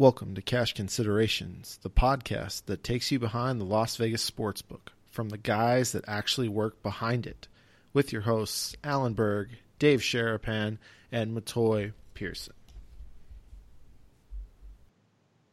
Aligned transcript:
Welcome 0.00 0.34
to 0.36 0.40
Cash 0.40 0.72
Considerations, 0.72 1.78
the 1.82 1.90
podcast 1.90 2.64
that 2.64 2.82
takes 2.82 3.12
you 3.12 3.18
behind 3.18 3.60
the 3.60 3.66
Las 3.66 3.96
Vegas 3.96 4.30
sportsbook 4.30 4.94
from 5.10 5.28
the 5.28 5.36
guys 5.36 5.92
that 5.92 6.08
actually 6.08 6.48
work 6.48 6.82
behind 6.82 7.26
it, 7.26 7.48
with 7.92 8.10
your 8.10 8.22
hosts 8.22 8.74
Alan 8.82 9.12
Berg, 9.12 9.50
Dave 9.78 10.00
Sharapan, 10.00 10.78
and 11.12 11.36
Matoy 11.36 11.92
Pearson. 12.14 12.54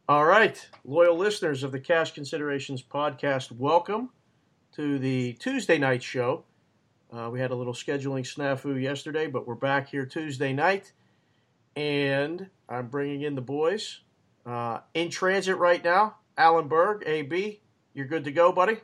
All 0.08 0.24
right, 0.24 0.66
loyal 0.82 1.18
listeners 1.18 1.62
of 1.62 1.70
the 1.70 1.80
Cash 1.80 2.14
Considerations 2.14 2.82
podcast, 2.82 3.52
welcome 3.52 4.08
to 4.76 4.98
the 4.98 5.34
Tuesday 5.34 5.76
night 5.76 6.02
show. 6.02 6.44
Uh, 7.12 7.28
we 7.30 7.38
had 7.38 7.50
a 7.50 7.54
little 7.54 7.74
scheduling 7.74 8.24
snafu 8.24 8.80
yesterday, 8.80 9.26
but 9.26 9.46
we're 9.46 9.54
back 9.54 9.90
here 9.90 10.06
Tuesday 10.06 10.54
night, 10.54 10.90
and 11.76 12.48
I'm 12.66 12.86
bringing 12.88 13.20
in 13.20 13.34
the 13.34 13.42
boys. 13.42 14.00
Uh, 14.48 14.80
in 14.94 15.10
transit 15.10 15.58
right 15.58 15.84
now, 15.84 16.16
Alan 16.38 16.68
Berg, 16.68 17.02
AB, 17.04 17.60
you're 17.92 18.06
good 18.06 18.24
to 18.24 18.32
go, 18.32 18.50
buddy. 18.50 18.78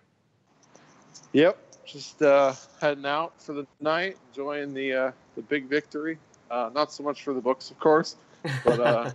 Yep, 1.32 1.56
just 1.86 2.20
uh, 2.20 2.52
heading 2.82 3.06
out 3.06 3.40
for 3.40 3.54
the 3.54 3.66
night, 3.80 4.18
enjoying 4.28 4.74
the 4.74 4.92
uh, 4.92 5.12
the 5.36 5.42
big 5.42 5.66
victory. 5.66 6.18
Uh, 6.50 6.68
not 6.74 6.92
so 6.92 7.02
much 7.02 7.22
for 7.22 7.32
the 7.32 7.40
books, 7.40 7.70
of 7.70 7.80
course, 7.80 8.16
but 8.62 8.78
uh, 8.78 9.10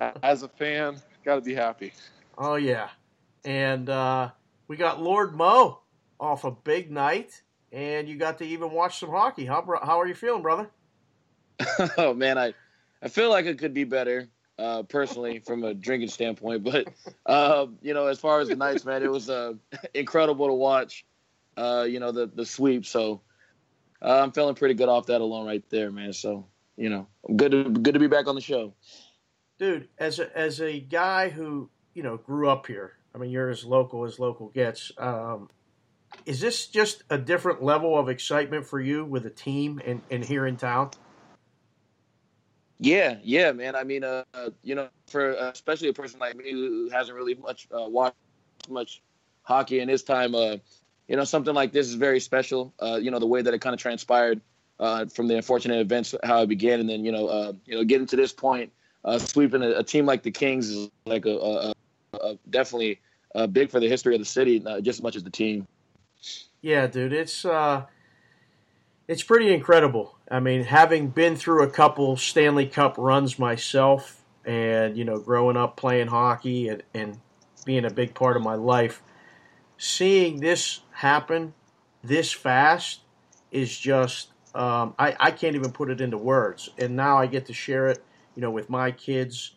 as 0.22 0.42
a 0.42 0.48
fan, 0.48 1.00
got 1.24 1.36
to 1.36 1.40
be 1.40 1.54
happy. 1.54 1.94
Oh 2.36 2.56
yeah, 2.56 2.90
and 3.46 3.88
uh, 3.88 4.30
we 4.68 4.76
got 4.76 5.00
Lord 5.00 5.34
Mo 5.34 5.80
off 6.20 6.44
a 6.44 6.50
big 6.50 6.90
night, 6.90 7.40
and 7.72 8.06
you 8.06 8.16
got 8.16 8.36
to 8.38 8.44
even 8.44 8.72
watch 8.72 9.00
some 9.00 9.08
hockey. 9.08 9.46
How 9.46 9.64
how 9.82 9.98
are 9.98 10.06
you 10.06 10.14
feeling, 10.14 10.42
brother? 10.42 10.68
oh 11.96 12.12
man, 12.12 12.36
I 12.36 12.52
I 13.02 13.08
feel 13.08 13.30
like 13.30 13.46
it 13.46 13.58
could 13.58 13.72
be 13.72 13.84
better 13.84 14.28
uh, 14.58 14.82
personally 14.84 15.40
from 15.40 15.64
a 15.64 15.74
drinking 15.74 16.08
standpoint. 16.08 16.64
But 16.72 16.88
uh, 17.26 17.66
you 17.82 17.94
know, 17.94 18.06
as 18.06 18.18
far 18.18 18.40
as 18.40 18.48
the 18.48 18.56
Knights, 18.56 18.84
man, 18.84 19.02
it 19.02 19.10
was 19.10 19.28
uh, 19.28 19.54
incredible 19.94 20.48
to 20.48 20.54
watch. 20.54 21.04
Uh, 21.56 21.86
you 21.88 22.00
know, 22.00 22.12
the 22.12 22.26
the 22.26 22.46
sweep. 22.46 22.86
So 22.86 23.20
uh, 24.00 24.20
I'm 24.22 24.32
feeling 24.32 24.54
pretty 24.54 24.74
good 24.74 24.88
off 24.88 25.06
that 25.06 25.20
alone 25.20 25.46
right 25.46 25.64
there, 25.70 25.90
man. 25.90 26.12
So 26.12 26.46
you 26.76 26.88
know, 26.88 27.06
good 27.36 27.52
to 27.52 27.64
good 27.70 27.94
to 27.94 28.00
be 28.00 28.06
back 28.06 28.26
on 28.26 28.34
the 28.34 28.40
show. 28.40 28.74
Dude, 29.58 29.88
as 29.98 30.18
a, 30.18 30.36
as 30.36 30.60
a 30.60 30.80
guy 30.80 31.28
who 31.28 31.70
you 31.94 32.02
know 32.02 32.16
grew 32.16 32.48
up 32.48 32.66
here, 32.66 32.94
I 33.14 33.18
mean, 33.18 33.30
you're 33.30 33.50
as 33.50 33.64
local 33.64 34.04
as 34.04 34.18
local 34.18 34.48
gets. 34.48 34.92
Um, 34.98 35.50
is 36.26 36.40
this 36.40 36.66
just 36.66 37.02
a 37.10 37.18
different 37.18 37.62
level 37.62 37.98
of 37.98 38.08
excitement 38.08 38.66
for 38.66 38.80
you 38.80 39.04
with 39.04 39.26
a 39.26 39.30
team 39.30 39.80
and, 39.84 40.02
and 40.10 40.24
here 40.24 40.46
in 40.46 40.56
town? 40.56 40.90
Yeah, 42.82 43.18
yeah, 43.22 43.52
man. 43.52 43.76
I 43.76 43.84
mean, 43.84 44.02
uh, 44.02 44.24
you 44.64 44.74
know, 44.74 44.88
for 45.06 45.38
uh, 45.38 45.50
especially 45.50 45.88
a 45.88 45.92
person 45.92 46.18
like 46.18 46.36
me 46.36 46.50
who 46.50 46.90
hasn't 46.90 47.16
really 47.16 47.36
much 47.36 47.68
uh, 47.72 47.88
watched 47.88 48.16
much 48.68 49.02
hockey 49.44 49.78
in 49.78 49.88
his 49.88 50.02
time, 50.02 50.34
uh, 50.34 50.56
you 51.06 51.14
know, 51.14 51.22
something 51.22 51.54
like 51.54 51.70
this 51.70 51.86
is 51.86 51.94
very 51.94 52.18
special. 52.18 52.74
Uh, 52.82 52.98
you 53.00 53.12
know, 53.12 53.20
the 53.20 53.26
way 53.26 53.40
that 53.40 53.54
it 53.54 53.60
kind 53.60 53.72
of 53.72 53.78
transpired 53.80 54.40
uh, 54.80 55.06
from 55.06 55.28
the 55.28 55.36
unfortunate 55.36 55.78
events, 55.78 56.12
how 56.24 56.42
it 56.42 56.48
began, 56.48 56.80
and 56.80 56.88
then 56.88 57.04
you 57.04 57.12
know, 57.12 57.28
uh, 57.28 57.52
you 57.66 57.76
know, 57.76 57.84
getting 57.84 58.06
to 58.08 58.16
this 58.16 58.32
point, 58.32 58.72
uh, 59.04 59.16
sweeping 59.16 59.62
a, 59.62 59.78
a 59.78 59.84
team 59.84 60.04
like 60.04 60.24
the 60.24 60.32
Kings 60.32 60.68
is 60.68 60.90
like 61.06 61.24
a, 61.24 61.38
a, 61.38 61.74
a 62.20 62.38
definitely 62.50 63.00
uh, 63.36 63.46
big 63.46 63.70
for 63.70 63.78
the 63.78 63.88
history 63.88 64.16
of 64.16 64.20
the 64.20 64.24
city, 64.24 64.58
just 64.82 64.98
as 64.98 65.02
much 65.04 65.14
as 65.14 65.22
the 65.22 65.30
team. 65.30 65.68
Yeah, 66.60 66.88
dude, 66.88 67.12
it's 67.12 67.44
uh, 67.44 67.84
it's 69.08 69.22
pretty 69.22 69.52
incredible. 69.52 70.16
I 70.30 70.40
mean, 70.40 70.64
having 70.64 71.08
been 71.08 71.36
through 71.36 71.62
a 71.62 71.70
couple 71.70 72.16
Stanley 72.16 72.66
Cup 72.66 72.96
runs 72.98 73.38
myself, 73.38 74.22
and 74.44 74.96
you 74.96 75.04
know, 75.04 75.18
growing 75.18 75.56
up 75.56 75.76
playing 75.76 76.08
hockey 76.08 76.68
and, 76.68 76.82
and 76.94 77.18
being 77.64 77.84
a 77.84 77.90
big 77.90 78.14
part 78.14 78.36
of 78.36 78.42
my 78.42 78.54
life, 78.54 79.02
seeing 79.76 80.40
this 80.40 80.80
happen 80.92 81.54
this 82.02 82.32
fast 82.32 83.00
is 83.50 83.76
just 83.78 84.28
um, 84.54 84.94
I, 84.98 85.16
I 85.18 85.30
can't 85.30 85.54
even 85.54 85.72
put 85.72 85.90
it 85.90 86.00
into 86.00 86.18
words. 86.18 86.70
And 86.78 86.96
now 86.96 87.16
I 87.18 87.26
get 87.26 87.46
to 87.46 87.52
share 87.52 87.88
it, 87.88 88.04
you 88.34 88.42
know, 88.42 88.50
with 88.50 88.68
my 88.68 88.90
kids, 88.90 89.52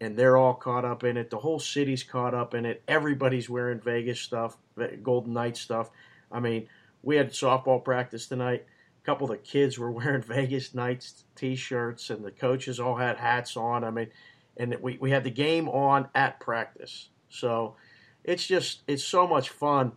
and 0.00 0.16
they're 0.16 0.36
all 0.36 0.54
caught 0.54 0.84
up 0.84 1.04
in 1.04 1.16
it. 1.16 1.30
The 1.30 1.38
whole 1.38 1.58
city's 1.58 2.02
caught 2.02 2.34
up 2.34 2.54
in 2.54 2.64
it. 2.64 2.82
Everybody's 2.88 3.50
wearing 3.50 3.80
Vegas 3.80 4.20
stuff, 4.20 4.56
Golden 5.02 5.32
Knight 5.34 5.56
stuff. 5.56 5.90
I 6.30 6.40
mean, 6.40 6.68
we 7.02 7.16
had 7.16 7.30
softball 7.30 7.82
practice 7.82 8.26
tonight 8.26 8.64
couple 9.08 9.30
of 9.30 9.30
the 9.30 9.38
kids 9.38 9.78
were 9.78 9.90
wearing 9.98 10.20
Vegas 10.20 10.74
Knights 10.74 11.24
t-shirts, 11.34 12.10
and 12.10 12.22
the 12.24 12.30
coaches 12.30 12.78
all 12.78 12.96
had 12.96 13.16
hats 13.16 13.56
on. 13.56 13.84
I 13.84 13.90
mean, 13.90 14.08
and 14.56 14.76
we, 14.82 14.98
we 15.00 15.10
had 15.10 15.24
the 15.24 15.30
game 15.30 15.68
on 15.68 16.08
at 16.14 16.40
practice. 16.40 17.08
So 17.30 17.76
it's 18.22 18.46
just 18.46 18.82
it's 18.86 19.04
so 19.04 19.26
much 19.26 19.48
fun. 19.48 19.92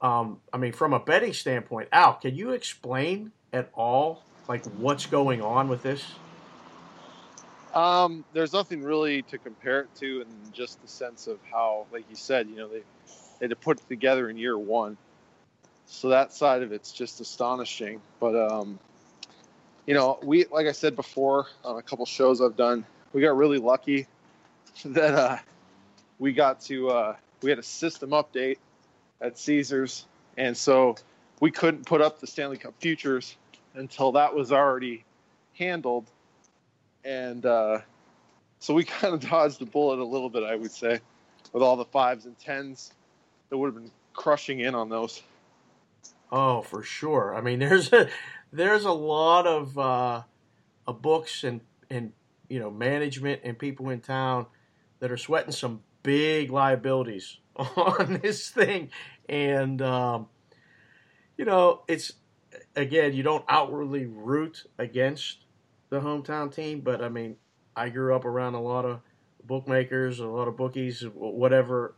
Um, 0.00 0.40
I 0.52 0.56
mean, 0.58 0.72
from 0.72 0.92
a 0.92 1.00
betting 1.00 1.34
standpoint, 1.34 1.88
Al, 1.92 2.14
can 2.14 2.34
you 2.34 2.52
explain 2.52 3.32
at 3.52 3.68
all 3.74 4.22
like 4.48 4.64
what's 4.78 5.06
going 5.06 5.42
on 5.42 5.68
with 5.68 5.82
this? 5.82 6.04
Um, 7.74 8.24
there's 8.32 8.54
nothing 8.54 8.82
really 8.82 9.22
to 9.22 9.36
compare 9.36 9.80
it 9.80 9.94
to, 9.96 10.22
in 10.22 10.52
just 10.52 10.80
the 10.80 10.88
sense 10.88 11.26
of 11.26 11.38
how, 11.52 11.86
like 11.92 12.04
you 12.08 12.16
said, 12.16 12.48
you 12.48 12.56
know, 12.56 12.68
they 12.68 12.82
they 13.38 13.44
had 13.44 13.50
to 13.50 13.56
put 13.56 13.78
it 13.78 13.88
together 13.88 14.30
in 14.30 14.38
year 14.38 14.56
one 14.56 14.96
so 15.88 16.10
that 16.10 16.32
side 16.32 16.62
of 16.62 16.72
it's 16.72 16.92
just 16.92 17.20
astonishing. 17.20 18.00
But 18.20 18.36
um, 18.36 18.78
you 19.86 19.94
know, 19.94 20.18
we 20.22 20.44
like 20.46 20.66
I 20.66 20.72
said 20.72 20.94
before 20.94 21.46
on 21.64 21.78
a 21.78 21.82
couple 21.82 22.06
shows 22.06 22.40
I've 22.40 22.56
done, 22.56 22.84
we 23.12 23.22
got 23.22 23.36
really 23.36 23.58
lucky 23.58 24.06
that 24.84 25.14
uh, 25.14 25.38
we 26.18 26.32
got 26.32 26.60
to 26.62 26.90
uh, 26.90 27.16
we 27.42 27.50
had 27.50 27.58
a 27.58 27.64
system 27.64 28.10
update 28.10 28.58
at 29.20 29.38
Caesars, 29.38 30.06
and 30.36 30.56
so 30.56 30.96
we 31.40 31.50
couldn't 31.50 31.86
put 31.86 32.00
up 32.00 32.20
the 32.20 32.26
Stanley 32.26 32.58
Cup 32.58 32.74
futures 32.78 33.36
until 33.74 34.12
that 34.12 34.34
was 34.34 34.52
already 34.52 35.04
handled, 35.54 36.06
and 37.04 37.44
uh, 37.46 37.78
so 38.60 38.74
we 38.74 38.84
kind 38.84 39.14
of 39.14 39.20
dodged 39.20 39.58
the 39.58 39.66
bullet 39.66 39.98
a 39.98 40.04
little 40.04 40.28
bit, 40.28 40.44
I 40.44 40.54
would 40.54 40.70
say, 40.70 41.00
with 41.52 41.62
all 41.62 41.76
the 41.76 41.86
fives 41.86 42.26
and 42.26 42.38
tens 42.38 42.92
that 43.48 43.56
would 43.56 43.68
have 43.68 43.82
been 43.82 43.90
crushing 44.12 44.60
in 44.60 44.74
on 44.74 44.90
those. 44.90 45.22
Oh, 46.30 46.62
for 46.62 46.82
sure. 46.82 47.34
I 47.34 47.40
mean, 47.40 47.58
there's 47.58 47.92
a 47.92 48.08
there's 48.52 48.84
a 48.84 48.92
lot 48.92 49.46
of 49.46 49.78
uh, 49.78 50.22
books 50.86 51.44
and 51.44 51.60
and 51.90 52.12
you 52.48 52.58
know 52.58 52.70
management 52.70 53.40
and 53.44 53.58
people 53.58 53.90
in 53.90 54.00
town 54.00 54.46
that 55.00 55.10
are 55.10 55.16
sweating 55.16 55.52
some 55.52 55.80
big 56.02 56.50
liabilities 56.50 57.38
on 57.56 58.20
this 58.22 58.50
thing, 58.50 58.90
and 59.28 59.80
um, 59.82 60.28
you 61.36 61.44
know 61.44 61.82
it's 61.88 62.12
again 62.76 63.12
you 63.14 63.22
don't 63.22 63.44
outwardly 63.48 64.06
root 64.06 64.64
against 64.78 65.44
the 65.90 66.00
hometown 66.00 66.54
team, 66.54 66.80
but 66.80 67.02
I 67.02 67.08
mean 67.08 67.36
I 67.76 67.88
grew 67.90 68.14
up 68.14 68.24
around 68.24 68.54
a 68.54 68.60
lot 68.60 68.84
of 68.84 69.00
bookmakers, 69.44 70.18
a 70.20 70.26
lot 70.26 70.48
of 70.48 70.56
bookies, 70.56 71.02
whatever, 71.14 71.94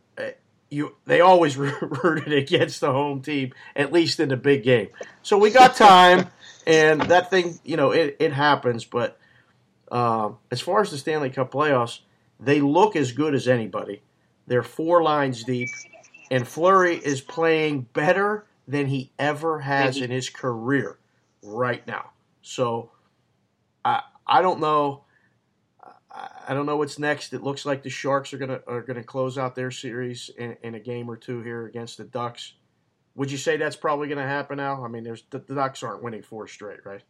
you 0.71 0.95
they 1.05 1.21
always 1.21 1.57
rooted 1.57 2.33
against 2.33 2.81
the 2.81 2.91
home 2.91 3.21
team 3.21 3.53
at 3.75 3.93
least 3.93 4.19
in 4.19 4.29
the 4.29 4.37
big 4.37 4.63
game. 4.63 4.87
So 5.21 5.37
we 5.37 5.51
got 5.51 5.75
time, 5.75 6.29
and 6.65 7.01
that 7.03 7.29
thing, 7.29 7.59
you 7.63 7.77
know, 7.77 7.91
it, 7.91 8.15
it 8.19 8.33
happens. 8.33 8.85
But 8.85 9.19
uh, 9.91 10.31
as 10.49 10.61
far 10.61 10.81
as 10.81 10.89
the 10.89 10.97
Stanley 10.97 11.29
Cup 11.29 11.51
playoffs, 11.51 11.99
they 12.39 12.61
look 12.61 12.95
as 12.95 13.11
good 13.11 13.35
as 13.35 13.47
anybody. 13.47 14.01
They're 14.47 14.63
four 14.63 15.03
lines 15.03 15.43
deep, 15.43 15.69
and 16.31 16.47
Fleury 16.47 16.95
is 16.95 17.21
playing 17.21 17.87
better 17.93 18.45
than 18.67 18.87
he 18.87 19.11
ever 19.19 19.59
has 19.59 19.97
in 19.97 20.09
his 20.09 20.29
career 20.29 20.97
right 21.43 21.85
now. 21.85 22.11
So 22.41 22.91
I 23.83 24.01
I 24.25 24.41
don't 24.41 24.61
know 24.61 25.03
I 26.51 26.53
don't 26.53 26.65
know 26.65 26.75
what's 26.75 26.99
next. 26.99 27.31
It 27.31 27.43
looks 27.43 27.65
like 27.65 27.81
the 27.81 27.89
Sharks 27.89 28.33
are 28.33 28.37
gonna 28.37 28.59
are 28.67 28.81
gonna 28.81 29.05
close 29.05 29.37
out 29.37 29.55
their 29.55 29.71
series 29.71 30.29
in, 30.37 30.57
in 30.63 30.75
a 30.75 30.81
game 30.81 31.09
or 31.09 31.15
two 31.15 31.41
here 31.41 31.65
against 31.65 31.97
the 31.97 32.03
Ducks. 32.03 32.55
Would 33.15 33.31
you 33.31 33.37
say 33.37 33.55
that's 33.55 33.77
probably 33.77 34.09
going 34.09 34.17
to 34.17 34.27
happen 34.27 34.57
now? 34.57 34.83
I 34.83 34.89
mean, 34.89 35.05
there's 35.05 35.23
the, 35.29 35.39
the 35.39 35.55
Ducks 35.55 35.81
aren't 35.81 36.03
winning 36.03 36.21
four 36.21 36.49
straight, 36.49 36.85
right? 36.85 37.03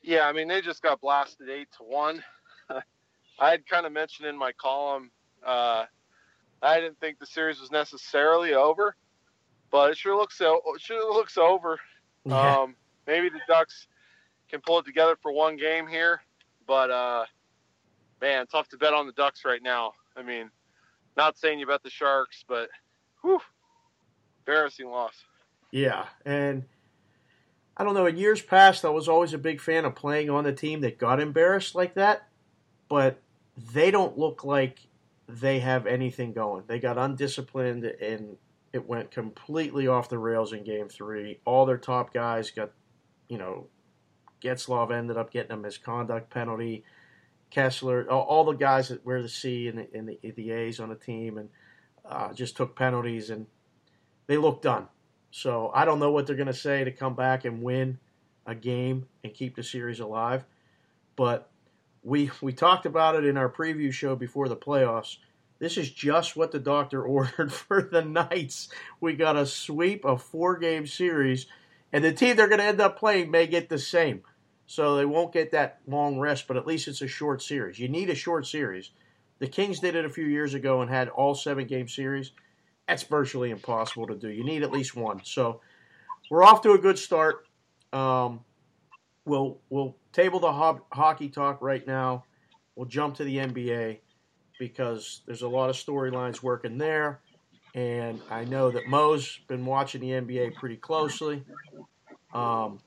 Yeah, 0.00 0.22
I 0.26 0.32
mean 0.32 0.48
they 0.48 0.62
just 0.62 0.82
got 0.82 1.02
blasted 1.02 1.50
eight 1.50 1.68
to 1.76 1.82
one. 1.82 2.24
I 3.38 3.50
had 3.50 3.66
kind 3.66 3.84
of 3.84 3.92
mentioned 3.92 4.26
in 4.26 4.38
my 4.38 4.52
column 4.52 5.10
uh, 5.44 5.84
I 6.62 6.80
didn't 6.80 6.98
think 6.98 7.18
the 7.18 7.26
series 7.26 7.60
was 7.60 7.70
necessarily 7.70 8.54
over, 8.54 8.96
but 9.70 9.90
it 9.90 9.98
sure 9.98 10.16
looks 10.16 10.38
so. 10.38 10.62
It 10.74 10.80
sure 10.80 11.12
looks 11.12 11.36
over. 11.36 11.78
Yeah. 12.24 12.60
Um, 12.60 12.74
maybe 13.06 13.28
the 13.28 13.40
Ducks 13.46 13.86
can 14.48 14.62
pull 14.62 14.78
it 14.78 14.86
together 14.86 15.18
for 15.20 15.30
one 15.30 15.58
game 15.58 15.86
here, 15.86 16.22
but 16.66 16.90
uh, 16.90 17.24
man, 18.20 18.46
tough 18.46 18.68
to 18.68 18.76
bet 18.76 18.94
on 18.94 19.06
the 19.06 19.12
Ducks 19.12 19.44
right 19.44 19.62
now. 19.62 19.92
I 20.16 20.22
mean, 20.22 20.50
not 21.16 21.38
saying 21.38 21.58
you 21.58 21.66
bet 21.66 21.82
the 21.82 21.90
Sharks, 21.90 22.44
but 22.48 22.68
whew, 23.22 23.40
embarrassing 24.46 24.88
loss. 24.88 25.14
Yeah, 25.70 26.06
and 26.24 26.64
I 27.76 27.84
don't 27.84 27.94
know. 27.94 28.06
In 28.06 28.16
years 28.16 28.42
past, 28.42 28.84
I 28.84 28.90
was 28.90 29.08
always 29.08 29.32
a 29.32 29.38
big 29.38 29.60
fan 29.60 29.84
of 29.84 29.94
playing 29.94 30.30
on 30.30 30.44
the 30.44 30.52
team 30.52 30.80
that 30.80 30.98
got 30.98 31.20
embarrassed 31.20 31.74
like 31.74 31.94
that. 31.94 32.28
But 32.88 33.20
they 33.72 33.90
don't 33.90 34.18
look 34.18 34.44
like 34.44 34.80
they 35.28 35.60
have 35.60 35.86
anything 35.86 36.32
going. 36.32 36.64
They 36.66 36.80
got 36.80 36.98
undisciplined 36.98 37.84
and 37.84 38.36
it 38.72 38.88
went 38.88 39.10
completely 39.10 39.86
off 39.86 40.08
the 40.08 40.18
rails 40.18 40.52
in 40.52 40.64
game 40.64 40.88
three. 40.88 41.38
All 41.44 41.66
their 41.66 41.78
top 41.78 42.12
guys 42.12 42.50
got, 42.50 42.70
you 43.28 43.38
know, 43.38 43.66
Getzlaf 44.42 44.90
ended 44.92 45.16
up 45.16 45.30
getting 45.30 45.52
a 45.52 45.56
misconduct 45.56 46.30
penalty. 46.30 46.84
Kesler, 47.50 48.08
all, 48.08 48.22
all 48.22 48.44
the 48.44 48.52
guys 48.52 48.88
that 48.88 49.04
wear 49.04 49.22
the 49.22 49.28
C 49.28 49.68
and 49.68 49.78
the, 49.78 49.88
and 49.94 50.08
the, 50.08 50.30
the 50.30 50.50
A's 50.52 50.80
on 50.80 50.88
the 50.88 50.94
team, 50.94 51.38
and 51.38 51.48
uh, 52.04 52.32
just 52.32 52.56
took 52.56 52.76
penalties, 52.76 53.30
and 53.30 53.46
they 54.26 54.36
look 54.36 54.62
done. 54.62 54.88
So 55.30 55.70
I 55.74 55.84
don't 55.84 55.98
know 55.98 56.10
what 56.10 56.26
they're 56.26 56.36
going 56.36 56.46
to 56.46 56.54
say 56.54 56.84
to 56.84 56.90
come 56.90 57.14
back 57.14 57.44
and 57.44 57.62
win 57.62 57.98
a 58.46 58.54
game 58.54 59.06
and 59.22 59.32
keep 59.32 59.54
the 59.54 59.62
series 59.62 60.00
alive, 60.00 60.44
but 61.16 61.50
we 62.02 62.30
we 62.40 62.52
talked 62.52 62.86
about 62.86 63.14
it 63.14 63.24
in 63.24 63.36
our 63.36 63.50
preview 63.50 63.92
show 63.92 64.16
before 64.16 64.48
the 64.48 64.56
playoffs. 64.56 65.16
This 65.58 65.76
is 65.76 65.90
just 65.90 66.36
what 66.36 66.52
the 66.52 66.58
doctor 66.58 67.02
ordered 67.06 67.52
for 67.52 67.82
the 67.82 68.02
Knights. 68.02 68.68
We 69.00 69.14
got 69.14 69.36
a 69.36 69.46
sweep, 69.46 70.04
a 70.04 70.16
four 70.16 70.56
game 70.56 70.86
series, 70.86 71.46
and 71.92 72.02
the 72.02 72.12
team 72.12 72.36
they're 72.36 72.48
going 72.48 72.60
to 72.60 72.64
end 72.64 72.80
up 72.80 72.98
playing 72.98 73.30
may 73.30 73.46
get 73.46 73.68
the 73.68 73.78
same. 73.78 74.22
So 74.70 74.94
they 74.94 75.04
won't 75.04 75.32
get 75.32 75.50
that 75.50 75.80
long 75.88 76.20
rest, 76.20 76.46
but 76.46 76.56
at 76.56 76.64
least 76.64 76.86
it's 76.86 77.02
a 77.02 77.08
short 77.08 77.42
series. 77.42 77.80
You 77.80 77.88
need 77.88 78.08
a 78.08 78.14
short 78.14 78.46
series. 78.46 78.92
The 79.40 79.48
Kings 79.48 79.80
did 79.80 79.96
it 79.96 80.04
a 80.04 80.08
few 80.08 80.26
years 80.26 80.54
ago 80.54 80.80
and 80.80 80.88
had 80.88 81.08
all 81.08 81.34
seven 81.34 81.66
game 81.66 81.88
series. 81.88 82.30
That's 82.86 83.02
virtually 83.02 83.50
impossible 83.50 84.06
to 84.06 84.14
do. 84.14 84.28
You 84.28 84.44
need 84.44 84.62
at 84.62 84.70
least 84.70 84.94
one. 84.94 85.22
So 85.24 85.60
we're 86.30 86.44
off 86.44 86.62
to 86.62 86.70
a 86.70 86.78
good 86.78 87.00
start. 87.00 87.48
Um, 87.92 88.44
we'll 89.24 89.58
we'll 89.70 89.96
table 90.12 90.38
the 90.38 90.52
ho- 90.52 90.86
hockey 90.92 91.30
talk 91.30 91.60
right 91.60 91.84
now. 91.84 92.26
We'll 92.76 92.86
jump 92.86 93.16
to 93.16 93.24
the 93.24 93.38
NBA 93.38 93.98
because 94.60 95.22
there's 95.26 95.42
a 95.42 95.48
lot 95.48 95.70
of 95.70 95.74
storylines 95.74 96.44
working 96.44 96.78
there. 96.78 97.18
And 97.74 98.20
I 98.30 98.44
know 98.44 98.70
that 98.70 98.86
Mo's 98.86 99.36
been 99.48 99.66
watching 99.66 100.00
the 100.00 100.10
NBA 100.10 100.54
pretty 100.54 100.76
closely. 100.76 101.42
Um, 102.32 102.78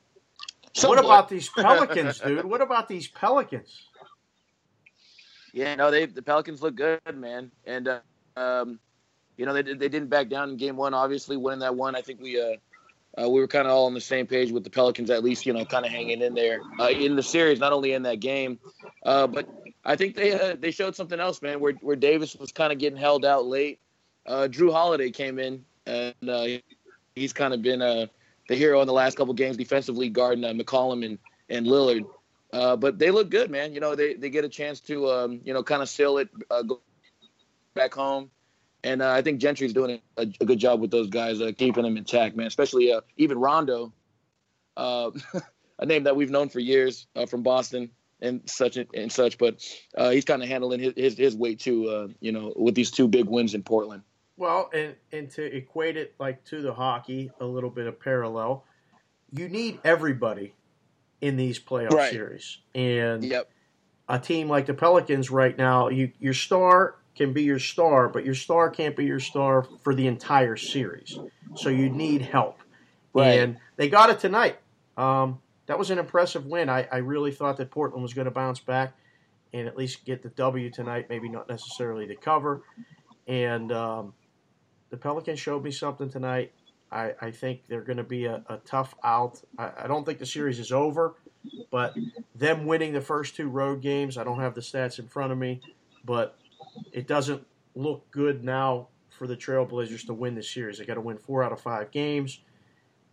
what 0.82 1.00
about 1.00 1.30
these 1.30 1.50
Pelicans, 1.56 2.20
dude? 2.20 2.46
What 2.46 2.62
about 2.62 2.88
these 2.88 3.08
Pelicans? 3.08 3.88
Yeah, 5.54 5.76
no, 5.76 5.92
they 5.92 6.06
the 6.06 6.22
Pelicans 6.22 6.62
look 6.62 6.76
good, 6.76 7.00
man, 7.14 7.52
and 7.66 7.88
uh, 7.88 8.00
um, 8.36 8.80
you 9.38 9.46
know 9.46 9.54
they 9.54 9.62
they 9.62 9.90
didn't 9.90 10.08
back 10.08 10.30
down 10.30 10.50
in 10.52 10.58
game 10.58 10.76
one. 10.76 10.94
Obviously, 10.94 11.38
winning 11.38 11.60
that 11.60 11.76
one, 11.76 11.96
I 11.96 12.02
think 12.02 12.22
we 12.22 12.42
uh, 12.42 12.56
uh, 13.22 13.30
we 13.30 13.40
were 13.40 13.48
kind 13.48 13.68
of 13.68 13.74
all 13.74 13.86
on 13.86 13.94
the 13.94 14.02
same 14.02 14.26
page 14.26 14.52
with 14.52 14.64
the 14.64 14.70
Pelicans, 14.70 15.10
at 15.10 15.24
least, 15.24 15.46
you 15.46 15.54
know, 15.54 15.66
kind 15.66 15.86
of 15.86 15.92
hanging 15.92 16.22
in 16.22 16.34
there 16.34 16.62
uh, 16.80 16.88
in 16.88 17.16
the 17.16 17.24
series, 17.24 17.60
not 17.60 17.72
only 17.72 17.94
in 17.94 18.04
that 18.04 18.20
game, 18.20 18.60
uh, 19.06 19.28
but 19.28 19.48
I 19.86 19.96
think 19.96 20.16
they 20.16 20.34
uh, 20.34 20.56
they 20.60 20.72
showed 20.72 20.96
something 20.96 21.20
else, 21.20 21.42
man. 21.42 21.60
Where 21.60 21.74
where 21.74 21.96
Davis 21.96 22.36
was 22.36 22.52
kind 22.52 22.74
of 22.74 22.80
getting 22.80 22.98
held 22.98 23.26
out 23.26 23.46
late. 23.46 23.80
Uh, 24.26 24.48
Jrue 24.50 24.72
Holiday 24.72 25.12
came 25.12 25.38
in, 25.38 25.64
and 25.86 26.16
uh, 26.28 26.46
he's 27.14 27.34
kind 27.34 27.54
of 27.54 27.62
been 27.62 27.82
the 28.48 28.56
hero 28.56 28.82
in 28.82 28.88
the 28.88 28.94
last 28.94 29.18
couple 29.18 29.34
games 29.34 29.58
defensively, 29.58 30.10
guarding 30.10 30.44
McCollum 30.44 31.06
and 31.06 31.20
and 31.50 31.66
Lillard. 31.66 32.06
but 32.52 33.00
they 33.00 33.12
look 33.12 33.30
good, 33.30 33.50
man. 33.52 33.74
You 33.74 33.80
know, 33.80 33.96
they, 33.96 34.14
they 34.16 34.30
get 34.30 34.46
a 34.46 34.50
chance 34.50 34.80
to 34.82 35.10
um, 35.10 35.42
you 35.44 35.54
know 35.54 35.64
kind 35.64 35.82
of 35.82 35.90
seal 35.90 36.18
it, 36.18 36.30
go 36.50 36.82
back 37.74 37.94
home. 37.94 38.30
And 38.84 39.02
uh, 39.02 39.12
I 39.12 39.22
think 39.22 39.40
Gentry's 39.40 39.74
doing 39.74 40.02
a, 40.18 40.22
a, 40.22 40.46
good 40.46 40.60
job 40.60 40.82
with 40.82 40.92
those 40.92 41.10
guys, 41.10 41.42
uh, 41.42 41.52
keeping 41.58 41.84
them 41.84 41.96
intact, 41.96 42.36
man. 42.36 42.48
Especially 42.48 42.92
uh, 42.92 43.02
even 43.16 43.40
Rondo, 43.40 43.94
uh, 44.76 45.12
a 45.80 45.86
name 45.86 46.04
that 46.04 46.16
we've 46.16 46.30
known 46.30 46.50
for 46.50 46.60
years 46.60 47.08
uh, 47.16 47.26
from 47.26 47.44
Boston 47.44 47.92
and 48.22 48.42
such 48.46 48.78
and 48.78 49.12
such. 49.12 49.38
But 49.38 49.66
uh, 49.98 50.10
he's 50.10 50.26
kind 50.26 50.44
of 50.44 50.50
handling 50.50 50.82
his, 50.82 50.94
his, 50.98 51.18
his 51.18 51.36
weight 51.36 51.60
too, 51.60 52.14
you 52.20 52.32
know, 52.34 52.54
with 52.56 52.76
these 52.76 52.92
two 52.92 53.08
big 53.08 53.26
wins 53.26 53.54
in 53.54 53.64
Portland. 53.64 54.04
Well, 54.44 54.70
and 54.74 54.96
and 55.14 55.30
to 55.32 55.42
equate 55.42 55.96
it 55.96 56.16
like 56.20 56.44
to 56.48 56.62
the 56.62 56.74
hockey, 56.74 57.32
a 57.40 57.46
little 57.46 57.70
bit 57.70 57.88
of 57.88 57.98
parallel. 57.98 58.66
You 59.32 59.48
need 59.48 59.80
everybody 59.86 60.54
in 61.22 61.38
these 61.38 61.60
playoff 61.60 61.92
right. 61.92 62.12
series, 62.12 62.58
and 62.76 63.24
yep. 63.24 63.50
a 64.10 64.20
team 64.20 64.50
like 64.50 64.66
the 64.66 64.74
Pelicans 64.74 65.32
right 65.32 65.58
now, 65.58 65.88
you, 65.88 66.12
your 66.20 66.34
star 66.34 66.96
can 67.16 67.32
be 67.32 67.44
your 67.44 67.58
star, 67.58 68.10
but 68.10 68.26
your 68.26 68.36
star 68.36 68.70
can't 68.70 68.98
be 68.98 69.06
your 69.06 69.22
star 69.22 69.66
for 69.82 69.96
the 69.96 70.08
entire 70.08 70.58
series. 70.58 71.18
So 71.56 71.70
you 71.70 71.90
need 71.90 72.22
help. 72.22 72.60
Right. 73.14 73.40
And 73.40 73.58
they 73.78 73.88
got 73.88 74.10
it 74.10 74.20
tonight. 74.20 74.60
Um, 74.98 75.40
that 75.68 75.80
was 75.80 75.90
an 75.90 76.00
impressive 76.00 76.46
win. 76.46 76.68
I, 76.68 76.86
I 76.92 76.98
really 76.98 77.32
thought 77.32 77.56
that 77.58 77.72
Portland 77.72 78.04
was 78.04 78.14
going 78.14 78.26
to 78.26 78.32
bounce 78.32 78.60
back 78.60 78.94
and 79.54 79.70
at 79.70 79.78
least 79.78 80.04
get 80.04 80.22
the 80.22 80.30
W 80.30 80.70
tonight, 80.70 81.06
maybe 81.10 81.30
not 81.30 81.48
necessarily 81.48 82.06
the 82.06 82.16
cover. 82.16 82.64
And 83.26 83.72
um, 83.72 84.14
the 84.94 84.98
Pelicans 84.98 85.40
showed 85.40 85.64
me 85.64 85.72
something 85.72 86.08
tonight. 86.08 86.52
I, 86.92 87.14
I 87.20 87.32
think 87.32 87.62
they're 87.68 87.82
going 87.82 87.98
to 87.98 88.04
be 88.04 88.26
a, 88.26 88.44
a 88.48 88.58
tough 88.58 88.94
out. 89.04 89.42
I, 89.58 89.72
I 89.76 89.88
don't 89.88 90.06
think 90.06 90.20
the 90.20 90.26
series 90.28 90.60
is 90.60 90.72
over, 90.72 91.16
but 91.72 91.96
them 92.36 92.68
winning 92.68 92.94
the 92.94 93.02
first 93.02 93.36
two 93.36 93.50
road 93.50 93.82
games, 93.82 94.20
I 94.20 94.24
don't 94.24 94.40
have 94.40 94.54
the 94.54 94.62
stats 94.62 95.00
in 95.00 95.08
front 95.08 95.32
of 95.32 95.40
me, 95.40 95.62
but 96.06 96.38
it 96.92 97.08
doesn't 97.08 97.44
look 97.74 98.06
good 98.12 98.44
now 98.44 98.90
for 99.10 99.26
the 99.26 99.36
Trailblazers 99.36 100.06
to 100.06 100.14
win 100.14 100.36
this 100.36 100.52
series. 100.52 100.78
They 100.78 100.86
got 100.86 100.94
to 100.94 101.02
win 101.02 101.18
four 101.18 101.44
out 101.44 101.52
of 101.52 101.60
five 101.60 101.90
games, 101.90 102.42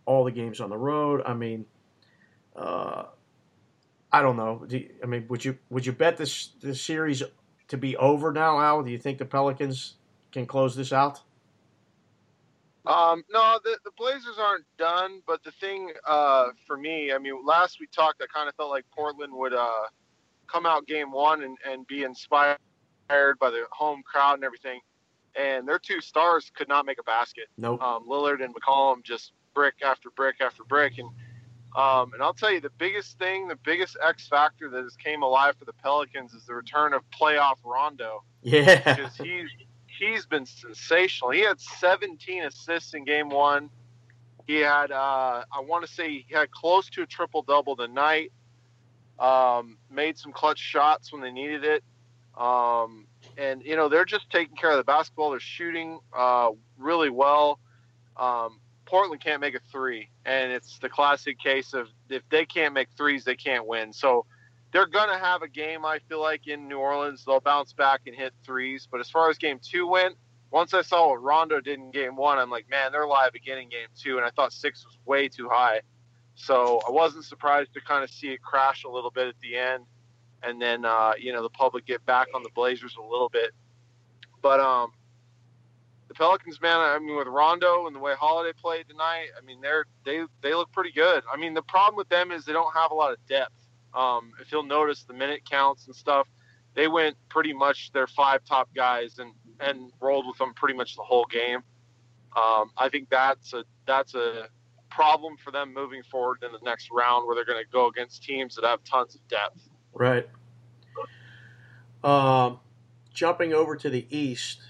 all 0.05 0.23
the 0.23 0.31
games 0.31 0.61
on 0.61 0.69
the 0.69 0.77
road. 0.77 1.23
I 1.25 1.33
mean, 1.33 1.65
uh, 2.55 3.05
I 4.11 4.21
don't 4.21 4.37
know. 4.37 4.65
Do 4.67 4.77
you, 4.77 4.89
I 5.01 5.07
mean, 5.07 5.25
would 5.29 5.43
you 5.43 5.57
would 5.71 5.87
you 5.87 5.93
bet 5.93 6.15
this 6.15 6.49
this 6.61 6.79
series 6.79 7.23
to 7.69 7.77
be 7.77 7.97
over 7.97 8.31
now, 8.31 8.59
Al? 8.59 8.83
Do 8.83 8.91
you 8.91 8.99
think 8.99 9.17
the 9.17 9.25
Pelicans 9.25 9.95
can 10.31 10.45
close 10.45 10.75
this 10.75 10.93
out? 10.93 11.21
Um, 12.85 13.23
no, 13.31 13.59
the, 13.63 13.77
the 13.85 13.91
Blazers 13.97 14.37
aren't 14.39 14.65
done. 14.77 15.21
But 15.27 15.43
the 15.43 15.51
thing 15.51 15.91
uh, 16.07 16.49
for 16.65 16.77
me, 16.77 17.11
I 17.13 17.17
mean, 17.17 17.45
last 17.45 17.79
we 17.79 17.87
talked, 17.87 18.21
I 18.21 18.25
kind 18.33 18.49
of 18.49 18.55
felt 18.55 18.69
like 18.69 18.85
Portland 18.95 19.33
would 19.33 19.53
uh, 19.53 19.87
come 20.47 20.65
out 20.65 20.87
game 20.87 21.11
one 21.11 21.43
and, 21.43 21.57
and 21.69 21.85
be 21.87 22.03
inspired 22.03 22.57
by 23.07 23.49
the 23.49 23.65
home 23.71 24.01
crowd 24.03 24.35
and 24.35 24.43
everything. 24.43 24.79
And 25.35 25.67
their 25.67 25.79
two 25.79 26.01
stars 26.01 26.51
could 26.55 26.67
not 26.67 26.85
make 26.85 26.99
a 26.99 27.03
basket. 27.03 27.45
No. 27.57 27.71
Nope. 27.71 27.81
Um, 27.81 28.07
Lillard 28.07 28.43
and 28.43 28.53
McCollum 28.53 29.03
just 29.03 29.31
brick 29.53 29.75
after 29.83 30.09
brick 30.09 30.41
after 30.41 30.63
brick. 30.63 30.97
And 30.97 31.09
um, 31.73 32.11
and 32.13 32.21
I'll 32.21 32.33
tell 32.33 32.51
you 32.51 32.59
the 32.59 32.71
biggest 32.77 33.17
thing, 33.17 33.47
the 33.47 33.57
biggest 33.63 33.95
X 34.05 34.27
factor 34.27 34.69
that 34.69 34.83
has 34.83 34.97
came 34.97 35.23
alive 35.23 35.55
for 35.57 35.63
the 35.63 35.71
Pelicans 35.71 36.33
is 36.33 36.45
the 36.45 36.53
return 36.53 36.93
of 36.93 37.01
playoff 37.17 37.55
Rondo. 37.63 38.23
Yeah. 38.41 38.95
Because 38.95 39.15
he's 39.15 39.49
he's 40.01 40.25
been 40.25 40.45
sensational. 40.45 41.29
He 41.31 41.41
had 41.41 41.59
17 41.59 42.43
assists 42.43 42.93
in 42.93 43.05
game 43.05 43.29
one. 43.29 43.69
He 44.47 44.57
had 44.57 44.91
uh, 44.91 45.43
I 45.51 45.61
want 45.61 45.85
to 45.85 45.91
say 45.91 46.09
he 46.09 46.25
had 46.31 46.51
close 46.51 46.89
to 46.89 47.03
a 47.03 47.05
triple 47.05 47.43
double 47.43 47.75
tonight. 47.75 48.31
Um, 49.19 49.77
made 49.89 50.17
some 50.17 50.31
clutch 50.31 50.57
shots 50.57 51.13
when 51.13 51.21
they 51.21 51.31
needed 51.31 51.63
it. 51.63 51.83
Um, 52.35 53.05
and 53.37 53.61
you 53.63 53.75
know 53.75 53.87
they're 53.87 54.05
just 54.05 54.29
taking 54.31 54.55
care 54.55 54.71
of 54.71 54.77
the 54.77 54.83
basketball. 54.83 55.29
They're 55.29 55.39
shooting 55.39 55.99
uh, 56.11 56.49
really 56.77 57.11
well. 57.11 57.59
Um, 58.17 58.59
Portland 58.85 59.21
can't 59.23 59.39
make 59.39 59.55
a 59.55 59.59
three, 59.71 60.09
and 60.25 60.51
it's 60.51 60.79
the 60.79 60.89
classic 60.89 61.39
case 61.39 61.73
of 61.73 61.87
if 62.09 62.23
they 62.29 62.45
can't 62.45 62.73
make 62.73 62.89
threes, 62.97 63.23
they 63.23 63.35
can't 63.35 63.67
win. 63.67 63.93
So 63.93 64.25
they're 64.71 64.87
gonna 64.87 65.17
have 65.17 65.41
a 65.41 65.47
game. 65.47 65.85
I 65.85 65.99
feel 66.09 66.21
like 66.21 66.47
in 66.47 66.67
New 66.67 66.77
Orleans, 66.77 67.23
they'll 67.25 67.39
bounce 67.39 67.73
back 67.73 68.01
and 68.07 68.15
hit 68.15 68.33
threes. 68.43 68.87
But 68.89 68.99
as 68.99 69.09
far 69.09 69.29
as 69.29 69.37
game 69.37 69.59
two 69.61 69.87
went, 69.87 70.15
once 70.49 70.73
I 70.73 70.81
saw 70.81 71.09
what 71.09 71.21
Rondo 71.21 71.59
did 71.61 71.79
in 71.79 71.91
game 71.91 72.15
one, 72.15 72.37
I'm 72.37 72.49
like, 72.49 72.69
man, 72.69 72.91
they're 72.91 73.07
live 73.07 73.35
again 73.35 73.57
in 73.57 73.69
game 73.69 73.87
two, 73.97 74.17
and 74.17 74.25
I 74.25 74.29
thought 74.29 74.53
six 74.53 74.85
was 74.85 74.97
way 75.05 75.27
too 75.29 75.49
high. 75.49 75.81
So 76.35 76.81
I 76.87 76.91
wasn't 76.91 77.25
surprised 77.25 77.73
to 77.73 77.81
kind 77.81 78.03
of 78.03 78.09
see 78.09 78.29
it 78.29 78.41
crash 78.41 78.83
a 78.83 78.89
little 78.89 79.11
bit 79.11 79.27
at 79.27 79.35
the 79.41 79.57
end 79.57 79.85
and 80.43 80.61
then 80.61 80.85
uh, 80.85 81.13
you 81.17 81.33
know 81.33 81.41
the 81.41 81.49
public 81.49 81.85
get 81.85 82.05
back 82.05 82.27
on 82.33 82.43
the 82.43 82.49
Blazers 82.53 82.95
a 82.97 83.01
little 83.01 83.29
bit. 83.29 83.51
But 84.41 84.59
um, 84.59 84.91
the 86.07 86.13
Pelicans, 86.13 86.59
man, 86.61 86.79
I 86.79 86.97
mean, 86.99 87.15
with 87.15 87.27
Rondo 87.27 87.85
and 87.87 87.95
the 87.95 87.99
way 87.99 88.13
Holiday 88.15 88.57
played 88.59 88.87
tonight, 88.89 89.27
I 89.37 89.45
mean, 89.45 89.61
they're 89.61 89.85
they 90.05 90.23
they 90.41 90.53
look 90.53 90.71
pretty 90.71 90.91
good. 90.91 91.23
I 91.31 91.37
mean, 91.37 91.53
the 91.53 91.61
problem 91.61 91.95
with 91.95 92.09
them 92.09 92.31
is 92.31 92.45
they 92.45 92.53
don't 92.53 92.73
have 92.73 92.91
a 92.91 92.95
lot 92.95 93.11
of 93.11 93.17
depth. 93.27 93.53
Um, 93.93 94.31
if 94.41 94.51
you'll 94.51 94.63
notice 94.63 95.03
the 95.03 95.13
minute 95.13 95.41
counts 95.49 95.87
and 95.87 95.95
stuff, 95.95 96.27
they 96.73 96.87
went 96.87 97.17
pretty 97.29 97.53
much 97.53 97.91
their 97.91 98.07
five 98.07 98.43
top 98.45 98.69
guys 98.75 99.19
and 99.19 99.33
and 99.59 99.91
rolled 99.99 100.25
with 100.25 100.37
them 100.37 100.53
pretty 100.55 100.73
much 100.73 100.95
the 100.95 101.03
whole 101.03 101.25
game. 101.25 101.59
Um, 102.35 102.71
I 102.77 102.89
think 102.89 103.09
that's 103.09 103.53
a 103.53 103.63
that's 103.85 104.15
a 104.15 104.47
problem 104.89 105.37
for 105.37 105.51
them 105.51 105.73
moving 105.73 106.03
forward 106.03 106.43
in 106.43 106.51
the 106.51 106.59
next 106.63 106.89
round 106.91 107.25
where 107.25 107.35
they're 107.35 107.45
going 107.45 107.63
to 107.63 107.69
go 107.71 107.87
against 107.87 108.23
teams 108.23 108.55
that 108.55 108.65
have 108.65 108.83
tons 108.83 109.15
of 109.15 109.27
depth. 109.27 109.69
Right. 109.93 110.27
Um, 112.03 112.59
jumping 113.13 113.53
over 113.53 113.75
to 113.75 113.89
the 113.89 114.05
east, 114.09 114.61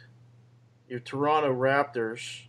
your 0.87 0.99
Toronto 0.99 1.53
Raptors 1.53 2.43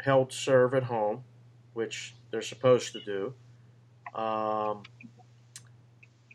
held 0.00 0.32
serve 0.32 0.74
at 0.74 0.84
home, 0.84 1.24
which 1.72 2.14
they're 2.30 2.42
supposed 2.42 2.92
to 2.92 3.00
do. 3.00 3.34
Um, 4.18 4.82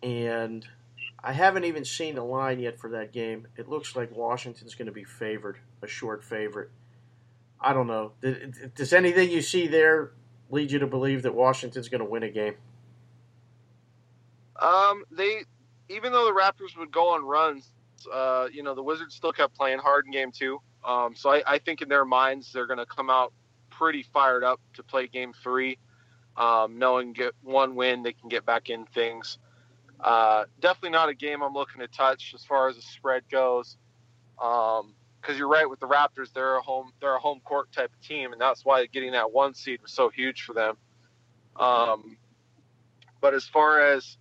and 0.04 0.68
I 1.24 1.32
haven't 1.32 1.64
even 1.64 1.86
seen 1.86 2.16
the 2.16 2.24
line 2.24 2.60
yet 2.60 2.78
for 2.78 2.90
that 2.92 3.14
game. 3.14 3.48
It 3.56 3.70
looks 3.70 3.96
like 3.96 4.16
Washington's 4.16 4.76
going 4.76 4.88
to 4.88 4.92
be 4.92 5.06
favored, 5.06 5.58
a 5.82 5.88
short 5.88 6.24
favorite. 6.24 6.70
I 7.60 7.72
don't 7.72 7.88
know. 7.88 8.12
Does 8.76 8.92
anything 8.92 9.32
you 9.32 9.42
see 9.42 9.68
there 9.68 10.12
lead 10.50 10.72
you 10.72 10.80
to 10.80 10.88
believe 10.88 11.24
that 11.24 11.34
Washington's 11.34 11.88
going 11.88 12.00
to 12.00 12.10
win 12.10 12.24
a 12.24 12.30
game? 12.30 12.56
Um, 14.62 15.06
they 15.12 15.44
even 15.90 16.12
though 16.12 16.26
the 16.26 16.32
Raptors 16.32 16.78
would 16.78 16.92
go 16.92 17.14
on 17.14 17.24
runs, 17.24 17.72
uh, 18.12 18.48
you 18.52 18.64
know, 18.64 18.76
the 18.76 18.84
Wizards 18.84 19.16
still 19.16 19.32
kept 19.32 19.56
playing 19.56 19.80
hard 19.80 20.06
in 20.06 20.12
game 20.12 20.32
two. 20.32 20.60
Um, 20.84 21.16
so 21.16 21.30
I, 21.30 21.44
I 21.48 21.58
think 21.60 21.82
in 21.82 21.88
their 21.88 22.06
minds 22.06 22.52
they're 22.52 22.68
going 22.68 22.80
to 22.80 22.86
come 22.86 23.10
out 23.10 23.32
pretty 23.70 24.04
fired 24.04 24.44
up 24.44 24.60
to 24.74 24.84
play 24.84 25.08
game 25.08 25.34
three, 25.34 25.78
um, 26.36 26.78
knowing 26.78 27.14
get 27.14 27.34
one 27.42 27.76
win 27.76 28.04
they 28.04 28.14
can 28.14 28.28
get 28.28 28.46
back 28.46 28.70
in 28.70 28.86
things. 28.86 29.38
Uh, 30.04 30.44
definitely 30.60 30.90
not 30.90 31.08
a 31.08 31.14
game 31.14 31.42
I'm 31.42 31.54
looking 31.54 31.80
to 31.80 31.88
touch 31.88 32.34
as 32.36 32.44
far 32.44 32.68
as 32.68 32.76
the 32.76 32.82
spread 32.82 33.24
goes. 33.32 33.78
Um, 34.42 34.94
because 35.22 35.38
you're 35.38 35.48
right 35.48 35.70
with 35.70 35.80
the 35.80 35.88
Raptors, 35.88 36.34
they're 36.34 36.58
a 36.58 36.62
home 36.62 36.92
they're 37.00 37.16
a 37.16 37.20
home 37.20 37.40
court 37.46 37.72
type 37.72 37.90
of 37.94 38.06
team, 38.06 38.34
and 38.34 38.42
that's 38.42 38.66
why 38.66 38.86
getting 38.88 39.14
that 39.14 39.32
one 39.32 39.54
seed 39.54 39.82
was 39.82 39.94
so 39.94 40.10
huge 40.10 40.42
for 40.42 40.52
them. 40.52 40.76
Um, 41.56 42.18
but 43.22 43.34
as 43.34 43.46
far 43.46 43.80
as 43.80 44.18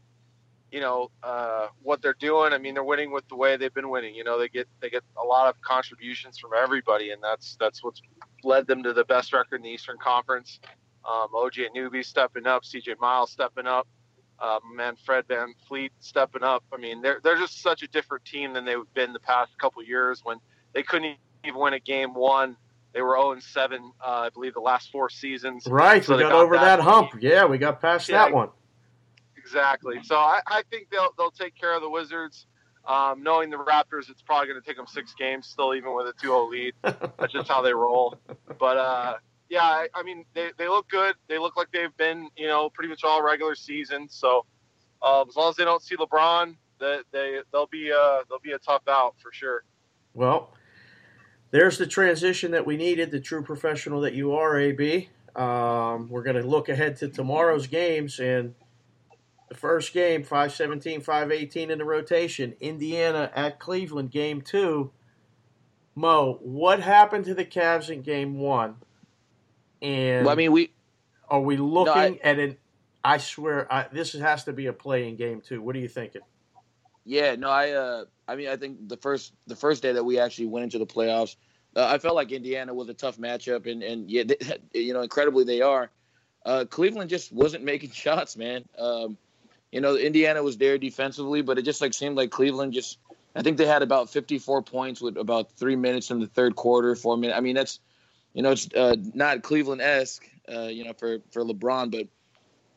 you 0.70 0.80
know 0.80 1.10
uh, 1.24 1.66
what 1.82 2.02
they're 2.02 2.14
doing, 2.20 2.52
I 2.52 2.58
mean 2.58 2.74
they're 2.74 2.84
winning 2.84 3.10
with 3.10 3.26
the 3.26 3.34
way 3.34 3.56
they've 3.56 3.74
been 3.74 3.90
winning. 3.90 4.14
You 4.14 4.22
know 4.22 4.38
they 4.38 4.48
get 4.48 4.68
they 4.80 4.90
get 4.90 5.02
a 5.20 5.26
lot 5.26 5.48
of 5.48 5.60
contributions 5.60 6.38
from 6.38 6.52
everybody, 6.56 7.10
and 7.10 7.20
that's 7.20 7.56
that's 7.58 7.82
what's 7.82 8.00
led 8.44 8.68
them 8.68 8.84
to 8.84 8.92
the 8.92 9.04
best 9.04 9.32
record 9.32 9.56
in 9.56 9.62
the 9.62 9.70
Eastern 9.70 9.98
Conference. 9.98 10.60
Um, 11.04 11.30
OG 11.34 11.54
Anunoby 11.74 12.04
stepping 12.04 12.46
up, 12.46 12.62
CJ 12.62 13.00
Miles 13.00 13.32
stepping 13.32 13.66
up 13.66 13.88
uh, 14.42 14.58
man 14.74 14.96
Fred 15.06 15.26
VanVleet 15.28 15.90
stepping 16.00 16.42
up. 16.42 16.64
I 16.72 16.76
mean, 16.76 17.00
they're 17.00 17.20
they're 17.22 17.38
just 17.38 17.62
such 17.62 17.82
a 17.82 17.88
different 17.88 18.24
team 18.24 18.52
than 18.52 18.64
they've 18.64 18.78
been 18.94 19.12
the 19.12 19.20
past 19.20 19.56
couple 19.58 19.82
years 19.84 20.20
when 20.24 20.38
they 20.74 20.82
couldn't 20.82 21.16
even 21.44 21.60
win 21.60 21.74
a 21.74 21.80
game 21.80 22.12
one. 22.14 22.56
They 22.92 23.00
were 23.00 23.16
0 23.16 23.38
7, 23.40 23.92
uh, 24.00 24.04
I 24.04 24.28
believe, 24.28 24.52
the 24.52 24.60
last 24.60 24.90
four 24.92 25.08
seasons. 25.08 25.66
Right, 25.66 26.04
so 26.04 26.14
we 26.14 26.22
got, 26.22 26.32
got 26.32 26.42
over 26.42 26.56
that, 26.56 26.76
that 26.76 26.80
hump. 26.80 27.12
Yeah, 27.20 27.46
we 27.46 27.56
got 27.56 27.80
past 27.80 28.08
yeah, 28.08 28.24
that 28.24 28.34
one. 28.34 28.50
Exactly. 29.36 30.00
So 30.02 30.16
I, 30.16 30.40
I 30.46 30.62
think 30.70 30.88
they'll 30.90 31.14
they'll 31.16 31.30
take 31.30 31.54
care 31.54 31.74
of 31.74 31.82
the 31.82 31.90
Wizards. 31.90 32.46
Um, 32.84 33.22
knowing 33.22 33.48
the 33.50 33.58
Raptors, 33.58 34.10
it's 34.10 34.22
probably 34.22 34.48
going 34.48 34.60
to 34.60 34.66
take 34.66 34.76
them 34.76 34.88
six 34.88 35.14
games 35.14 35.46
still, 35.46 35.72
even 35.72 35.94
with 35.94 36.08
a 36.08 36.12
2-0 36.14 36.50
lead. 36.50 36.74
That's 36.82 37.32
just 37.32 37.48
how 37.48 37.62
they 37.62 37.72
roll. 37.72 38.18
But 38.58 38.76
uh, 38.76 39.14
yeah, 39.52 39.64
I, 39.64 39.88
I, 39.94 40.02
mean, 40.02 40.24
they, 40.32 40.48
they 40.56 40.66
look 40.66 40.88
good. 40.88 41.14
They 41.28 41.38
look 41.38 41.58
like 41.58 41.70
they've 41.72 41.94
been, 41.98 42.30
you 42.38 42.46
know, 42.46 42.70
pretty 42.70 42.88
much 42.88 43.04
all 43.04 43.22
regular 43.22 43.54
season. 43.54 44.08
So 44.08 44.46
um, 45.02 45.28
as 45.28 45.36
long 45.36 45.50
as 45.50 45.56
they 45.56 45.64
don't 45.64 45.82
see 45.82 45.94
LeBron, 45.94 46.56
they, 46.80 47.00
they 47.12 47.40
they'll 47.52 47.66
be 47.66 47.92
uh, 47.92 48.22
they'll 48.30 48.40
be 48.42 48.52
a 48.52 48.58
tough 48.58 48.80
out 48.88 49.14
for 49.22 49.30
sure. 49.30 49.62
Well, 50.14 50.54
there's 51.50 51.76
the 51.76 51.86
transition 51.86 52.52
that 52.52 52.64
we 52.64 52.78
needed. 52.78 53.10
The 53.10 53.20
true 53.20 53.42
professional 53.42 54.00
that 54.00 54.14
you 54.14 54.32
are, 54.32 54.58
AB. 54.58 55.10
Um, 55.36 56.08
we're 56.08 56.22
going 56.22 56.36
to 56.36 56.42
look 56.42 56.70
ahead 56.70 56.96
to 56.96 57.08
tomorrow's 57.08 57.66
games 57.66 58.20
and 58.20 58.54
the 59.50 59.54
first 59.54 59.92
game 59.92 60.22
517 60.22 61.02
518 61.02 61.70
in 61.70 61.78
the 61.78 61.84
rotation 61.84 62.54
indiana 62.60 63.30
at 63.34 63.58
cleveland 63.58 64.10
game 64.10 64.42
two 64.42 64.90
mo 65.94 66.38
what 66.42 66.80
happened 66.80 67.24
to 67.24 67.34
the 67.34 67.46
Cavs 67.46 67.88
in 67.88 68.02
game 68.02 68.38
one 68.38 68.76
and 69.82 70.24
well, 70.24 70.32
I 70.32 70.36
mean, 70.36 70.52
we 70.52 70.72
are 71.28 71.40
we 71.40 71.56
looking 71.56 71.94
no, 71.94 72.00
I, 72.00 72.20
at 72.22 72.38
an? 72.38 72.56
I 73.04 73.18
swear, 73.18 73.70
I, 73.72 73.86
this 73.92 74.12
has 74.12 74.44
to 74.44 74.52
be 74.52 74.66
a 74.66 74.72
playing 74.72 75.16
game 75.16 75.40
too. 75.40 75.60
What 75.60 75.74
are 75.74 75.80
you 75.80 75.88
thinking? 75.88 76.22
Yeah, 77.04 77.34
no, 77.34 77.50
I, 77.50 77.70
uh, 77.70 78.04
I 78.28 78.36
mean, 78.36 78.48
I 78.48 78.56
think 78.56 78.88
the 78.88 78.96
first 78.96 79.32
the 79.48 79.56
first 79.56 79.82
day 79.82 79.92
that 79.92 80.04
we 80.04 80.18
actually 80.20 80.46
went 80.46 80.64
into 80.64 80.78
the 80.78 80.86
playoffs, 80.86 81.34
uh, 81.74 81.84
I 81.84 81.98
felt 81.98 82.14
like 82.14 82.30
Indiana 82.30 82.72
was 82.72 82.88
a 82.88 82.94
tough 82.94 83.18
matchup, 83.18 83.70
and 83.70 83.82
and 83.82 84.10
yeah, 84.10 84.22
they, 84.72 84.80
you 84.80 84.94
know, 84.94 85.02
incredibly 85.02 85.44
they 85.44 85.62
are. 85.62 85.90
Uh, 86.44 86.64
Cleveland 86.68 87.10
just 87.10 87.32
wasn't 87.32 87.64
making 87.64 87.90
shots, 87.92 88.36
man. 88.36 88.64
Um, 88.78 89.18
you 89.72 89.80
know, 89.80 89.96
Indiana 89.96 90.42
was 90.42 90.58
there 90.58 90.78
defensively, 90.78 91.42
but 91.42 91.58
it 91.58 91.62
just 91.62 91.80
like 91.80 91.94
seemed 91.94 92.16
like 92.16 92.30
Cleveland 92.30 92.72
just. 92.72 92.98
I 93.34 93.40
think 93.40 93.56
they 93.56 93.64
had 93.64 93.80
about 93.80 94.10
54 94.10 94.60
points 94.60 95.00
with 95.00 95.16
about 95.16 95.52
three 95.52 95.74
minutes 95.74 96.10
in 96.10 96.20
the 96.20 96.26
third 96.26 96.54
quarter, 96.54 96.94
four 96.94 97.16
minutes. 97.16 97.38
I 97.38 97.40
mean, 97.40 97.54
that's 97.54 97.80
you 98.34 98.42
know, 98.42 98.52
it's 98.52 98.68
uh, 98.74 98.96
not 99.14 99.42
Cleveland 99.42 99.82
esque, 99.82 100.28
uh, 100.52 100.62
you 100.62 100.84
know, 100.84 100.92
for 100.92 101.18
for 101.30 101.44
LeBron, 101.44 101.90
but 101.90 102.08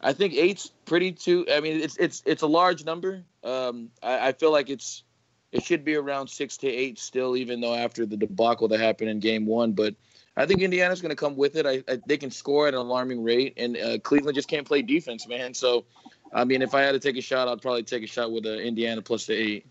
I 0.01 0.13
think 0.13 0.33
eight's 0.33 0.71
pretty 0.85 1.11
too. 1.11 1.45
I 1.51 1.59
mean, 1.61 1.81
it's 1.81 1.97
it's 1.97 2.21
it's 2.25 2.43
a 2.43 2.47
large 2.47 2.85
number. 2.85 3.23
Um, 3.43 3.89
I, 4.03 4.27
I 4.27 4.31
feel 4.33 4.51
like 4.51 4.69
it's 4.69 5.03
it 5.51 5.63
should 5.63 5.85
be 5.85 5.95
around 5.95 6.27
six 6.27 6.57
to 6.57 6.67
eight 6.67 6.99
still, 6.99 7.37
even 7.37 7.61
though 7.61 7.73
after 7.73 8.05
the 8.05 8.17
debacle 8.17 8.67
that 8.69 8.79
happened 8.79 9.09
in 9.09 9.19
Game 9.19 9.45
One. 9.45 9.71
But 9.71 9.95
I 10.35 10.45
think 10.45 10.61
Indiana's 10.61 11.01
going 11.01 11.11
to 11.11 11.15
come 11.15 11.37
with 11.37 11.55
it. 11.55 11.65
I, 11.65 11.83
I, 11.87 11.99
they 12.05 12.17
can 12.17 12.29
score 12.29 12.67
at 12.67 12.73
an 12.73 12.79
alarming 12.81 13.23
rate, 13.23 13.53
and 13.57 13.77
uh, 13.77 13.97
Cleveland 13.99 14.35
just 14.35 14.49
can't 14.49 14.67
play 14.67 14.81
defense, 14.81 15.27
man. 15.27 15.53
So, 15.53 15.85
I 16.33 16.43
mean, 16.43 16.61
if 16.61 16.73
I 16.75 16.81
had 16.81 16.91
to 16.91 16.99
take 16.99 17.15
a 17.15 17.21
shot, 17.21 17.47
I'd 17.47 17.61
probably 17.61 17.83
take 17.83 18.03
a 18.03 18.07
shot 18.07 18.31
with 18.31 18.45
uh, 18.45 18.49
Indiana 18.49 19.01
plus 19.01 19.27
the 19.27 19.33
eight. 19.33 19.65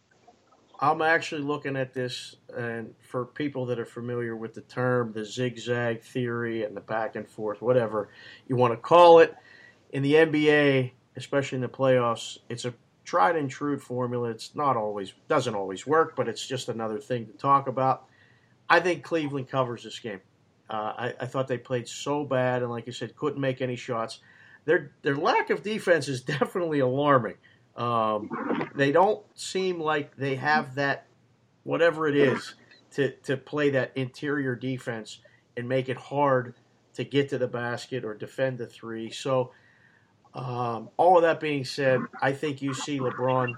I'm 0.81 1.03
actually 1.03 1.43
looking 1.43 1.77
at 1.77 1.95
this, 1.95 2.37
and 2.57 2.95
for 3.01 3.25
people 3.25 3.67
that 3.67 3.79
are 3.79 3.85
familiar 3.85 4.37
with 4.37 4.55
the 4.55 4.61
term, 4.63 5.13
the 5.13 5.25
zigzag 5.25 6.03
theory 6.03 6.65
and 6.65 6.77
the 6.77 6.81
back 6.81 7.17
and 7.17 7.29
forth, 7.29 7.63
whatever 7.63 8.09
you 8.49 8.57
want 8.57 8.73
to 8.73 8.77
call 8.77 9.21
it, 9.21 9.35
in 9.91 10.03
the 10.03 10.15
NBA, 10.15 10.93
especially 11.17 11.57
in 11.57 11.63
the 11.63 11.69
playoffs, 11.69 12.39
it's 12.49 12.65
a 12.65 12.75
tried 13.05 13.37
and 13.37 13.49
true 13.49 13.79
formula. 13.79 14.31
It's 14.31 14.55
not 14.55 14.77
always 14.77 15.13
doesn't 15.29 15.55
always 15.55 15.87
work, 15.87 16.17
but 16.17 16.29
it's 16.29 16.45
just 16.45 16.69
another 16.69 16.99
thing 16.99 17.27
to 17.27 17.33
talk 17.33 17.69
about. 17.69 18.07
I 18.69 18.81
think 18.81 19.05
Cleveland 19.05 19.49
covers 19.49 19.85
this 19.85 19.99
game. 19.99 20.21
Uh, 20.69 20.93
I, 20.97 21.15
I 21.21 21.27
thought 21.27 21.47
they 21.47 21.59
played 21.59 21.87
so 21.87 22.25
bad, 22.25 22.63
and 22.63 22.71
like 22.71 22.89
I 22.89 22.91
said, 22.91 23.15
couldn't 23.17 23.41
make 23.41 23.61
any 23.61 23.77
shots. 23.77 24.21
Their 24.65 24.93
their 25.03 25.17
lack 25.17 25.51
of 25.51 25.63
defense 25.63 26.09
is 26.09 26.21
definitely 26.23 26.81
alarming. 26.81 27.35
Um, 27.77 28.31
they 28.75 28.93
don't 28.93 29.25
seem 29.35 29.81
like 29.81 30.17
they 30.17 30.37
have 30.37 30.77
that, 30.77 31.07
whatever 31.65 32.07
it 32.09 32.17
is, 32.17 32.55
to, 32.93 33.11
to 33.25 33.37
play 33.37 33.71
that 33.71 33.93
interior 33.97 34.55
defense 34.55 35.19
and 35.57 35.69
make 35.69 35.89
it 35.89 35.97
hard 35.97 36.55
to 36.95 37.05
get 37.05 37.29
to 37.31 37.39
the 37.39 37.49
basket 37.49 38.05
or 38.05 38.15
defend 38.15 38.59
the 38.59 38.67
three. 38.67 39.11
So, 39.11 39.53
um, 40.35 40.91
all 40.97 41.17
of 41.17 41.23
that 41.23 41.41
being 41.41 41.65
said, 41.65 42.01
I 42.21 42.33
think 42.33 42.63
you 42.63 42.75
see 42.75 42.99
LeBron 42.99 43.55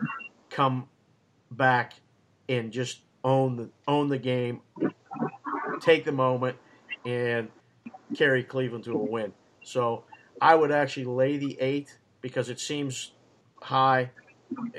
come 0.50 0.88
back 1.50 1.94
and 2.48 2.70
just 2.70 3.00
own 3.24 3.56
the 3.56 3.70
own 3.88 4.08
the 4.08 4.18
game, 4.18 4.60
take 5.80 6.04
the 6.04 6.12
moment, 6.12 6.56
and 7.04 7.48
carry 8.14 8.44
Cleveland 8.44 8.84
to 8.84 8.92
a 8.92 8.98
win. 8.98 9.32
So 9.62 10.04
I 10.40 10.54
would 10.54 10.70
actually 10.70 11.06
lay 11.06 11.38
the 11.38 11.58
eight 11.60 11.98
because 12.20 12.48
it 12.48 12.60
seems 12.60 13.12
high, 13.66 14.10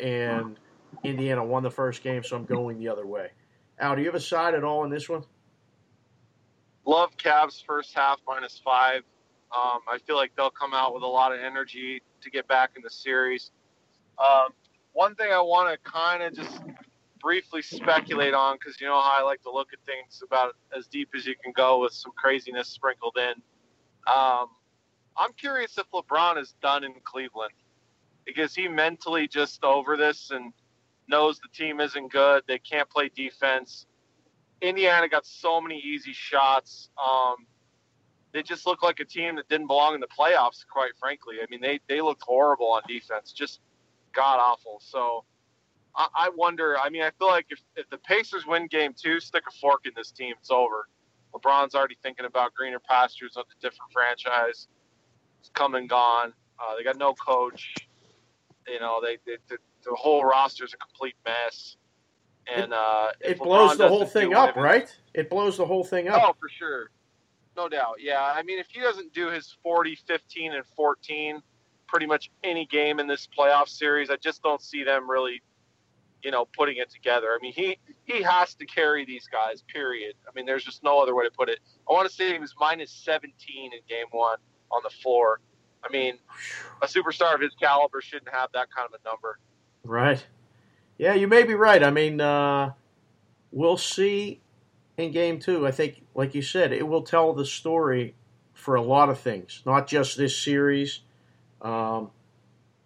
and 0.02 0.58
Indiana 1.04 1.44
won 1.44 1.62
the 1.62 1.70
first 1.70 2.02
game, 2.02 2.24
so 2.24 2.38
I'm 2.38 2.46
going 2.46 2.80
the 2.80 2.88
other 2.88 3.06
way. 3.06 3.32
Al, 3.80 3.96
do 3.96 4.02
you 4.02 4.08
have 4.08 4.16
a 4.16 4.20
side 4.20 4.56
at 4.56 4.64
all 4.64 4.86
in 4.86 4.90
this 4.90 5.10
one? 5.10 5.24
Love 6.86 7.16
Cavs 7.18 7.64
first 7.66 7.94
half 7.94 8.20
minus 8.26 8.62
five. 8.64 9.02
Um, 9.56 9.80
I 9.92 9.98
feel 10.06 10.16
like 10.16 10.32
they'll 10.38 10.50
come 10.50 10.74
out 10.74 10.94
with 10.94 11.04
a 11.04 11.08
lot 11.08 11.34
of 11.34 11.40
energy 11.40 12.02
to 12.22 12.30
get 12.30 12.48
back 12.48 12.72
in 12.78 12.82
the 12.82 12.90
series. 12.90 13.52
Um, 14.18 14.50
one 14.94 15.16
thing 15.16 15.32
I 15.32 15.42
want 15.42 15.70
to 15.72 15.90
kind 15.90 16.24
of 16.24 16.34
just 16.34 16.62
briefly 17.22 17.62
speculate 17.62 18.34
on, 18.34 18.58
because 18.58 18.80
you 18.80 18.88
know 18.88 19.00
how 19.00 19.20
I 19.20 19.22
like 19.22 19.42
to 19.44 19.52
look 19.52 19.74
at 19.74 19.80
things 19.86 20.24
about 20.26 20.56
as 20.76 20.88
deep 20.88 21.10
as 21.16 21.26
you 21.26 21.36
can 21.44 21.52
go 21.52 21.82
with 21.82 21.92
some 21.92 22.14
craziness 22.16 22.70
sprinkled 22.70 23.18
in. 23.18 23.42
Um, 24.12 24.48
I'm 25.18 25.34
curious 25.38 25.78
if 25.78 25.86
LeBron 25.92 26.42
is 26.42 26.56
done 26.62 26.86
in 26.86 26.94
Cleveland 27.04 27.54
because 28.28 28.54
he 28.54 28.68
mentally 28.68 29.28
just 29.28 29.64
over 29.64 29.98
this 29.98 30.30
and 30.30 30.54
knows 31.08 31.40
the 31.40 31.48
team 31.54 31.80
isn't 31.80 32.12
good. 32.12 32.44
They 32.48 32.60
can't 32.60 32.90
play 32.90 33.10
defense. 33.16 33.88
Indiana 34.62 35.08
got 35.08 35.26
so 35.26 35.62
many 35.62 35.80
easy 35.80 36.14
shots. 36.14 36.90
Um, 37.04 37.38
they 38.34 38.44
just 38.44 38.68
look 38.68 38.84
like 38.84 39.00
a 39.00 39.06
team 39.06 39.38
that 39.38 39.48
didn't 39.48 39.68
belong 39.68 39.96
in 39.96 40.02
the 40.02 40.08
playoffs, 40.08 40.66
quite 40.70 40.92
frankly. 41.00 41.38
I 41.42 41.46
mean, 41.50 41.62
they, 41.62 41.80
they 41.88 42.02
looked 42.02 42.24
horrible 42.24 42.72
on 42.74 42.82
defense, 42.88 43.32
just 43.32 43.62
god 44.14 44.40
awful. 44.40 44.82
So 44.84 45.24
I, 45.96 46.08
I 46.16 46.30
wonder. 46.36 46.78
I 46.78 46.90
mean, 46.90 47.04
I 47.04 47.12
feel 47.18 47.28
like 47.28 47.46
if, 47.50 47.62
if 47.76 47.90
the 47.90 47.98
Pacers 47.98 48.46
win 48.46 48.68
game 48.68 48.94
two, 48.96 49.20
stick 49.20 49.44
a 49.48 49.52
fork 49.60 49.86
in 49.86 49.94
this 49.96 50.12
team, 50.12 50.36
it's 50.40 50.52
over. 50.52 50.90
LeBron's 51.34 51.76
already 51.76 51.98
thinking 52.04 52.26
about 52.26 52.54
greener 52.54 52.80
pastures 52.80 53.38
of 53.38 53.46
a 53.46 53.62
different 53.62 53.92
franchise. 53.94 54.68
It's 55.40 55.50
come 55.54 55.76
and 55.76 55.88
gone. 55.88 56.34
Uh, 56.60 56.76
they 56.76 56.84
got 56.84 56.98
no 56.98 57.14
coach. 57.14 57.87
You 58.68 58.80
know, 58.80 59.00
they, 59.02 59.18
they 59.26 59.38
the, 59.48 59.58
the 59.84 59.96
whole 59.96 60.24
roster 60.24 60.66
is 60.66 60.74
a 60.74 60.78
complete 60.78 61.16
mess. 61.26 61.78
And 62.54 62.74
uh, 62.74 63.12
it 63.22 63.40
blows 63.40 63.78
the 63.78 63.88
whole 63.88 64.06
thing 64.06 64.34
up, 64.34 64.56
right? 64.56 64.94
It 65.14 65.30
blows 65.30 65.58
the 65.58 65.66
whole 65.66 65.84
thing 65.84 66.08
up. 66.08 66.22
Oh, 66.24 66.34
for 66.40 66.48
sure. 66.50 66.92
No 67.58 67.68
doubt. 67.68 67.96
Yeah. 68.00 68.22
I 68.22 68.44
mean, 68.44 68.60
if 68.60 68.68
he 68.70 68.80
doesn't 68.80 69.14
do 69.14 69.30
his 69.30 69.58
40, 69.64 69.96
15, 70.08 70.54
and 70.54 70.64
14 70.76 71.42
pretty 71.88 72.06
much 72.06 72.30
any 72.44 72.66
game 72.66 73.00
in 73.00 73.08
this 73.08 73.28
playoff 73.38 73.68
series, 73.68 74.10
I 74.10 74.16
just 74.18 74.44
don't 74.44 74.62
see 74.62 74.84
them 74.84 75.10
really 75.10 75.42
you 76.24 76.32
know, 76.32 76.46
putting 76.46 76.78
it 76.78 76.90
together. 76.90 77.28
I 77.28 77.38
mean, 77.42 77.54
he 77.54 77.78
he 78.06 78.22
has 78.22 78.54
to 78.56 78.66
carry 78.66 79.06
these 79.06 79.28
guys. 79.28 79.64
Period. 79.74 80.16
I 80.28 80.32
mean, 80.36 80.46
there's 80.46 80.64
just 80.64 80.84
no 80.84 81.02
other 81.02 81.16
way 81.16 81.24
to 81.24 81.32
put 81.32 81.50
it. 81.50 81.60
I 81.90 81.94
want 81.94 82.10
to 82.10 82.14
say 82.14 82.34
he 82.34 82.40
was 82.40 82.54
minus 82.60 82.92
17 82.92 83.32
in 83.72 83.80
game 83.88 84.08
one 84.12 84.38
on 84.72 84.82
the 84.84 84.90
floor. 84.90 85.40
I 85.88 85.92
mean, 85.92 86.18
a 86.82 86.86
superstar 86.86 87.36
of 87.36 87.42
his 87.42 87.54
caliber 87.60 88.02
shouldn't 88.02 88.34
have 88.34 88.50
that 88.54 88.68
kind 88.76 88.90
of 88.92 89.00
a 89.00 89.08
number. 89.08 89.40
Right. 89.84 90.26
Yeah, 90.98 91.14
you 91.14 91.28
may 91.28 91.44
be 91.44 91.54
right. 91.54 91.84
I 91.84 91.92
mean, 91.92 92.20
uh, 92.20 92.74
we'll 93.52 93.78
see 93.78 94.42
in 94.98 95.12
game 95.12 95.40
two. 95.40 95.66
I 95.68 95.72
think, 95.72 96.04
like 96.16 96.36
you 96.36 96.42
said, 96.42 96.74
it 96.74 96.88
will 96.88 97.04
tell 97.04 97.34
the 97.34 97.46
story 97.46 98.16
for 98.54 98.76
a 98.76 98.82
lot 98.82 99.10
of 99.10 99.20
things, 99.20 99.62
not 99.66 99.88
just 99.88 100.18
this 100.18 100.38
series. 100.38 101.02
Um, 101.62 102.12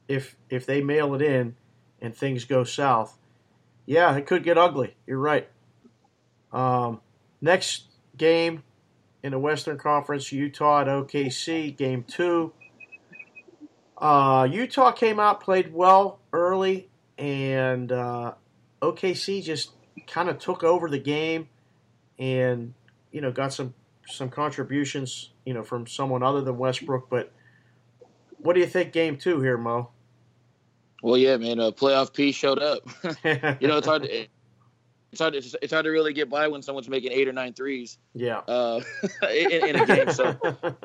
if 0.08 0.36
if 0.50 0.66
they 0.66 0.82
mail 0.82 1.16
it 1.16 1.22
in 1.22 1.56
and 2.02 2.16
things 2.16 2.46
go 2.46 2.64
south, 2.64 3.18
yeah, 3.86 4.16
it 4.16 4.26
could 4.26 4.44
get 4.44 4.58
ugly. 4.58 4.96
You're 5.08 5.18
right. 5.18 5.50
Um, 6.52 7.00
next 7.40 7.86
game 8.18 8.64
in 9.24 9.32
the 9.32 9.40
Western 9.40 9.78
Conference, 9.78 10.32
Utah 10.32 10.82
at 10.82 10.88
OKC, 10.88 11.76
game 11.76 12.04
two. 12.04 12.54
Uh, 14.02 14.48
Utah 14.52 14.92
came 14.92 15.20
out, 15.20 15.42
played 15.42 15.72
well 15.72 16.20
early, 16.34 16.90
and 17.20 17.92
uh, 17.92 18.34
OKC 18.82 19.44
just 19.44 19.72
kind 20.08 20.28
of 20.28 20.40
took 20.40 20.64
over 20.64 20.90
the 20.90 20.98
game, 20.98 21.48
and 22.18 22.74
you 23.12 23.22
know 23.22 23.32
got 23.32 23.54
some 23.54 23.76
some 24.08 24.30
contributions, 24.30 25.30
you 25.46 25.54
know, 25.54 25.64
from 25.64 25.86
someone 25.86 26.24
other 26.24 26.42
than 26.42 26.58
Westbrook. 26.58 27.10
But 27.10 27.32
what 28.38 28.54
do 28.54 28.60
you 28.60 28.66
think, 28.66 28.92
game 28.92 29.18
two 29.18 29.40
here, 29.40 29.58
Mo? 29.58 29.92
Well, 31.04 31.18
yeah, 31.18 31.38
man, 31.38 31.60
uh, 31.60 31.72
playoff 31.72 32.14
P 32.14 32.32
showed 32.32 32.60
up. 32.60 32.82
you 33.24 33.68
know, 33.68 33.78
it's 33.78 33.88
hard. 33.88 34.04
To, 34.04 34.28
it's 35.12 35.20
hard. 35.20 35.34
To, 35.34 35.60
it's 35.62 35.74
hard 35.74 35.86
to 35.86 35.92
really 35.92 36.14
get 36.14 36.30
by 36.30 36.48
when 36.48 36.62
someone's 36.62 36.88
making 36.88 37.12
eight 37.12 37.28
or 37.28 37.34
nine 37.34 37.54
threes. 37.54 37.98
Yeah. 38.14 38.40
Uh, 38.40 38.82
in, 39.30 39.70
in, 39.70 39.76
a 39.76 39.86
game, 39.86 40.12
so 40.12 40.38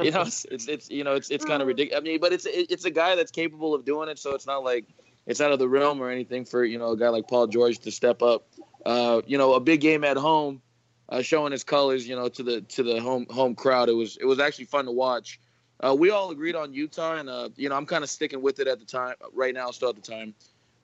you 0.03 0.11
know, 0.11 0.23
it's, 0.23 0.45
it's, 0.47 0.67
it's 0.67 0.91
you 0.91 1.05
know, 1.05 1.15
it's 1.15 1.31
it's 1.31 1.45
kind 1.45 1.63
of 1.63 1.69
ridiculous. 1.69 2.01
I 2.01 2.03
mean, 2.03 2.21
but 2.21 2.33
it's 2.33 2.47
it's 2.47 2.85
a 2.85 2.91
guy 2.91 3.15
that's 3.15 3.31
capable 3.31 3.75
of 3.75 3.85
doing 3.85 4.09
it, 4.09 4.19
so 4.19 4.35
it's 4.35 4.47
not 4.47 4.65
like 4.65 4.87
it's 5.27 5.41
out 5.41 5.53
of 5.53 5.59
the 5.59 5.69
realm 5.69 6.01
or 6.01 6.11
anything 6.11 6.45
for 6.45 6.65
you 6.65 6.79
know 6.79 6.91
a 6.91 6.97
guy 6.97 7.09
like 7.09 7.29
Paul 7.29 7.47
George 7.47 7.79
to 7.81 7.93
step 7.93 8.23
up. 8.23 8.47
Uh, 8.85 9.23
you 9.27 9.39
know, 9.39 9.55
a 9.55 9.61
big 9.61 9.81
game 9.81 10.05
at 10.05 10.17
home, 10.17 10.61
uh, 11.09 11.23
showing 11.23 11.53
his 11.53 11.65
colors, 11.65 12.07
you 12.07 12.17
know, 12.17 12.29
to 12.29 12.43
the 12.43 12.61
to 12.63 12.83
the 12.83 13.01
home 13.01 13.27
home 13.31 13.55
crowd. 13.55 13.89
It 13.89 13.95
was 13.95 14.17
it 14.17 14.25
was 14.25 14.41
actually 14.41 14.67
fun 14.67 14.87
to 14.87 14.93
watch. 14.93 15.41
Uh, 15.79 15.95
we 15.97 16.11
all 16.11 16.31
agreed 16.31 16.57
on 16.57 16.73
Utah, 16.73 17.17
and 17.17 17.29
uh, 17.29 17.51
you 17.55 17.69
know 17.69 17.77
I'm 17.77 17.87
kind 17.87 18.03
of 18.03 18.11
sticking 18.11 18.43
with 18.43 18.59
it 18.59 18.67
at 18.67 18.81
the 18.81 18.87
time. 18.87 19.15
Right 19.33 19.55
now, 19.55 19.71
still 19.71 19.91
at 19.91 19.97
the 19.97 20.03
time. 20.03 20.35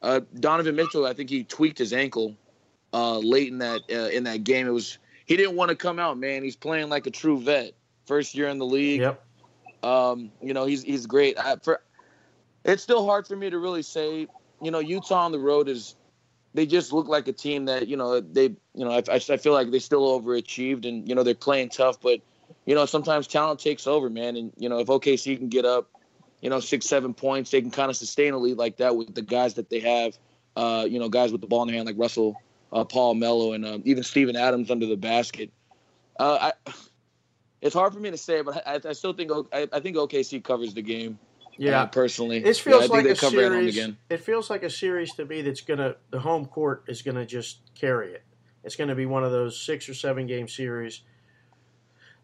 Uh, 0.00 0.20
Donovan 0.38 0.74
Mitchell, 0.74 1.06
I 1.06 1.12
think 1.12 1.30
he 1.30 1.44
tweaked 1.44 1.78
his 1.78 1.92
ankle 1.92 2.36
uh, 2.92 3.18
late 3.18 3.48
in 3.48 3.58
that 3.58 3.82
uh, 3.90 4.08
in 4.08 4.24
that 4.24 4.44
game. 4.44 4.66
It 4.66 4.72
was 4.72 4.98
he 5.26 5.36
didn't 5.36 5.56
want 5.56 5.70
to 5.70 5.76
come 5.76 5.98
out, 5.98 6.18
man. 6.18 6.42
He's 6.42 6.56
playing 6.56 6.88
like 6.88 7.06
a 7.06 7.10
true 7.10 7.40
vet, 7.40 7.72
first 8.06 8.34
year 8.34 8.48
in 8.48 8.58
the 8.58 8.66
league. 8.66 9.00
Yep. 9.00 9.24
Um, 9.82 10.30
you 10.40 10.54
know 10.54 10.66
he's 10.66 10.82
he's 10.82 11.06
great. 11.06 11.38
I, 11.38 11.56
for 11.56 11.82
it's 12.64 12.82
still 12.82 13.04
hard 13.04 13.26
for 13.26 13.36
me 13.36 13.50
to 13.50 13.58
really 13.58 13.82
say. 13.82 14.28
You 14.60 14.70
know 14.70 14.78
Utah 14.78 15.24
on 15.24 15.32
the 15.32 15.40
road 15.40 15.68
is 15.68 15.96
they 16.54 16.66
just 16.66 16.92
look 16.92 17.08
like 17.08 17.26
a 17.26 17.32
team 17.32 17.64
that 17.64 17.88
you 17.88 17.96
know 17.96 18.20
they 18.20 18.44
you 18.74 18.84
know 18.84 18.92
I, 18.92 19.02
I 19.08 19.18
feel 19.18 19.52
like 19.52 19.70
they 19.70 19.80
still 19.80 20.20
overachieved 20.20 20.86
and 20.86 21.08
you 21.08 21.16
know 21.16 21.24
they're 21.24 21.34
playing 21.34 21.70
tough, 21.70 22.00
but 22.00 22.20
you 22.64 22.74
know, 22.74 22.86
sometimes 22.86 23.26
talent 23.26 23.60
takes 23.60 23.86
over, 23.86 24.08
man. 24.08 24.36
And, 24.36 24.52
you 24.56 24.68
know, 24.68 24.78
if 24.78 24.88
OKC 24.88 25.36
can 25.36 25.48
get 25.48 25.64
up, 25.64 25.88
you 26.40 26.50
know, 26.50 26.60
six, 26.60 26.86
seven 26.86 27.14
points, 27.14 27.50
they 27.50 27.60
can 27.60 27.70
kind 27.70 27.90
of 27.90 27.96
sustain 27.96 28.34
a 28.34 28.38
lead 28.38 28.56
like 28.56 28.78
that 28.78 28.96
with 28.96 29.14
the 29.14 29.22
guys 29.22 29.54
that 29.54 29.70
they 29.70 29.80
have, 29.80 30.16
uh, 30.56 30.86
you 30.88 30.98
know, 30.98 31.08
guys 31.08 31.32
with 31.32 31.40
the 31.40 31.46
ball 31.46 31.62
in 31.62 31.68
their 31.68 31.76
hand 31.76 31.86
like 31.86 31.98
Russell, 31.98 32.36
uh, 32.72 32.84
Paul 32.84 33.14
Melo 33.14 33.52
and 33.52 33.64
uh, 33.64 33.78
even 33.84 34.02
Steven 34.02 34.36
Adams 34.36 34.70
under 34.70 34.86
the 34.86 34.96
basket. 34.96 35.50
Uh, 36.18 36.50
I, 36.66 36.72
it's 37.60 37.74
hard 37.74 37.92
for 37.92 38.00
me 38.00 38.10
to 38.10 38.16
say, 38.16 38.42
but 38.42 38.66
I, 38.66 38.80
I 38.88 38.92
still 38.92 39.12
think 39.12 39.30
I, 39.52 39.68
I, 39.72 39.80
think 39.80 39.96
OKC 39.96 40.42
covers 40.42 40.74
the 40.74 40.82
game. 40.82 41.18
Yeah, 41.58 41.82
uh, 41.82 41.86
personally, 41.86 42.38
it 42.38 42.56
feels 42.56 42.88
yeah, 42.88 42.92
like 42.92 43.06
a 43.06 43.16
series. 43.16 43.78
It 44.08 44.20
feels 44.20 44.50
like 44.50 44.62
a 44.62 44.70
series 44.70 45.14
to 45.14 45.24
me 45.26 45.42
that's 45.42 45.60
gonna 45.60 45.96
the 46.10 46.18
home 46.18 46.46
court 46.46 46.84
is 46.88 47.02
gonna 47.02 47.26
just 47.26 47.60
carry 47.74 48.12
it. 48.12 48.22
It's 48.64 48.74
gonna 48.74 48.94
be 48.94 49.06
one 49.06 49.22
of 49.22 49.32
those 49.32 49.60
six 49.60 49.88
or 49.88 49.94
seven 49.94 50.26
game 50.26 50.48
series 50.48 51.02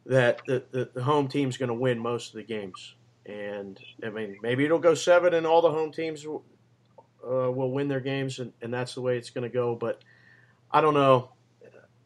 that 0.09 0.41
the, 0.47 0.65
the, 0.71 0.91
the 0.95 1.03
home 1.03 1.29
team's 1.29 1.57
going 1.57 1.69
to 1.69 1.75
win 1.75 1.99
most 1.99 2.31
of 2.31 2.37
the 2.37 2.43
games. 2.43 2.95
And 3.27 3.79
I 4.05 4.09
mean, 4.09 4.39
maybe 4.43 4.65
it'll 4.65 4.79
go 4.79 4.95
seven, 4.95 5.35
and 5.35 5.47
all 5.47 5.61
the 5.61 5.71
home 5.71 5.93
teams 5.93 6.27
uh, 6.27 6.31
will 7.23 7.71
win 7.71 7.89
their 7.89 8.01
games, 8.01 8.39
and, 8.39 8.53
and 8.63 8.73
that's 8.73 8.95
the 8.95 9.03
way 9.03 9.19
it's 9.19 9.31
going 9.31 9.43
to 9.43 9.55
go. 9.55 9.75
But 9.75 10.03
I 10.71 10.81
don't 10.81 10.95
know. 10.95 11.31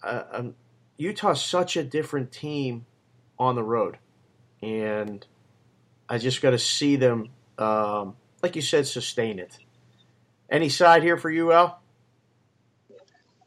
I, 0.02 0.50
Utah's 0.96 1.44
such 1.44 1.76
a 1.76 1.84
different 1.84 2.32
team 2.32 2.86
on 3.38 3.54
the 3.54 3.62
road, 3.62 3.98
and 4.62 5.24
I 6.08 6.18
just 6.18 6.42
got 6.42 6.50
to 6.50 6.58
see 6.58 6.96
them, 6.96 7.28
um, 7.58 8.16
like 8.42 8.56
you 8.56 8.62
said, 8.62 8.86
sustain 8.86 9.38
it. 9.38 9.58
Any 10.50 10.68
side 10.68 11.02
here 11.02 11.16
for 11.16 11.30
you, 11.30 11.52
Al? 11.52 11.80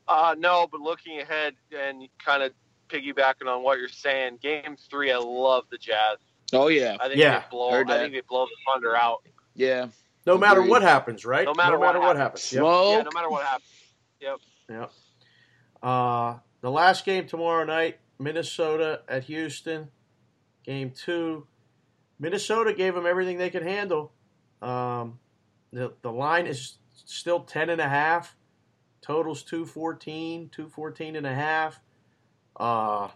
Uh, 0.07 0.35
no, 0.37 0.67
but 0.71 0.81
looking 0.81 1.19
ahead 1.19 1.55
and 1.77 2.07
kind 2.23 2.43
of 2.43 2.51
piggybacking 2.89 3.47
on 3.47 3.63
what 3.63 3.79
you're 3.79 3.87
saying, 3.87 4.39
Game 4.41 4.77
Three, 4.89 5.11
I 5.11 5.17
love 5.17 5.65
the 5.71 5.77
Jazz. 5.77 6.17
Oh 6.53 6.67
yeah, 6.67 6.97
I 6.99 7.07
think 7.07 7.19
yeah. 7.19 7.39
they 7.39 7.45
blow. 7.51 7.69
I 7.69 7.83
think 7.83 8.13
they 8.13 8.21
blow 8.21 8.45
the 8.45 8.55
Thunder 8.67 8.95
out. 8.95 9.23
Yeah. 9.55 9.87
No 10.25 10.37
matter 10.37 10.61
what 10.61 10.81
happens, 10.81 11.23
right? 11.25 11.45
No 11.45 11.53
matter, 11.53 11.73
no 11.73 11.79
matter 11.79 11.99
what, 11.99 12.07
what 12.07 12.17
happens. 12.17 12.49
happens. 12.49 12.53
Yep. 12.53 12.97
Yeah, 12.97 13.03
no 13.03 13.09
matter 13.13 13.29
what 13.29 13.45
happens. 13.45 13.69
Yep. 14.19 14.39
Yep. 14.69 14.91
Uh, 15.81 16.37
the 16.61 16.71
last 16.71 17.05
game 17.05 17.27
tomorrow 17.27 17.63
night, 17.63 17.99
Minnesota 18.19 19.01
at 19.07 19.25
Houston. 19.25 19.89
Game 20.63 20.91
two. 20.91 21.45
Minnesota 22.19 22.73
gave 22.73 22.95
them 22.95 23.05
everything 23.05 23.37
they 23.37 23.49
could 23.49 23.63
handle. 23.63 24.11
Um, 24.61 25.19
the, 25.71 25.93
the 26.01 26.11
line 26.11 26.47
is 26.47 26.77
still 26.93 27.41
10 27.41 27.69
and 27.69 27.81
a 27.81 27.89
half. 27.89 28.35
Totals 29.01 29.43
214, 29.43 30.49
214 30.49 31.15
and 31.15 31.27
a 31.27 31.35
half. 31.35 31.79
Uh, 32.55 33.09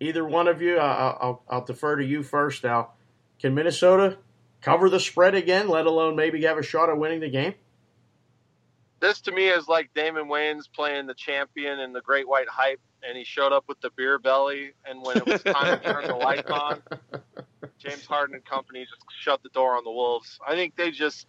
either 0.00 0.24
one 0.24 0.48
of 0.48 0.60
you, 0.60 0.78
I, 0.78 1.26
will 1.26 1.42
I'll 1.48 1.64
defer 1.64 1.96
to 1.96 2.04
you 2.04 2.22
first. 2.22 2.64
Now, 2.64 2.90
can 3.40 3.54
Minnesota 3.54 4.18
cover 4.60 4.90
the 4.90 5.00
spread 5.00 5.34
again, 5.34 5.68
let 5.68 5.86
alone 5.86 6.16
maybe 6.16 6.42
have 6.42 6.58
a 6.58 6.62
shot 6.62 6.90
at 6.90 6.98
winning 6.98 7.20
the 7.20 7.30
game? 7.30 7.54
This 9.00 9.20
to 9.22 9.32
me 9.32 9.48
is 9.48 9.68
like 9.68 9.90
Damon 9.94 10.24
Wayans 10.26 10.64
playing 10.72 11.06
the 11.06 11.14
champion 11.14 11.78
in 11.78 11.92
the 11.92 12.00
Great 12.00 12.28
White 12.28 12.48
Hype, 12.48 12.80
and 13.06 13.16
he 13.16 13.24
showed 13.24 13.52
up 13.52 13.64
with 13.68 13.80
the 13.80 13.90
beer 13.96 14.18
belly, 14.18 14.72
and 14.84 15.02
when 15.02 15.18
it 15.18 15.26
was 15.26 15.42
time 15.42 15.78
to 15.78 15.84
turn 15.84 16.06
the 16.06 16.16
lights 16.16 16.50
on, 16.50 16.82
James 17.78 18.04
Harden 18.06 18.34
and 18.34 18.44
company 18.44 18.84
just 18.84 19.04
shut 19.20 19.42
the 19.42 19.50
door 19.50 19.76
on 19.76 19.84
the 19.84 19.90
Wolves. 19.90 20.38
I 20.46 20.54
think 20.54 20.74
they 20.74 20.90
just 20.90 21.26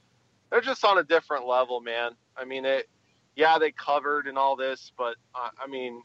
they're 0.50 0.62
just 0.62 0.84
on 0.84 0.98
a 0.98 1.04
different 1.04 1.46
level, 1.46 1.80
man. 1.80 2.14
I 2.36 2.46
mean, 2.46 2.66
it, 2.66 2.90
yeah, 3.36 3.60
they 3.60 3.72
covered 3.72 4.28
and 4.28 4.38
all 4.38 4.56
this, 4.56 4.92
but 4.98 5.16
uh, 5.36 5.50
I 5.64 5.68
mean, 5.68 6.02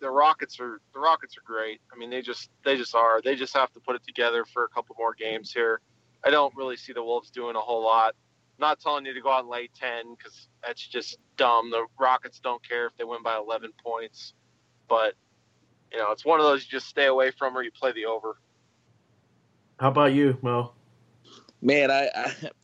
the 0.00 0.10
Rockets 0.10 0.60
are 0.60 0.80
the 0.94 1.00
Rockets 1.00 1.36
are 1.36 1.42
great. 1.44 1.80
I 1.92 1.98
mean, 1.98 2.10
they 2.10 2.22
just 2.22 2.50
they 2.64 2.76
just 2.76 2.94
are. 2.94 3.20
They 3.20 3.34
just 3.34 3.54
have 3.54 3.72
to 3.72 3.80
put 3.80 3.96
it 3.96 4.02
together 4.06 4.44
for 4.44 4.64
a 4.64 4.68
couple 4.68 4.94
more 4.98 5.14
games 5.14 5.52
here. 5.52 5.80
I 6.24 6.30
don't 6.30 6.54
really 6.56 6.76
see 6.76 6.92
the 6.92 7.02
Wolves 7.02 7.30
doing 7.30 7.56
a 7.56 7.60
whole 7.60 7.82
lot. 7.82 8.14
I'm 8.58 8.68
not 8.68 8.80
telling 8.80 9.06
you 9.06 9.14
to 9.14 9.20
go 9.20 9.30
out 9.30 9.40
and 9.40 9.48
lay 9.48 9.68
ten 9.78 10.14
because 10.16 10.48
that's 10.64 10.84
just 10.84 11.18
dumb. 11.36 11.70
The 11.70 11.86
Rockets 11.98 12.40
don't 12.40 12.66
care 12.66 12.86
if 12.86 12.96
they 12.96 13.04
win 13.04 13.22
by 13.22 13.36
11 13.36 13.72
points, 13.84 14.34
but 14.88 15.14
you 15.92 15.98
know 15.98 16.10
it's 16.10 16.24
one 16.24 16.40
of 16.40 16.46
those 16.46 16.64
you 16.64 16.70
just 16.70 16.88
stay 16.88 17.06
away 17.06 17.30
from 17.30 17.56
or 17.56 17.62
you 17.62 17.70
play 17.70 17.92
the 17.92 18.06
over. 18.06 18.36
How 19.78 19.88
about 19.88 20.12
you, 20.12 20.36
Mo? 20.42 20.72
Man, 21.62 21.90
I 21.90 22.10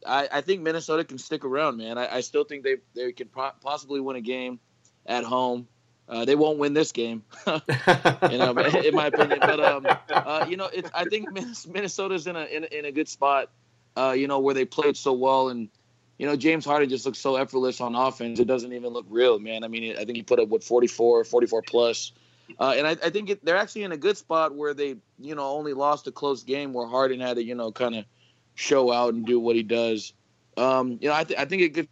I, 0.07 0.29
I 0.33 0.41
think 0.41 0.63
Minnesota 0.63 1.05
can 1.05 1.19
stick 1.19 1.45
around. 1.45 1.77
Man, 1.77 1.97
I, 1.97 2.17
I 2.17 2.21
still 2.21 2.45
think 2.45 2.65
they 2.65 2.77
they 2.95 3.13
could 3.13 3.31
possibly 3.33 4.01
win 4.01 4.17
a 4.17 4.21
game 4.21 4.59
at 5.07 5.25
home. 5.25 5.69
Uh, 6.07 6.25
they 6.25 6.35
won't 6.35 6.59
win 6.59 6.75
this 6.75 6.93
game, 6.93 7.23
you 7.47 7.53
know, 8.39 8.51
in 8.85 8.95
my 8.95 9.07
opinion. 9.07 9.39
But 9.41 9.61
um, 9.61 9.87
uh, 10.11 10.47
you 10.49 10.57
know, 10.57 10.69
it's, 10.73 10.91
I 10.93 11.05
think 11.05 11.33
Minnesota's 11.67 12.27
in 12.27 12.37
a 12.37 12.45
in, 12.45 12.65
in 12.65 12.85
a 12.85 12.93
good 12.93 13.09
spot, 13.09 13.49
uh, 13.97 14.15
you 14.17 14.29
know, 14.29 14.41
where 14.41 14.55
they 14.55 14.67
played 14.67 14.99
so 14.99 15.15
well, 15.15 15.49
and 15.49 15.71
you 16.19 16.27
know, 16.27 16.37
James 16.37 16.65
Harden 16.65 16.89
just 16.89 17.07
looks 17.07 17.19
so 17.19 17.37
effortless 17.37 17.81
on 17.81 17.95
offense. 17.95 18.39
It 18.39 18.47
doesn't 18.47 18.73
even 18.73 18.93
look 18.93 19.07
real, 19.09 19.39
man. 19.39 19.65
I 19.65 19.69
mean, 19.69 19.97
I 19.97 20.05
think 20.05 20.17
he 20.17 20.23
put 20.23 20.39
up 20.39 20.49
what 20.49 20.63
44, 20.63 21.25
44 21.25 21.63
plus. 21.63 22.13
Uh, 22.61 22.75
and 22.77 22.87
I, 22.87 22.91
I 22.91 23.11
think 23.11 23.31
it, 23.31 23.45
they're 23.45 23.57
actually 23.57 23.85
in 23.85 23.93
a 23.93 23.97
good 23.97 24.17
spot 24.17 24.55
where 24.55 24.75
they, 24.75 24.97
you 25.19 25.35
know, 25.35 25.45
only 25.45 25.73
lost 25.73 26.07
a 26.07 26.13
close 26.13 26.43
game 26.43 26.73
where 26.73 26.87
Harden 26.87 27.21
had 27.21 27.37
to, 27.37 27.45
you 27.45 27.55
know, 27.55 27.73
kind 27.73 27.95
of 27.95 28.05
show 28.55 28.93
out 28.93 29.15
and 29.15 29.27
do 29.27 29.41
what 29.41 29.57
he 29.57 29.63
does. 29.63 30.13
Um, 30.57 30.99
you 31.01 31.09
know, 31.09 31.15
I, 31.15 31.25
th- 31.25 31.39
I 31.39 31.47
think 31.47 31.63
it 31.63 31.75
could 31.75 31.89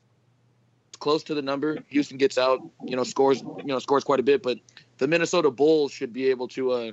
close 0.99 1.25
to 1.25 1.35
the 1.35 1.43
number. 1.43 1.79
Houston 1.89 2.17
gets 2.17 2.39
out, 2.39 2.61
you 2.85 2.95
know, 2.95 3.03
scores, 3.03 3.43
you 3.43 3.65
know, 3.67 3.79
scores 3.81 4.05
quite 4.05 4.21
a 4.21 4.23
bit, 4.23 4.43
but 4.43 4.59
the 4.99 5.09
Minnesota 5.09 5.51
Bulls 5.51 5.91
should 5.91 6.13
be 6.13 6.29
able 6.29 6.47
to 6.49 6.71
uh, 6.71 6.93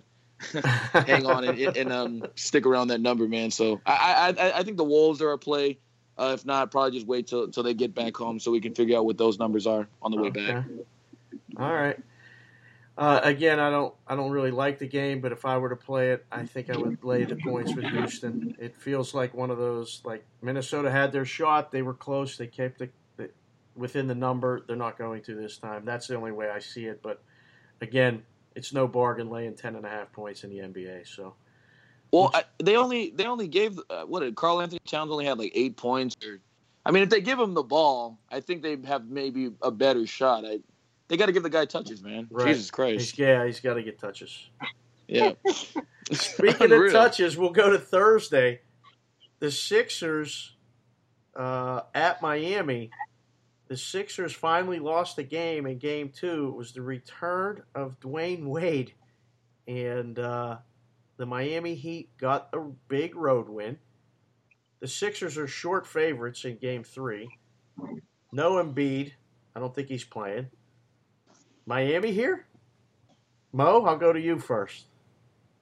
hang 0.93 1.27
on 1.27 1.43
and, 1.43 1.59
and 1.59 1.93
um, 1.93 2.23
stick 2.35 2.65
around 2.65 2.87
that 2.87 3.01
number, 3.01 3.27
man. 3.27 3.51
So 3.51 3.81
I, 3.85 4.33
I, 4.37 4.59
I 4.59 4.63
think 4.63 4.77
the 4.77 4.83
Wolves 4.83 5.21
are 5.21 5.31
a 5.31 5.37
play. 5.37 5.77
Uh, 6.19 6.33
if 6.33 6.45
not, 6.45 6.69
probably 6.69 6.91
just 6.91 7.07
wait 7.07 7.27
till 7.27 7.47
till 7.47 7.63
they 7.63 7.73
get 7.73 7.95
back 7.95 8.17
home 8.17 8.41
so 8.41 8.51
we 8.51 8.59
can 8.59 8.75
figure 8.75 8.97
out 8.97 9.05
what 9.05 9.17
those 9.17 9.39
numbers 9.39 9.65
are 9.65 9.87
on 10.01 10.11
the 10.11 10.17
way 10.17 10.29
back. 10.29 10.65
All 11.57 11.73
right. 11.73 11.97
Uh, 12.97 13.21
again, 13.23 13.57
I 13.57 13.69
don't 13.69 13.93
I 14.05 14.17
don't 14.17 14.29
really 14.29 14.51
like 14.51 14.79
the 14.79 14.87
game, 14.87 15.21
but 15.21 15.31
if 15.31 15.45
I 15.45 15.57
were 15.57 15.69
to 15.69 15.77
play 15.77 16.11
it, 16.11 16.25
I 16.29 16.45
think 16.45 16.69
I 16.69 16.75
would 16.75 17.01
lay 17.05 17.23
the 17.23 17.37
points 17.37 17.73
with 17.73 17.85
Houston. 17.85 18.53
It 18.59 18.75
feels 18.75 19.13
like 19.13 19.33
one 19.33 19.49
of 19.49 19.57
those 19.57 20.01
like 20.03 20.25
Minnesota 20.41 20.91
had 20.91 21.13
their 21.13 21.23
shot, 21.23 21.71
they 21.71 21.83
were 21.83 21.93
close, 21.93 22.35
they 22.35 22.47
kept 22.47 22.81
it 22.81 22.91
the, 23.15 23.29
within 23.77 24.07
the 24.07 24.15
number. 24.15 24.61
They're 24.67 24.75
not 24.75 24.97
going 24.97 25.21
to 25.23 25.35
this 25.35 25.57
time. 25.57 25.85
That's 25.85 26.07
the 26.07 26.17
only 26.17 26.33
way 26.33 26.49
I 26.49 26.59
see 26.59 26.83
it. 26.83 27.01
But 27.01 27.21
again, 27.79 28.23
it's 28.55 28.73
no 28.73 28.89
bargain 28.89 29.29
laying 29.29 29.55
ten 29.55 29.77
and 29.77 29.85
a 29.85 29.89
half 29.89 30.11
points 30.11 30.43
in 30.43 30.49
the 30.49 30.57
NBA. 30.57 31.07
So. 31.07 31.35
Well, 32.11 32.31
I, 32.33 32.43
they 32.57 32.75
only 32.75 33.11
they 33.11 33.25
only 33.25 33.47
gave 33.47 33.79
uh, 33.89 34.03
what 34.03 34.21
did 34.21 34.35
Karl-Anthony 34.35 34.79
Towns 34.87 35.11
only 35.11 35.25
had 35.25 35.37
like 35.37 35.51
eight 35.53 35.77
points. 35.77 36.15
Or, 36.25 36.39
I 36.85 36.91
mean, 36.91 37.03
if 37.03 37.09
they 37.09 37.21
give 37.21 37.39
him 37.39 37.53
the 37.53 37.63
ball, 37.63 38.19
I 38.31 38.39
think 38.39 38.63
they 38.63 38.77
have 38.85 39.07
maybe 39.07 39.51
a 39.61 39.69
better 39.69 40.07
shot. 40.07 40.45
I, 40.45 40.59
they 41.07 41.17
got 41.17 41.27
to 41.27 41.31
give 41.31 41.43
the 41.43 41.49
guy 41.49 41.65
touches, 41.65 42.01
man. 42.01 42.27
Right. 42.31 42.47
Jesus 42.47 42.71
Christ. 42.71 43.11
He's, 43.11 43.19
yeah, 43.19 43.45
he's 43.45 43.59
got 43.59 43.75
to 43.75 43.83
get 43.83 43.99
touches. 43.99 44.49
Yeah. 45.07 45.33
Speaking 46.11 46.71
of 46.71 46.91
touches, 46.91 47.37
we'll 47.37 47.51
go 47.51 47.71
to 47.71 47.79
Thursday. 47.79 48.61
The 49.39 49.51
Sixers 49.51 50.55
uh, 51.35 51.81
at 51.93 52.21
Miami. 52.21 52.91
The 53.67 53.77
Sixers 53.77 54.33
finally 54.33 54.79
lost 54.79 55.15
the 55.15 55.23
game 55.23 55.67
in 55.67 55.77
Game 55.77 56.09
Two. 56.09 56.47
It 56.47 56.57
was 56.57 56.71
the 56.71 56.81
return 56.81 57.61
of 57.75 57.99
Dwyane 57.99 58.45
Wade, 58.45 58.93
and 59.67 60.17
uh, 60.17 60.57
the 61.19 61.25
Miami 61.25 61.75
Heat 61.75 62.09
got 62.17 62.47
a 62.53 62.59
big 62.87 63.15
road 63.15 63.49
win. 63.49 63.77
The 64.79 64.87
Sixers 64.87 65.37
are 65.37 65.47
short 65.47 65.85
favorites 65.85 66.45
in 66.45 66.55
game 66.57 66.83
three. 66.83 67.29
No 68.31 68.53
Embiid. 68.53 69.11
I 69.53 69.59
don't 69.59 69.75
think 69.75 69.89
he's 69.89 70.05
playing. 70.05 70.47
Miami 71.65 72.13
here? 72.13 72.47
Mo, 73.51 73.83
I'll 73.83 73.97
go 73.97 74.13
to 74.13 74.19
you 74.19 74.39
first. 74.39 74.85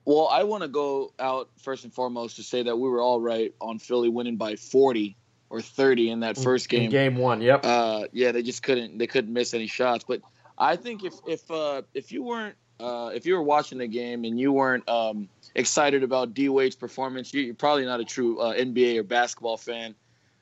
Well, 0.06 0.28
I 0.32 0.44
want 0.44 0.62
to 0.62 0.70
go 0.70 1.12
out 1.20 1.50
first 1.58 1.84
and 1.84 1.94
foremost 1.94 2.36
to 2.36 2.44
say 2.44 2.64
that 2.64 2.78
we 2.78 2.88
were 2.88 3.02
all 3.02 3.20
right 3.20 3.54
on 3.60 3.80
Philly 3.80 4.10
winning 4.10 4.38
by 4.38 4.58
40 4.58 5.18
or 5.50 5.60
30 5.60 6.12
in 6.12 6.20
that 6.20 6.38
first 6.38 6.70
game. 6.70 6.84
In 6.84 6.92
game 6.92 7.18
one, 7.18 7.42
yep. 7.42 7.66
Uh, 7.66 8.04
yeah, 8.12 8.32
they 8.32 8.44
just 8.44 8.62
couldn't 8.62 9.00
they 9.00 9.08
couldn't 9.08 9.34
miss 9.34 9.56
any 9.56 9.68
shots. 9.68 10.06
But 10.08 10.22
I 10.56 10.76
think 10.76 11.04
if 11.04 11.16
if 11.26 11.50
uh, 11.50 11.82
if 11.96 12.12
you 12.12 12.24
weren't 12.24 12.56
uh, 12.80 13.12
if 13.14 13.26
you 13.26 13.36
were 13.36 13.44
watching 13.44 13.78
the 13.78 13.88
game 13.88 14.24
and 14.24 14.40
you 14.40 14.52
weren't 14.52 14.88
um, 14.88 15.28
excited 15.56 16.04
about 16.04 16.34
D 16.34 16.50
Wade's 16.50 16.76
performance, 16.76 17.34
you're 17.34 17.54
probably 17.54 17.86
not 17.86 18.00
a 18.00 18.06
true 18.06 18.40
uh, 18.40 18.54
NBA 18.54 18.98
or 18.98 19.04
basketball 19.04 19.58
fan. 19.58 19.96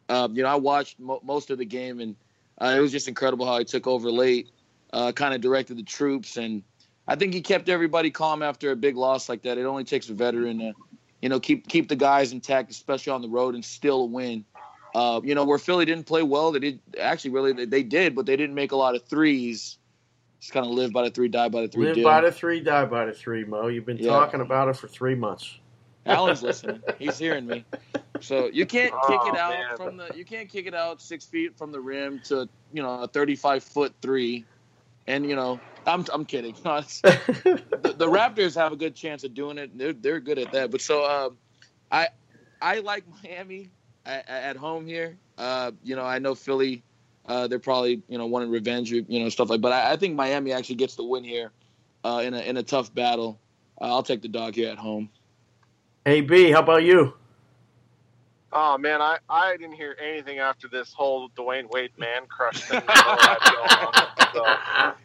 Um, 0.09 0.35
you 0.35 0.43
know, 0.43 0.49
I 0.49 0.55
watched 0.55 0.99
mo- 0.99 1.21
most 1.23 1.49
of 1.49 1.57
the 1.57 1.65
game 1.65 1.99
and 1.99 2.15
uh, 2.61 2.73
it 2.77 2.79
was 2.79 2.91
just 2.91 3.07
incredible 3.07 3.45
how 3.45 3.57
he 3.57 3.65
took 3.65 3.87
over 3.87 4.11
late, 4.11 4.49
uh, 4.93 5.11
kind 5.11 5.33
of 5.33 5.41
directed 5.41 5.77
the 5.77 5.83
troops, 5.83 6.37
and 6.37 6.63
I 7.07 7.15
think 7.15 7.33
he 7.33 7.41
kept 7.41 7.69
everybody 7.69 8.11
calm 8.11 8.41
after 8.41 8.71
a 8.71 8.75
big 8.75 8.95
loss 8.95 9.29
like 9.29 9.41
that. 9.43 9.57
It 9.57 9.65
only 9.65 9.83
takes 9.83 10.09
a 10.09 10.13
veteran 10.13 10.59
to, 10.59 10.73
you 11.21 11.29
know, 11.29 11.39
keep 11.39 11.67
keep 11.67 11.89
the 11.89 11.95
guys 11.95 12.31
intact, 12.31 12.71
especially 12.71 13.11
on 13.11 13.21
the 13.21 13.29
road, 13.29 13.55
and 13.55 13.63
still 13.63 14.07
win. 14.07 14.45
Uh, 14.93 15.19
you 15.23 15.35
know, 15.35 15.43
where 15.43 15.57
Philly 15.57 15.83
didn't 15.83 16.05
play 16.05 16.23
well, 16.23 16.53
they 16.53 16.59
did 16.59 16.79
actually 16.99 17.31
really 17.31 17.51
they, 17.51 17.65
they 17.65 17.83
did, 17.83 18.15
but 18.15 18.25
they 18.25 18.37
didn't 18.37 18.55
make 18.55 18.71
a 18.71 18.77
lot 18.77 18.95
of 18.95 19.03
threes 19.03 19.77
just 20.45 20.53
kind 20.53 20.67
of 20.67 20.73
live 20.73 20.93
by 20.93 21.01
the 21.01 21.09
three, 21.09 21.27
die 21.27 21.49
by 21.49 21.61
the 21.61 21.67
three. 21.67 21.87
Live 21.87 21.95
deal. 21.95 22.03
by 22.03 22.21
the 22.21 22.31
three, 22.31 22.59
die 22.59 22.85
by 22.85 23.05
the 23.05 23.13
three, 23.13 23.45
Mo. 23.45 23.65
You've 23.65 23.87
been 23.87 23.97
yeah. 23.97 24.11
talking 24.11 24.41
about 24.41 24.67
it 24.69 24.77
for 24.77 24.87
three 24.87 25.15
months. 25.15 25.57
Alan's 26.05 26.43
listening. 26.43 26.83
He's 26.99 27.17
hearing 27.17 27.47
me. 27.47 27.65
So 28.21 28.47
you 28.53 28.67
can't 28.67 28.93
oh, 28.93 29.07
kick 29.07 29.33
it 29.33 29.39
out 29.39 29.49
man. 29.49 29.75
from 29.75 29.97
the. 29.97 30.11
You 30.15 30.23
can't 30.23 30.47
kick 30.47 30.67
it 30.67 30.75
out 30.75 31.01
six 31.01 31.25
feet 31.25 31.57
from 31.57 31.71
the 31.71 31.79
rim 31.79 32.21
to 32.25 32.47
you 32.71 32.83
know 32.83 33.01
a 33.01 33.07
thirty-five 33.07 33.63
foot 33.63 33.95
three, 34.03 34.45
and 35.07 35.27
you 35.27 35.35
know 35.35 35.59
I'm 35.87 36.05
I'm 36.13 36.25
kidding. 36.25 36.53
the, 36.63 37.95
the, 37.97 38.07
Raptors 38.07 38.53
have 38.53 38.71
a 38.71 38.75
good 38.75 38.93
chance 38.93 39.23
of 39.23 39.33
doing 39.33 39.57
it. 39.57 39.75
They're 39.75 39.93
they're 39.93 40.19
good 40.19 40.37
at 40.37 40.51
that. 40.51 40.69
But 40.69 40.81
so 40.81 41.09
um, 41.09 41.37
I 41.91 42.09
I 42.61 42.81
like 42.81 43.03
Miami 43.23 43.71
at, 44.05 44.29
at 44.29 44.57
home 44.57 44.85
here. 44.85 45.17
Uh, 45.39 45.71
you 45.83 45.95
know 45.95 46.03
I 46.03 46.19
know 46.19 46.35
Philly 46.35 46.83
uh, 47.27 47.47
they're 47.47 47.59
probably 47.59 48.01
you 48.07 48.17
know 48.17 48.25
wanting 48.25 48.49
revenge, 48.51 48.91
you 48.91 49.05
know, 49.07 49.29
stuff 49.29 49.49
like. 49.49 49.61
But 49.61 49.71
I, 49.71 49.93
I 49.93 49.95
think 49.97 50.15
Miami 50.15 50.51
actually 50.51 50.75
gets 50.75 50.95
the 50.95 51.03
win 51.03 51.23
here 51.23 51.51
uh, 52.03 52.21
in 52.23 52.33
a 52.33 52.39
in 52.39 52.57
a 52.57 52.63
tough 52.63 52.93
battle. 52.93 53.39
Uh, 53.79 53.85
I'll 53.85 54.03
take 54.03 54.21
the 54.21 54.27
dog 54.27 54.55
here 54.55 54.69
at 54.69 54.77
home. 54.77 55.09
Hey 56.05 56.21
B, 56.21 56.51
how 56.51 56.59
about 56.59 56.83
you? 56.83 57.13
Oh 58.57 58.77
man, 58.77 59.01
I, 59.01 59.17
I 59.29 59.57
didn't 59.57 59.73
hear 59.73 59.97
anything 60.01 60.39
after 60.39 60.69
this 60.69 60.93
whole 60.93 61.29
Dwyane 61.29 61.69
Wade 61.71 61.91
man 61.97 62.25
crush 62.27 62.61
thing. 62.61 62.81
so, 64.33 64.45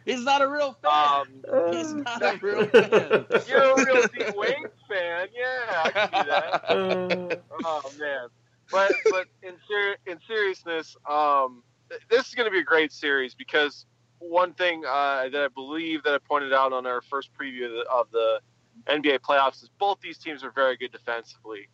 He's 0.05 0.23
not 0.23 0.41
a 0.41 0.47
real 0.47 0.77
fan. 0.81 1.43
Um, 1.51 1.73
He's 1.73 1.93
not 1.93 2.21
a 2.21 2.37
real 2.41 2.65
fan. 2.67 3.25
You're 3.49 3.61
a 3.61 3.85
real 3.85 4.03
Dwyane 4.03 4.69
fan, 4.87 5.27
yeah. 5.35 5.81
I 5.83 5.91
can 5.91 6.07
see 6.07 6.29
that. 6.29 7.41
oh 7.65 7.91
man, 7.99 8.27
but 8.71 8.93
but 9.09 9.27
in 9.43 9.55
ser- 9.67 9.97
in 10.05 10.17
seriousness, 10.27 10.95
um, 11.09 11.61
this 12.09 12.27
is 12.27 12.35
going 12.35 12.45
to 12.45 12.51
be 12.51 12.59
a 12.59 12.63
great 12.63 12.91
series 12.91 13.33
because 13.33 13.85
one 14.19 14.53
thing 14.53 14.83
uh, 14.87 15.29
that 15.29 15.41
I 15.41 15.47
believe 15.47 16.03
that 16.03 16.13
I 16.13 16.17
pointed 16.19 16.53
out 16.53 16.73
on 16.73 16.85
our 16.85 17.01
first 17.01 17.29
preview 17.39 17.65
of 17.65 17.71
the, 17.71 17.85
of 17.89 18.11
the 18.11 18.39
NBA 18.87 19.19
playoffs 19.19 19.63
is 19.63 19.69
both 19.79 19.99
these 20.01 20.17
teams 20.17 20.43
are 20.43 20.51
very 20.51 20.77
good 20.77 20.91
defensively, 20.91 21.67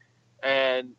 and 0.43 0.91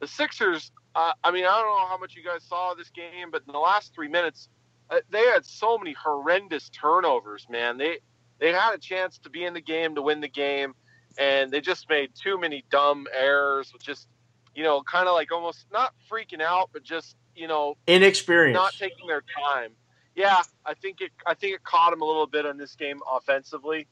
the 0.00 0.06
Sixers. 0.06 0.70
Uh, 0.94 1.12
I 1.22 1.30
mean, 1.30 1.44
I 1.44 1.60
don't 1.60 1.66
know 1.66 1.86
how 1.88 1.98
much 1.98 2.14
you 2.16 2.24
guys 2.24 2.42
saw 2.42 2.74
this 2.74 2.90
game, 2.90 3.30
but 3.30 3.42
in 3.46 3.52
the 3.52 3.58
last 3.58 3.94
three 3.94 4.08
minutes, 4.08 4.48
uh, 4.90 5.00
they 5.10 5.24
had 5.26 5.44
so 5.44 5.76
many 5.78 5.92
horrendous 5.92 6.68
turnovers. 6.70 7.46
Man, 7.50 7.78
they 7.78 7.98
they 8.38 8.52
had 8.52 8.74
a 8.74 8.78
chance 8.78 9.18
to 9.18 9.30
be 9.30 9.44
in 9.44 9.54
the 9.54 9.60
game 9.60 9.94
to 9.94 10.02
win 10.02 10.20
the 10.20 10.28
game, 10.28 10.74
and 11.18 11.50
they 11.50 11.60
just 11.60 11.88
made 11.88 12.10
too 12.14 12.38
many 12.38 12.64
dumb 12.70 13.06
errors. 13.14 13.72
With 13.72 13.82
just 13.82 14.08
you 14.56 14.64
know, 14.64 14.82
kind 14.82 15.06
of 15.06 15.14
like 15.14 15.30
almost 15.30 15.66
not 15.70 15.92
freaking 16.10 16.40
out, 16.40 16.70
but 16.72 16.82
just 16.82 17.14
you 17.36 17.46
know, 17.46 17.76
inexperienced, 17.86 18.56
not 18.56 18.72
taking 18.72 19.06
their 19.06 19.22
time. 19.38 19.72
Yeah, 20.16 20.42
I 20.64 20.72
think 20.74 21.02
it. 21.02 21.12
I 21.26 21.34
think 21.34 21.54
it 21.54 21.62
caught 21.62 21.92
him 21.92 22.00
a 22.00 22.04
little 22.04 22.26
bit 22.26 22.46
on 22.46 22.56
this 22.56 22.74
game 22.74 23.00
offensively. 23.12 23.86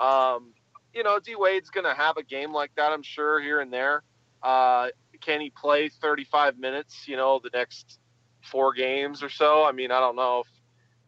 Um, 0.00 0.54
you 0.94 1.02
know, 1.02 1.20
D 1.20 1.36
Wade's 1.36 1.68
going 1.68 1.84
to 1.84 1.94
have 1.94 2.16
a 2.16 2.22
game 2.22 2.52
like 2.52 2.74
that, 2.76 2.92
I'm 2.92 3.02
sure, 3.02 3.40
here 3.40 3.60
and 3.60 3.70
there. 3.70 4.02
Uh, 4.42 4.88
can 5.20 5.40
he 5.40 5.50
play 5.50 5.90
35 5.90 6.58
minutes? 6.58 7.06
You 7.06 7.16
know, 7.16 7.38
the 7.42 7.50
next 7.52 7.98
four 8.42 8.72
games 8.72 9.22
or 9.22 9.28
so. 9.28 9.64
I 9.64 9.72
mean, 9.72 9.90
I 9.90 10.00
don't 10.00 10.16
know 10.16 10.40
if 10.40 10.46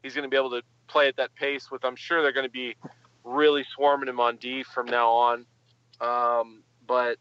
he's 0.03 0.15
going 0.15 0.25
to 0.25 0.31
be 0.31 0.37
able 0.37 0.51
to 0.51 0.63
play 0.87 1.09
at 1.09 1.17
that 1.17 1.35
pace. 1.35 1.71
With 1.71 1.85
I'm 1.87 1.97
sure 1.97 2.21
they're 2.21 2.33
going 2.33 2.47
to 2.47 2.53
be 2.53 2.77
really 3.25 3.65
swarming 3.75 4.09
him 4.09 4.21
on 4.21 4.37
D 4.37 4.63
from 4.63 4.87
now 4.87 5.11
on. 5.11 5.47
Um, 6.01 6.63
but 6.87 7.17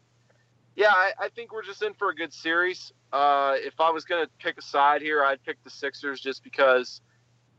yeah, 0.78 0.92
I, 0.92 1.12
I, 1.18 1.28
think 1.28 1.52
we're 1.52 1.64
just 1.64 1.82
in 1.82 1.92
for 1.94 2.10
a 2.10 2.14
good 2.14 2.32
series. 2.32 2.92
Uh, 3.12 3.54
if 3.56 3.80
I 3.80 3.90
was 3.90 4.04
going 4.04 4.24
to 4.24 4.30
pick 4.38 4.58
a 4.58 4.62
side 4.62 5.02
here, 5.02 5.24
I'd 5.24 5.42
pick 5.42 5.62
the 5.64 5.70
Sixers 5.70 6.20
just 6.20 6.44
because, 6.44 7.00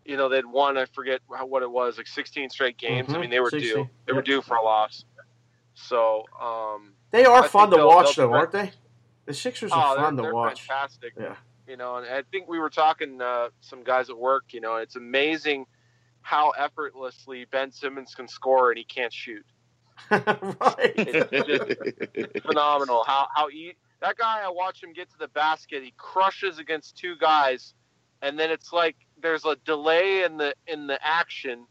you 0.05 0.15
know, 0.15 0.29
they'd 0.29 0.45
won. 0.45 0.77
I 0.77 0.85
forget 0.85 1.19
what 1.27 1.61
it 1.61 1.69
was, 1.69 1.97
like 1.97 2.07
16 2.07 2.49
straight 2.49 2.77
games. 2.77 3.09
Mm-hmm. 3.09 3.17
I 3.17 3.19
mean, 3.19 3.29
they 3.29 3.41
were 3.41 3.49
16. 3.49 3.75
due. 3.75 3.89
They 4.05 4.11
yep. 4.11 4.15
were 4.15 4.21
due 4.21 4.41
for 4.41 4.55
a 4.55 4.63
loss. 4.63 5.03
So 5.73 6.23
um, 6.41 6.93
they 7.11 7.25
are 7.25 7.43
I 7.43 7.47
fun 7.49 7.69
to 7.71 7.85
watch, 7.85 8.15
though, 8.15 8.31
aren't 8.31 8.53
they? 8.53 8.71
The 9.25 9.33
Sixers 9.33 9.73
are 9.73 9.97
oh, 9.97 10.01
fun 10.01 10.15
to 10.15 10.31
watch. 10.33 10.61
Fantastic. 10.61 11.13
Yeah. 11.19 11.35
You 11.67 11.75
know, 11.75 11.97
and 11.97 12.07
I 12.07 12.23
think 12.31 12.47
we 12.47 12.57
were 12.57 12.69
talking 12.69 13.21
uh, 13.21 13.49
some 13.59 13.83
guys 13.83 14.09
at 14.09 14.17
work. 14.17 14.45
You 14.53 14.61
know, 14.61 14.77
it's 14.77 14.95
amazing 14.95 15.65
how 16.21 16.51
effortlessly 16.51 17.45
Ben 17.51 17.73
Simmons 17.73 18.15
can 18.15 18.29
score 18.29 18.71
and 18.71 18.77
he 18.77 18.85
can't 18.85 19.13
shoot. 19.13 19.45
Right. 20.11 20.93
It's, 20.95 22.41
phenomenal 22.45 23.03
how 23.05 23.27
how 23.35 23.49
he 23.49 23.75
that 24.01 24.17
guy, 24.17 24.41
I 24.43 24.49
watch 24.49 24.81
him 24.81 24.93
get 24.93 25.09
to 25.11 25.17
the 25.17 25.27
basket. 25.27 25.83
He 25.83 25.93
crushes 25.97 26.59
against 26.59 26.97
two 26.97 27.15
guys, 27.17 27.73
and 28.21 28.39
then 28.39 28.49
it's 28.49 28.71
like 28.71 28.95
there's 29.21 29.45
a 29.45 29.57
delay 29.65 30.23
in 30.23 30.37
the 30.37 30.53
in 30.67 30.87
the 30.87 30.99
action, 31.05 31.65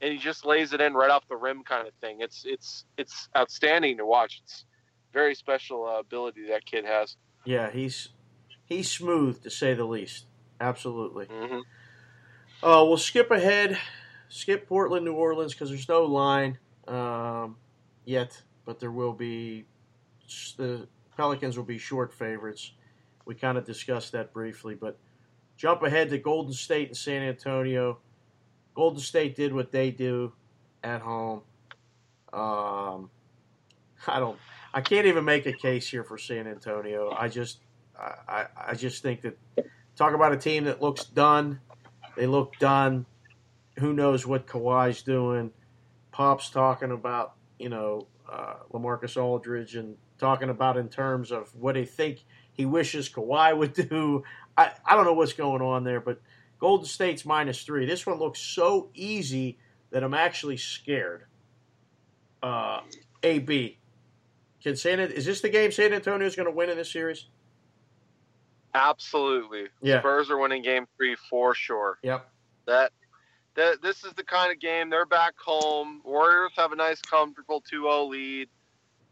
and 0.00 0.12
he 0.12 0.18
just 0.18 0.44
lays 0.44 0.72
it 0.72 0.80
in 0.80 0.94
right 0.94 1.10
off 1.10 1.26
the 1.28 1.36
rim, 1.36 1.62
kind 1.64 1.86
of 1.86 1.94
thing. 1.94 2.18
It's 2.20 2.44
it's 2.46 2.84
it's 2.96 3.28
outstanding 3.36 3.98
to 3.98 4.06
watch. 4.06 4.40
It's 4.44 4.64
very 5.12 5.34
special 5.34 5.86
uh, 5.86 6.00
ability 6.00 6.48
that 6.48 6.64
kid 6.64 6.84
has. 6.84 7.16
Yeah, 7.44 7.70
he's 7.70 8.10
he's 8.64 8.90
smooth 8.90 9.42
to 9.42 9.50
say 9.50 9.74
the 9.74 9.84
least. 9.84 10.26
Absolutely. 10.60 11.26
Mm-hmm. 11.26 12.66
Uh, 12.66 12.84
we'll 12.84 12.96
skip 12.96 13.32
ahead, 13.32 13.76
skip 14.28 14.68
Portland, 14.68 15.04
New 15.04 15.14
Orleans 15.14 15.52
because 15.52 15.68
there's 15.68 15.88
no 15.88 16.04
line 16.04 16.58
um, 16.86 17.56
yet, 18.04 18.42
but 18.64 18.80
there 18.80 18.90
will 18.90 19.12
be 19.12 19.66
the 20.56 20.86
Pelicans 21.16 21.56
will 21.56 21.64
be 21.64 21.78
short 21.78 22.12
favorites. 22.12 22.72
We 23.24 23.34
kind 23.34 23.58
of 23.58 23.64
discussed 23.64 24.12
that 24.12 24.32
briefly, 24.32 24.74
but 24.74 24.98
jump 25.56 25.82
ahead 25.82 26.10
to 26.10 26.18
Golden 26.18 26.52
State 26.52 26.88
and 26.88 26.96
San 26.96 27.22
Antonio. 27.22 27.98
Golden 28.74 29.00
State 29.00 29.36
did 29.36 29.52
what 29.52 29.70
they 29.70 29.90
do 29.90 30.32
at 30.82 31.00
home. 31.02 31.42
Um, 32.32 33.10
I 34.06 34.18
don't. 34.18 34.38
I 34.74 34.80
can't 34.80 35.06
even 35.06 35.24
make 35.24 35.46
a 35.46 35.52
case 35.52 35.86
here 35.86 36.02
for 36.02 36.16
San 36.16 36.46
Antonio. 36.46 37.14
I 37.16 37.28
just 37.28 37.60
I, 37.98 38.46
I 38.56 38.74
just 38.74 39.02
think 39.02 39.20
that 39.22 39.38
talk 39.96 40.14
about 40.14 40.32
a 40.32 40.36
team 40.36 40.64
that 40.64 40.80
looks 40.80 41.04
done. 41.04 41.60
They 42.16 42.26
look 42.26 42.58
done. 42.58 43.06
Who 43.78 43.92
knows 43.92 44.26
what 44.26 44.46
Kawhi's 44.46 45.02
doing? 45.02 45.50
Pop's 46.10 46.50
talking 46.50 46.90
about 46.90 47.34
you 47.62 47.68
know 47.68 48.06
uh, 48.30 48.54
LaMarcus 48.72 49.20
Aldridge 49.20 49.76
and 49.76 49.96
talking 50.18 50.50
about 50.50 50.76
in 50.76 50.88
terms 50.88 51.30
of 51.30 51.54
what 51.54 51.74
they 51.74 51.84
think 51.84 52.24
he 52.52 52.66
wishes 52.66 53.08
Kawhi 53.08 53.56
would 53.56 53.74
do. 53.74 54.24
I, 54.56 54.72
I 54.84 54.94
don't 54.94 55.04
know 55.04 55.14
what's 55.14 55.32
going 55.32 55.62
on 55.62 55.84
there, 55.84 56.00
but 56.00 56.20
Golden 56.58 56.86
State's 56.86 57.24
minus 57.24 57.62
three. 57.62 57.86
This 57.86 58.06
one 58.06 58.18
looks 58.18 58.40
so 58.40 58.90
easy 58.94 59.58
that 59.90 60.04
I'm 60.04 60.14
actually 60.14 60.56
scared. 60.56 61.24
Uh, 62.42 62.80
AB, 63.22 63.78
can 64.62 64.76
San 64.76 65.00
is 65.00 65.24
this 65.24 65.40
the 65.40 65.48
game 65.48 65.70
San 65.72 65.92
Antonio 65.92 66.26
is 66.26 66.36
going 66.36 66.46
to 66.46 66.54
win 66.54 66.70
in 66.70 66.76
this 66.76 66.90
series? 66.90 67.26
Absolutely. 68.74 69.66
Yeah. 69.80 70.00
Spurs 70.00 70.30
are 70.30 70.38
winning 70.38 70.62
game 70.62 70.86
three 70.96 71.16
for 71.28 71.54
sure. 71.54 71.98
Yep. 72.02 72.28
That 72.66 72.92
this 73.54 74.04
is 74.04 74.12
the 74.14 74.24
kind 74.24 74.52
of 74.52 74.58
game 74.58 74.90
they're 74.90 75.06
back 75.06 75.34
home. 75.38 76.00
Warriors 76.04 76.52
have 76.56 76.72
a 76.72 76.76
nice, 76.76 77.00
comfortable 77.00 77.62
2-0 77.70 78.08
lead. 78.08 78.48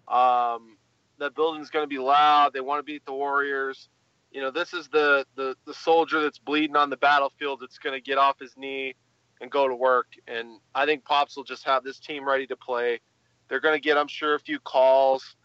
Um, 0.09 0.77
that 1.19 1.35
building's 1.35 1.71
going 1.71 1.85
to 1.85 1.89
be 1.89 1.99
loud. 1.99 2.53
They 2.53 2.61
want 2.61 2.79
to 2.81 2.83
beat 2.83 3.05
the 3.05 3.13
Warriors. 3.13 3.89
You 4.33 4.41
know, 4.41 4.51
this 4.51 4.73
is 4.73 4.89
the 4.89 5.27
the 5.35 5.57
the 5.67 5.75
soldier 5.75 6.23
that's 6.23 6.39
bleeding 6.39 6.77
on 6.77 6.89
the 6.89 6.97
battlefield 6.97 7.61
that's 7.61 7.79
going 7.79 7.95
to 7.95 8.01
get 8.01 8.17
off 8.17 8.39
his 8.39 8.57
knee 8.57 8.95
and 9.41 9.51
go 9.51 9.69
to 9.69 9.75
work. 9.75 10.07
And 10.29 10.61
I 10.75 10.87
think 10.87 11.05
Pops 11.05 11.37
will 11.37 11.45
just 11.45 11.65
have 11.65 11.85
this 11.85 11.99
team 11.99 12.27
ready 12.27 12.47
to 12.47 12.57
play. 12.57 13.01
They're 13.49 13.61
going 13.61 13.75
to 13.75 13.81
get, 13.81 13.99
I'm 13.99 14.09
sure, 14.09 14.35
a 14.35 14.39
few 14.39 14.61
calls. 14.61 15.37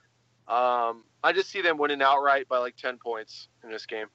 Um, 0.47 1.03
I 1.23 1.31
just 1.33 1.49
see 1.49 1.61
them 1.61 1.77
winning 1.77 2.01
outright 2.01 2.47
by 2.47 2.59
like 2.59 2.75
10 2.77 2.97
points 2.97 3.47
in 3.63 3.71
this 3.71 3.85
game. 3.85 4.05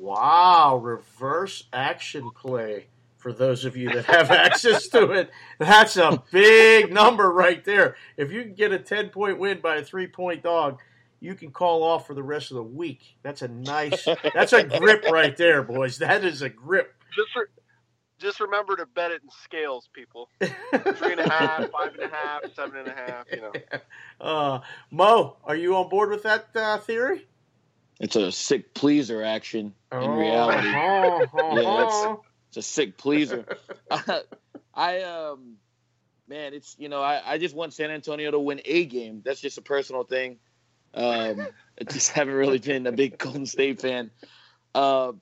Wow, 0.00 0.78
reverse 0.80 1.64
action 1.72 2.30
play 2.30 2.86
for 3.20 3.32
those 3.32 3.64
of 3.64 3.76
you 3.76 3.90
that 3.90 4.06
have 4.06 4.30
access 4.30 4.88
to 4.88 5.10
it. 5.12 5.30
That's 5.58 5.96
a 5.96 6.22
big 6.32 6.92
number 6.92 7.30
right 7.32 7.64
there. 7.64 7.96
If 8.16 8.32
you 8.32 8.42
can 8.42 8.54
get 8.54 8.72
a 8.72 8.78
10 8.78 9.10
point 9.10 9.38
win 9.38 9.60
by 9.60 9.76
a 9.76 9.84
three 9.84 10.06
point 10.06 10.42
dog, 10.42 10.78
you 11.20 11.34
can 11.34 11.50
call 11.50 11.82
off 11.82 12.06
for 12.06 12.14
the 12.14 12.22
rest 12.22 12.50
of 12.50 12.56
the 12.56 12.62
week. 12.62 13.16
That's 13.22 13.42
a 13.42 13.48
nice, 13.48 14.06
that's 14.34 14.52
a 14.54 14.64
grip 14.64 15.04
right 15.10 15.36
there, 15.36 15.62
boys. 15.62 15.98
That 15.98 16.24
is 16.24 16.40
a 16.42 16.48
grip. 16.48 16.94
Just 17.14 17.36
re- 17.36 17.44
just 18.18 18.40
remember 18.40 18.76
to 18.76 18.86
bet 18.86 19.10
it 19.12 19.22
in 19.22 19.30
scales, 19.44 19.88
people. 19.92 20.28
Three 20.40 21.12
and 21.12 21.20
a 21.20 21.28
half, 21.30 21.70
five 21.70 21.94
and 21.94 22.02
a 22.02 22.14
half, 22.14 22.40
seven 22.54 22.78
and 22.80 22.88
a 22.88 22.92
half. 22.92 23.26
You 23.30 23.40
know. 23.42 23.52
Uh, 24.20 24.60
Mo, 24.90 25.38
are 25.44 25.56
you 25.56 25.74
on 25.76 25.88
board 25.88 26.10
with 26.10 26.22
that 26.24 26.48
uh, 26.54 26.76
theory? 26.76 27.26
It's 28.00 28.16
a 28.16 28.30
sick 28.30 28.74
pleaser 28.74 29.22
action 29.22 29.74
in 29.92 29.98
Oh, 29.98 30.14
reality. 30.18 30.68
oh, 30.74 31.26
oh, 31.32 31.56
Yeah, 31.58 31.62
oh. 31.66 32.22
It's 32.50 32.56
a 32.56 32.62
sick 32.62 32.96
pleaser. 32.96 33.44
I 34.74 35.02
um 35.02 35.56
man, 36.28 36.54
it's 36.54 36.76
you 36.78 36.88
know, 36.88 37.02
I, 37.02 37.22
I 37.24 37.38
just 37.38 37.54
want 37.54 37.74
San 37.74 37.90
Antonio 37.90 38.30
to 38.30 38.38
win 38.38 38.60
a 38.64 38.84
game. 38.84 39.22
That's 39.24 39.40
just 39.40 39.58
a 39.58 39.62
personal 39.62 40.04
thing. 40.04 40.38
Um 40.94 41.46
I 41.80 41.84
just 41.84 42.10
haven't 42.10 42.34
really 42.34 42.58
been 42.58 42.86
a 42.86 42.92
big 42.92 43.18
Golden 43.18 43.46
State 43.46 43.80
fan. 43.80 44.10
Uh 44.74 45.12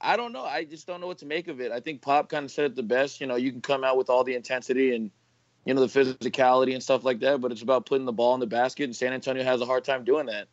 I 0.00 0.16
don't 0.16 0.32
know. 0.32 0.44
I 0.44 0.64
just 0.64 0.86
don't 0.86 1.00
know 1.00 1.06
what 1.06 1.18
to 1.18 1.26
make 1.26 1.48
of 1.48 1.60
it. 1.60 1.72
I 1.72 1.80
think 1.80 2.02
Pop 2.02 2.28
kind 2.28 2.44
of 2.44 2.50
said 2.50 2.66
it 2.66 2.76
the 2.76 2.82
best. 2.82 3.20
You 3.20 3.26
know, 3.26 3.36
you 3.36 3.52
can 3.52 3.62
come 3.62 3.84
out 3.84 3.96
with 3.96 4.10
all 4.10 4.22
the 4.22 4.34
intensity 4.34 4.94
and 4.94 5.10
you 5.64 5.72
know 5.72 5.86
the 5.86 6.00
physicality 6.00 6.74
and 6.74 6.82
stuff 6.82 7.04
like 7.04 7.20
that, 7.20 7.40
but 7.40 7.52
it's 7.52 7.62
about 7.62 7.86
putting 7.86 8.04
the 8.04 8.12
ball 8.12 8.34
in 8.34 8.40
the 8.40 8.46
basket, 8.46 8.84
and 8.84 8.94
San 8.94 9.14
Antonio 9.14 9.42
has 9.44 9.60
a 9.60 9.66
hard 9.66 9.84
time 9.84 10.04
doing 10.04 10.26
that. 10.26 10.48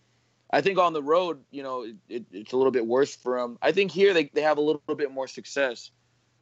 I 0.52 0.62
think 0.62 0.78
on 0.78 0.94
the 0.94 1.04
road, 1.04 1.44
you 1.50 1.64
know, 1.64 1.84
it, 1.84 1.96
it, 2.10 2.26
it's 2.32 2.54
a 2.54 2.58
little 2.58 2.72
bit 2.72 2.86
worse 2.86 3.16
for 3.16 3.40
them. 3.40 3.58
I 3.62 3.72
think 3.72 3.92
here 3.92 4.14
they, 4.14 4.30
they 4.34 4.42
have 4.42 4.58
a 4.58 4.62
little 4.62 4.82
bit 4.96 5.12
more 5.12 5.28
success. 5.28 5.92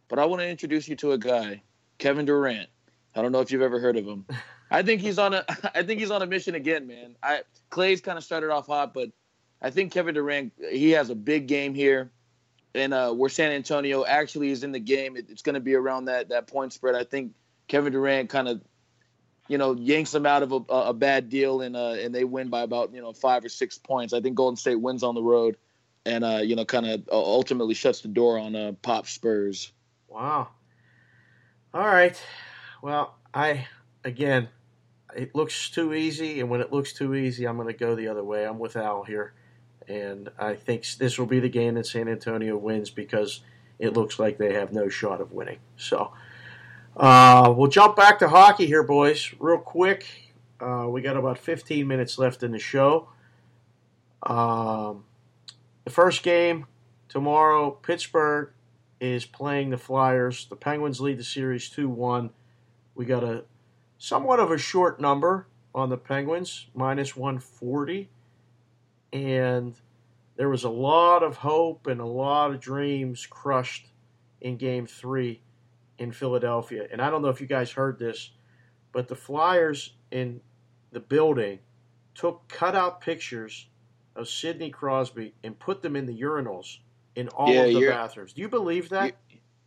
But 0.10 0.20
I 0.20 0.26
want 0.26 0.42
to 0.42 0.48
introduce 0.50 0.88
you 0.88 0.96
to 0.98 1.14
a 1.14 1.18
guy, 1.18 1.62
Kevin 2.00 2.26
Durant. 2.26 2.68
I 3.16 3.22
don't 3.22 3.32
know 3.32 3.40
if 3.40 3.52
you've 3.52 3.62
ever 3.62 3.80
heard 3.80 3.96
of 3.96 4.06
him. 4.06 4.26
I 4.72 4.84
think 4.84 5.02
he's 5.02 5.18
on 5.18 5.34
a 5.34 5.46
I 5.76 5.84
think 5.84 6.00
he's 6.00 6.12
on 6.12 6.22
a 6.22 6.28
mission 6.28 6.56
again, 6.56 6.88
man. 6.88 7.16
I 7.24 7.42
Clay's 7.70 8.02
kind 8.02 8.18
of 8.18 8.24
started 8.24 8.52
off 8.52 8.68
hot, 8.68 8.94
but 8.94 9.10
I 9.62 9.70
think 9.70 9.94
Kevin 9.94 10.16
Durant 10.16 10.52
he 10.72 10.92
has 10.92 11.10
a 11.10 11.16
big 11.16 11.48
game 11.48 11.74
here. 11.74 12.12
And 12.76 12.94
uh, 12.94 13.12
where 13.14 13.32
San 13.32 13.52
Antonio 13.52 14.06
actually 14.06 14.52
is 14.52 14.64
in 14.64 14.72
the 14.72 14.80
game, 14.80 15.18
it, 15.18 15.26
it's 15.30 15.42
going 15.42 15.56
to 15.56 15.60
be 15.60 15.74
around 15.74 16.06
that 16.06 16.30
that 16.30 16.48
point 16.48 16.74
spread. 16.74 16.96
I 16.96 17.04
think 17.04 17.34
Kevin 17.68 17.94
Durant 17.94 18.30
kind 18.30 18.48
of, 18.48 18.62
you 19.48 19.58
know, 19.58 19.74
yanks 19.74 20.12
them 20.12 20.28
out 20.28 20.44
of 20.44 20.52
a, 20.52 20.58
a 20.72 20.94
bad 20.94 21.30
deal, 21.30 21.62
and 21.62 21.76
uh, 21.76 21.94
and 21.94 22.14
they 22.14 22.24
win 22.24 22.50
by 22.50 22.62
about 22.62 22.94
you 22.94 23.02
know 23.02 23.12
five 23.12 23.44
or 23.44 23.50
six 23.50 23.80
points. 23.80 24.14
I 24.14 24.22
think 24.22 24.36
Golden 24.36 24.56
State 24.56 24.76
wins 24.76 25.02
on 25.02 25.16
the 25.16 25.24
road, 25.24 25.58
and 26.06 26.24
uh, 26.24 26.42
you 26.44 26.56
know, 26.56 26.64
kind 26.64 26.86
of 26.86 27.10
ultimately 27.12 27.74
shuts 27.74 28.02
the 28.02 28.08
door 28.08 28.38
on 28.38 28.56
uh, 28.56 28.74
Pop 28.84 29.08
Spurs. 29.08 29.72
Wow. 30.10 30.50
All 31.74 31.86
right. 31.86 32.20
Well, 32.82 33.16
I 33.34 33.68
again, 34.04 34.50
it 35.16 35.36
looks 35.36 35.70
too 35.70 35.94
easy, 35.94 36.40
and 36.40 36.50
when 36.50 36.62
it 36.62 36.74
looks 36.74 36.94
too 36.94 37.14
easy, 37.14 37.46
I'm 37.46 37.58
going 37.58 37.68
to 37.68 37.74
go 37.74 37.96
the 37.96 38.08
other 38.08 38.24
way. 38.24 38.46
I'm 38.46 38.58
with 38.58 38.76
Al 38.76 39.04
here, 39.04 39.34
and 39.88 40.30
I 40.40 40.56
think 40.56 40.86
this 40.98 41.20
will 41.20 41.28
be 41.28 41.40
the 41.40 41.50
game 41.50 41.76
that 41.76 41.86
San 41.86 42.08
Antonio 42.08 42.58
wins 42.58 42.90
because 42.90 43.42
it 43.78 43.94
looks 43.94 44.18
like 44.18 44.38
they 44.38 44.54
have 44.54 44.74
no 44.74 44.90
shot 44.90 45.22
of 45.22 45.32
winning. 45.32 45.60
So, 45.78 46.12
uh, 46.98 47.54
we'll 47.56 47.70
jump 47.70 47.96
back 47.96 48.20
to 48.20 48.30
hockey 48.30 48.66
here, 48.66 48.84
boys, 48.84 49.34
real 49.40 49.60
quick. 49.60 50.08
Uh, 50.60 50.88
we 50.90 51.02
got 51.02 51.18
about 51.18 51.38
15 51.38 51.88
minutes 51.88 52.18
left 52.18 52.44
in 52.44 52.52
the 52.52 52.60
show. 52.60 53.10
Um, 54.24 55.06
the 55.86 55.92
first 55.92 56.24
game 56.24 56.66
tomorrow, 57.08 57.72
Pittsburgh 57.72 58.52
is 59.00 59.26
playing 59.26 59.70
the 59.70 59.78
Flyers. 59.78 60.48
The 60.50 60.56
Penguins 60.56 61.00
lead 61.00 61.18
the 61.18 61.24
series 61.24 61.70
2 61.70 61.90
1. 61.90 62.30
We 62.96 63.06
got 63.06 63.24
a 63.24 63.46
somewhat 63.98 64.40
of 64.40 64.52
a 64.52 64.58
short 64.58 65.00
number 65.00 65.48
on 65.74 65.90
the 65.90 65.98
Penguins, 65.98 66.68
minus 66.74 67.16
140. 67.16 68.10
And 69.14 69.76
there 70.36 70.50
was 70.50 70.64
a 70.64 70.70
lot 70.70 71.24
of 71.24 71.38
hope 71.38 71.88
and 71.88 72.00
a 72.00 72.06
lot 72.06 72.52
of 72.52 72.60
dreams 72.60 73.26
crushed 73.26 73.88
in 74.42 74.58
game 74.58 74.86
three 74.86 75.42
in 75.98 76.12
Philadelphia. 76.12 76.88
And 76.92 77.02
I 77.02 77.10
don't 77.10 77.22
know 77.22 77.30
if 77.30 77.42
you 77.42 77.48
guys 77.48 77.72
heard 77.72 78.00
this, 78.00 78.32
but 78.92 79.08
the 79.08 79.16
Flyers 79.16 79.94
in 80.12 80.42
the 80.92 81.00
building 81.00 81.60
took 82.16 82.48
cutout 82.48 83.02
pictures 83.02 83.68
of 84.16 84.28
Sidney 84.28 84.70
Crosby 84.70 85.34
and 85.44 85.58
put 85.60 85.82
them 85.82 85.96
in 85.96 86.06
the 86.06 86.22
urinals 86.22 86.78
in 87.20 87.28
all 87.30 87.50
Yeah, 87.50 87.66
of 87.66 87.74
the 87.74 87.92
bathrooms. 87.92 88.34
Do 88.34 88.42
you 88.42 88.50
believe 88.50 88.90
that? 88.90 89.18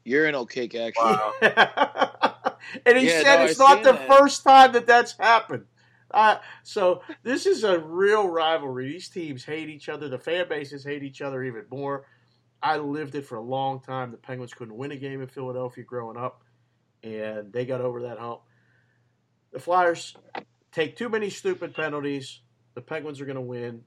Urinal 0.04 0.46
cake 0.46 0.74
action. 0.74 1.02
Wow. 1.04 1.32
and 2.86 2.98
he 2.98 3.06
Yeah, 3.06 3.22
said 3.22 3.38
no, 3.38 3.44
it's 3.44 3.60
I 3.60 3.74
not 3.74 3.82
the 3.82 3.94
that. 3.94 4.08
first 4.18 4.42
time 4.42 4.72
that 4.72 4.86
that's 4.86 5.16
happened. 5.18 5.66
Uh, 6.10 6.36
so 6.62 7.02
this 7.22 7.46
is 7.46 7.62
a 7.64 7.78
real 7.78 8.26
rivalry. 8.28 8.90
These 8.90 9.08
teams 9.10 9.44
hate 9.44 9.68
each 9.68 9.88
other. 9.88 10.08
The 10.08 10.18
fan 10.18 10.48
bases 10.48 10.84
hate 10.84 11.02
each 11.02 11.20
other 11.22 11.42
even 11.42 11.64
more. 11.70 12.06
I 12.62 12.78
lived 12.78 13.14
it 13.14 13.26
for 13.26 13.36
a 13.36 13.42
long 13.42 13.80
time. 13.80 14.10
The 14.10 14.16
Penguins 14.16 14.54
couldn't 14.54 14.76
win 14.76 14.92
a 14.92 14.96
game 14.96 15.20
in 15.20 15.28
Philadelphia 15.28 15.84
growing 15.84 16.16
up, 16.16 16.42
and 17.02 17.52
they 17.52 17.64
got 17.66 17.80
over 17.80 18.02
that 18.02 18.18
hump. 18.18 18.40
The 19.52 19.58
Flyers 19.60 20.16
take 20.70 20.96
too 20.96 21.08
many 21.08 21.28
stupid 21.28 21.74
penalties. 21.74 22.40
The 22.74 22.80
Penguins 22.82 23.20
are 23.20 23.26
going 23.26 23.36
to 23.36 23.40
win 23.42 23.82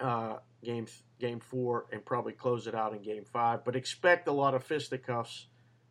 uh, 0.00 0.36
game 0.64 0.86
game 1.22 1.40
four 1.40 1.86
and 1.92 2.04
probably 2.04 2.32
close 2.32 2.66
it 2.66 2.74
out 2.74 2.92
in 2.92 3.00
game 3.00 3.24
five. 3.24 3.64
But 3.64 3.76
expect 3.76 4.28
a 4.28 4.32
lot 4.32 4.54
of 4.54 4.62
fisticuffs. 4.64 5.46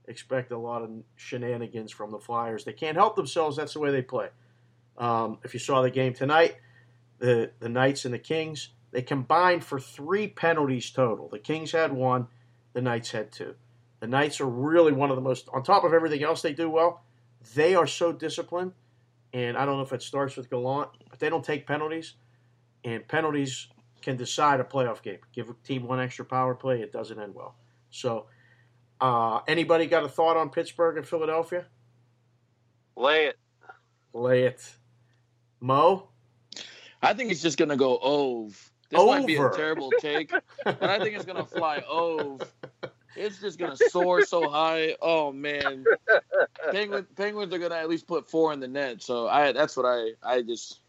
Expect 0.07 0.51
a 0.51 0.57
lot 0.57 0.83
of 0.83 0.89
shenanigans 1.15 1.91
from 1.91 2.11
the 2.11 2.19
Flyers. 2.19 2.65
They 2.65 2.73
can't 2.73 2.97
help 2.97 3.15
themselves. 3.15 3.57
That's 3.57 3.73
the 3.73 3.79
way 3.79 3.91
they 3.91 4.01
play. 4.01 4.27
Um, 4.97 5.39
if 5.43 5.53
you 5.53 5.59
saw 5.59 5.81
the 5.81 5.89
game 5.89 6.13
tonight, 6.13 6.57
the 7.17 7.51
the 7.59 7.69
Knights 7.69 8.05
and 8.05 8.13
the 8.13 8.19
Kings 8.19 8.69
they 8.91 9.01
combined 9.01 9.63
for 9.63 9.79
three 9.79 10.27
penalties 10.27 10.91
total. 10.91 11.29
The 11.29 11.39
Kings 11.39 11.71
had 11.71 11.93
one, 11.93 12.27
the 12.73 12.81
Knights 12.81 13.11
had 13.11 13.31
two. 13.31 13.55
The 14.01 14.07
Knights 14.07 14.41
are 14.41 14.49
really 14.49 14.91
one 14.91 15.09
of 15.09 15.15
the 15.15 15.21
most 15.21 15.47
on 15.53 15.63
top 15.63 15.83
of 15.83 15.93
everything 15.93 16.23
else 16.23 16.41
they 16.41 16.53
do 16.53 16.69
well. 16.69 17.03
They 17.55 17.73
are 17.73 17.87
so 17.87 18.11
disciplined, 18.11 18.73
and 19.33 19.57
I 19.57 19.65
don't 19.65 19.77
know 19.77 19.83
if 19.83 19.93
it 19.93 20.01
starts 20.01 20.35
with 20.35 20.49
Gallant, 20.49 20.89
but 21.09 21.19
they 21.19 21.29
don't 21.29 21.45
take 21.45 21.65
penalties, 21.65 22.15
and 22.83 23.07
penalties 23.07 23.67
can 24.01 24.17
decide 24.17 24.59
a 24.59 24.63
playoff 24.63 25.01
game. 25.01 25.19
Give 25.33 25.49
a 25.49 25.53
team 25.63 25.83
one 25.83 25.99
extra 25.99 26.25
power 26.25 26.55
play, 26.55 26.81
it 26.81 26.91
doesn't 26.91 27.19
end 27.19 27.35
well. 27.35 27.55
So, 27.89 28.27
uh, 28.99 29.41
anybody 29.47 29.87
got 29.87 30.03
a 30.03 30.09
thought 30.09 30.37
on 30.37 30.49
Pittsburgh 30.49 30.97
and 30.97 31.07
Philadelphia? 31.07 31.65
Lay 32.95 33.25
it. 33.25 33.37
Lay 34.13 34.43
it, 34.43 34.75
Mo. 35.59 36.09
I 37.01 37.13
think 37.13 37.31
it's 37.31 37.41
just 37.41 37.57
gonna 37.57 37.77
go 37.77 37.97
ove. 38.01 38.71
This 38.89 38.99
might 38.99 39.25
be 39.25 39.37
a 39.37 39.49
terrible 39.51 39.89
take, 39.99 40.31
but 40.65 40.83
I 40.83 40.99
think 40.99 41.15
it's 41.15 41.25
gonna 41.25 41.45
fly 41.45 41.83
ove. 41.87 42.41
It's 43.15 43.41
just 43.41 43.59
gonna 43.59 43.75
soar 43.75 44.23
so 44.25 44.49
high. 44.49 44.95
Oh 45.01 45.33
man, 45.33 45.83
Penguin, 46.71 47.05
Penguins 47.15 47.53
are 47.53 47.59
gonna 47.59 47.75
at 47.75 47.89
least 47.89 48.07
put 48.07 48.29
four 48.29 48.53
in 48.53 48.59
the 48.59 48.67
net. 48.67 49.01
So 49.01 49.27
I 49.27 49.51
that's 49.51 49.75
what 49.75 49.85
I 49.85 50.11
I 50.23 50.41
just 50.41 50.80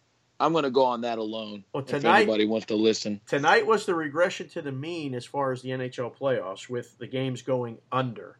I'm 0.42 0.52
going 0.52 0.64
to 0.64 0.70
go 0.70 0.86
on 0.86 1.02
that 1.02 1.18
alone. 1.18 1.64
Well, 1.72 1.84
if 1.86 2.04
anybody 2.04 2.46
wants 2.46 2.66
to 2.66 2.74
listen. 2.74 3.20
Tonight 3.28 3.64
was 3.64 3.86
the 3.86 3.94
regression 3.94 4.48
to 4.50 4.62
the 4.62 4.72
mean 4.72 5.14
as 5.14 5.24
far 5.24 5.52
as 5.52 5.62
the 5.62 5.70
NHL 5.70 6.16
playoffs, 6.16 6.68
with 6.68 6.98
the 6.98 7.06
games 7.06 7.42
going 7.42 7.78
under. 7.92 8.38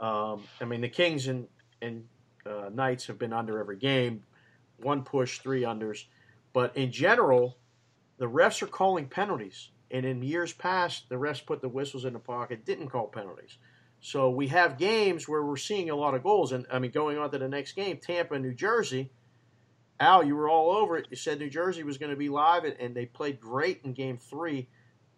Um, 0.00 0.44
I 0.62 0.64
mean, 0.64 0.80
the 0.80 0.88
Kings 0.88 1.26
and 1.26 1.46
and 1.82 2.04
uh, 2.46 2.70
Knights 2.72 3.06
have 3.08 3.18
been 3.18 3.34
under 3.34 3.58
every 3.58 3.76
game, 3.76 4.22
one 4.78 5.02
push, 5.02 5.40
three 5.40 5.62
unders, 5.62 6.04
but 6.54 6.74
in 6.74 6.90
general, 6.90 7.58
the 8.16 8.26
refs 8.26 8.62
are 8.62 8.66
calling 8.66 9.06
penalties. 9.06 9.70
And 9.90 10.06
in 10.06 10.22
years 10.22 10.54
past, 10.54 11.08
the 11.10 11.16
refs 11.16 11.44
put 11.44 11.60
the 11.60 11.68
whistles 11.68 12.06
in 12.06 12.14
the 12.14 12.18
pocket, 12.18 12.64
didn't 12.64 12.88
call 12.88 13.08
penalties. 13.08 13.58
So 14.00 14.30
we 14.30 14.48
have 14.48 14.78
games 14.78 15.28
where 15.28 15.42
we're 15.42 15.56
seeing 15.56 15.90
a 15.90 15.96
lot 15.96 16.14
of 16.14 16.22
goals. 16.22 16.52
And 16.52 16.66
I 16.72 16.78
mean, 16.78 16.92
going 16.92 17.18
on 17.18 17.30
to 17.30 17.38
the 17.38 17.48
next 17.48 17.72
game, 17.72 17.98
Tampa, 17.98 18.38
New 18.38 18.54
Jersey. 18.54 19.10
Al, 19.98 20.22
you 20.24 20.36
were 20.36 20.48
all 20.48 20.70
over 20.70 20.96
it. 20.98 21.06
You 21.10 21.16
said 21.16 21.38
New 21.38 21.48
Jersey 21.48 21.82
was 21.82 21.98
going 21.98 22.10
to 22.10 22.16
be 22.16 22.28
live, 22.28 22.64
and, 22.64 22.76
and 22.78 22.94
they 22.94 23.06
played 23.06 23.40
great 23.40 23.80
in 23.84 23.92
Game 23.92 24.18
Three. 24.18 24.68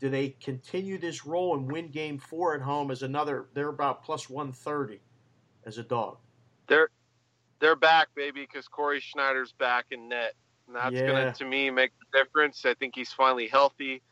Do 0.01 0.09
they 0.09 0.31
continue 0.41 0.99
this 0.99 1.27
role 1.27 1.57
and 1.57 1.71
win 1.71 1.89
Game 1.89 2.19
Four 2.19 2.55
at 2.55 2.63
home 2.63 2.91
as 2.91 3.03
another? 3.03 3.47
They're 3.55 3.69
about 3.69 4.05
plus 4.05 4.31
one 4.31 4.53
thirty 4.53 5.01
as 5.65 5.79
a 5.79 5.83
dog. 5.83 6.19
They're 6.69 6.91
they're 7.61 7.77
back, 7.77 8.09
baby, 8.15 8.43
because 8.43 8.69
Cory 8.69 9.01
Schneider's 9.01 9.53
back 9.53 9.87
in 9.91 10.09
net, 10.09 10.35
and 10.67 10.77
that's 10.77 10.95
Yeah. 10.95 11.07
gonna 11.07 11.33
to 11.35 11.45
me 11.45 11.71
make 11.71 11.91
the 11.99 12.19
difference. 12.19 12.65
I 12.65 12.75
think 12.75 12.95
he's 12.95 13.13
finally 13.13 13.49
healthy. 13.49 14.03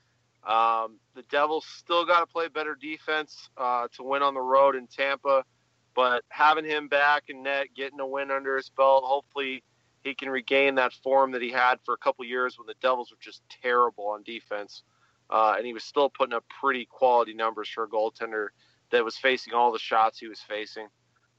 Um, 0.45 0.99
the 1.15 1.23
Devils 1.31 1.67
still 1.67 2.05
got 2.07 2.21
to 2.21 2.27
play 2.27 2.49
better 2.49 2.77
defense 2.77 3.51
uh, 3.57 3.89
to 3.95 4.05
win 4.05 4.23
on 4.23 4.35
the 4.35 4.41
road 4.41 4.77
in 4.77 4.87
Tampa, 4.87 5.45
but 5.95 6.25
having 6.29 6.65
him 6.65 6.87
back 6.87 7.25
in 7.29 7.43
net, 7.43 7.69
getting 7.77 7.99
a 7.99 8.07
win 8.07 8.31
under 8.31 8.57
his 8.57 8.69
belt, 8.71 9.03
hopefully 9.05 9.65
he 10.07 10.15
can 10.15 10.31
regain 10.31 10.77
that 10.77 10.93
form 10.93 11.33
that 11.33 11.43
he 11.43 11.51
had 11.51 11.79
for 11.85 11.95
a 11.95 11.99
couple 11.99 12.25
years 12.25 12.59
when 12.59 12.67
the 12.67 12.75
Devils 12.81 13.11
were 13.11 13.19
just 13.21 13.43
terrible 13.63 14.09
on 14.09 14.23
defense, 14.23 14.83
uh, 15.31 15.55
and 15.57 15.67
he 15.67 15.73
was 15.73 15.85
still 15.85 16.09
putting 16.09 16.35
up 16.35 16.45
pretty 16.61 16.87
quality 16.87 17.35
numbers 17.35 17.69
for 17.69 17.85
a 17.85 17.89
goaltender 17.89 18.49
that 18.91 19.05
was 19.05 19.17
facing 19.17 19.53
all 19.53 19.73
the 19.73 19.79
shots 19.79 20.19
he 20.19 20.29
was 20.29 20.41
facing. 20.41 20.89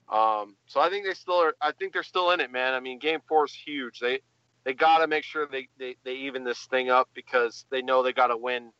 Um, 0.10 0.56
so 0.67 0.80
I 0.80 0.89
think 0.89 1.06
they 1.06 1.13
still 1.13 1.41
are. 1.41 1.56
I 1.62 1.71
think 1.71 1.93
they're 1.93 2.03
still 2.03 2.32
in 2.32 2.39
it, 2.39 2.51
man. 2.51 2.73
I 2.73 2.80
mean, 2.80 2.99
Game 2.99 3.19
Four 3.27 3.45
is 3.45 3.53
huge. 3.53 3.99
They 3.99 4.21
they 4.63 4.73
got 4.73 4.99
to 4.99 5.08
make 5.08 5.23
sure 5.23 5.47
they, 5.47 5.67
they 5.77 5.95
they 6.03 6.13
even 6.13 6.43
this 6.43 6.65
thing 6.65 6.89
up 6.89 7.10
because 7.13 7.65
they 7.69 7.82
know 7.82 8.03
they 8.03 8.13
got 8.13 8.27
to 8.27 8.38
win. 8.38 8.71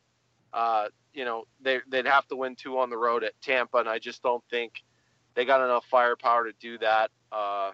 Uh, 0.52 0.88
you 1.12 1.24
know, 1.24 1.44
they 1.60 1.80
they'd 1.88 2.06
have 2.06 2.26
to 2.28 2.36
win 2.36 2.56
two 2.56 2.78
on 2.78 2.88
the 2.88 2.96
road 2.96 3.24
at 3.24 3.38
Tampa, 3.42 3.78
and 3.78 3.88
I 3.88 3.98
just 3.98 4.22
don't 4.22 4.42
think 4.50 4.82
they 5.34 5.44
got 5.44 5.62
enough 5.62 5.84
firepower 5.90 6.44
to 6.44 6.52
do 6.60 6.78
that. 6.78 7.10
Uh, 7.30 7.72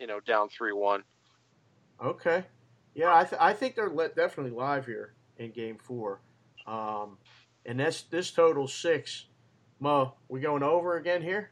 you 0.00 0.06
know, 0.06 0.18
down 0.20 0.48
three 0.48 0.72
one. 0.72 1.04
Okay, 2.02 2.44
yeah, 2.94 3.16
I, 3.16 3.24
th- 3.24 3.40
I 3.40 3.52
think 3.52 3.74
they're 3.74 3.90
le- 3.90 4.08
definitely 4.08 4.52
live 4.52 4.86
here 4.86 5.14
in 5.36 5.50
Game 5.50 5.78
Four, 5.78 6.20
um, 6.66 7.18
and 7.66 7.80
that's 7.80 8.02
this 8.02 8.30
total 8.30 8.68
six. 8.68 9.26
Mo, 9.80 10.14
we 10.28 10.40
going 10.40 10.62
over 10.62 10.96
again 10.96 11.22
here? 11.22 11.50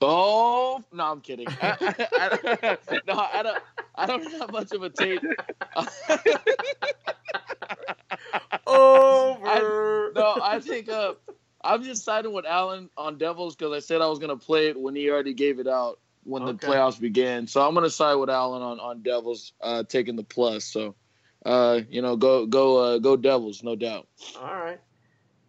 Oh 0.00 0.82
no, 0.92 1.04
I'm 1.04 1.20
kidding. 1.20 1.46
I, 1.62 1.76
I, 2.14 2.38
I, 2.62 2.78
no, 3.06 3.14
I 3.32 3.42
don't. 3.42 3.58
I 3.94 4.06
don't 4.06 4.32
have 4.32 4.50
much 4.50 4.72
of 4.72 4.82
a 4.82 4.90
tape. 4.90 5.22
Over. 8.66 10.12
no, 10.14 10.38
I 10.42 10.60
think 10.60 10.88
uh, 10.88 11.14
I'm 11.62 11.82
just 11.82 12.04
siding 12.04 12.32
with 12.32 12.46
Alan 12.46 12.88
on 12.96 13.18
Devils 13.18 13.56
because 13.56 13.72
I 13.72 13.80
said 13.80 14.00
I 14.00 14.06
was 14.06 14.18
gonna 14.18 14.36
play 14.36 14.68
it 14.68 14.80
when 14.80 14.94
he 14.94 15.10
already 15.10 15.34
gave 15.34 15.58
it 15.58 15.66
out 15.68 15.98
when 16.24 16.44
the 16.44 16.54
playoffs 16.54 17.00
began. 17.00 17.46
So 17.46 17.66
I'm 17.66 17.74
gonna 17.74 17.90
side 17.90 18.14
with 18.14 18.30
Allen 18.30 18.62
on 18.62 18.80
on 18.80 19.02
Devils 19.02 19.52
uh, 19.60 19.84
taking 19.84 20.16
the 20.16 20.24
plus. 20.24 20.64
So, 20.64 20.94
uh, 21.44 21.80
you 21.88 22.02
know, 22.02 22.16
go 22.16 22.46
go 22.46 22.76
uh, 22.78 22.98
go 22.98 23.16
Devils, 23.16 23.62
no 23.62 23.76
doubt. 23.76 24.06
All 24.38 24.54
right. 24.54 24.80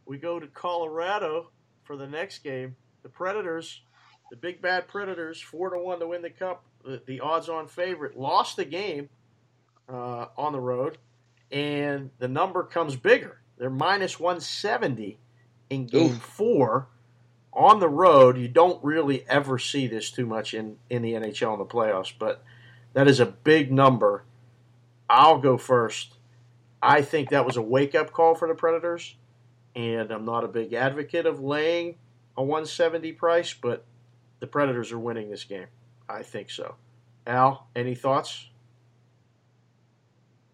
We 0.05 0.17
go 0.17 0.39
to 0.39 0.47
Colorado 0.47 1.51
for 1.83 1.95
the 1.95 2.07
next 2.07 2.43
game. 2.43 2.75
The 3.03 3.09
Predators, 3.09 3.81
the 4.29 4.37
big 4.37 4.61
bad 4.61 4.87
Predators, 4.87 5.39
four 5.39 5.69
to 5.69 5.77
one 5.77 5.99
to 5.99 6.07
win 6.07 6.21
the 6.21 6.29
cup. 6.29 6.63
The, 6.83 7.01
the 7.05 7.19
odds-on 7.19 7.67
favorite 7.67 8.17
lost 8.17 8.57
the 8.57 8.65
game 8.65 9.09
uh, 9.87 10.25
on 10.37 10.51
the 10.51 10.59
road, 10.59 10.97
and 11.51 12.09
the 12.17 12.27
number 12.27 12.63
comes 12.63 12.95
bigger. 12.95 13.41
They're 13.57 13.69
minus 13.69 14.19
one 14.19 14.41
seventy 14.41 15.19
in 15.69 15.85
Game. 15.85 16.15
Four 16.15 16.87
on 17.53 17.79
the 17.79 17.89
road. 17.89 18.37
You 18.37 18.47
don't 18.47 18.83
really 18.83 19.27
ever 19.27 19.59
see 19.59 19.87
this 19.87 20.11
too 20.11 20.25
much 20.25 20.53
in 20.53 20.77
in 20.89 21.01
the 21.01 21.13
NHL 21.13 21.53
in 21.53 21.59
the 21.59 21.65
playoffs, 21.65 22.13
but 22.17 22.43
that 22.93 23.07
is 23.07 23.19
a 23.19 23.25
big 23.25 23.71
number. 23.71 24.23
I'll 25.09 25.39
go 25.39 25.57
first. 25.57 26.15
I 26.81 27.01
think 27.01 27.29
that 27.29 27.45
was 27.45 27.57
a 27.57 27.61
wake-up 27.61 28.11
call 28.11 28.33
for 28.33 28.47
the 28.47 28.55
Predators 28.55 29.15
and 29.75 30.11
I'm 30.11 30.25
not 30.25 30.43
a 30.43 30.47
big 30.47 30.73
advocate 30.73 31.25
of 31.25 31.41
laying 31.41 31.95
a 32.37 32.43
170 32.43 33.13
price, 33.13 33.53
but 33.53 33.85
the 34.39 34.47
Predators 34.47 34.91
are 34.91 34.99
winning 34.99 35.29
this 35.29 35.43
game. 35.43 35.67
I 36.09 36.23
think 36.23 36.49
so. 36.49 36.75
Al, 37.25 37.67
any 37.75 37.95
thoughts? 37.95 38.47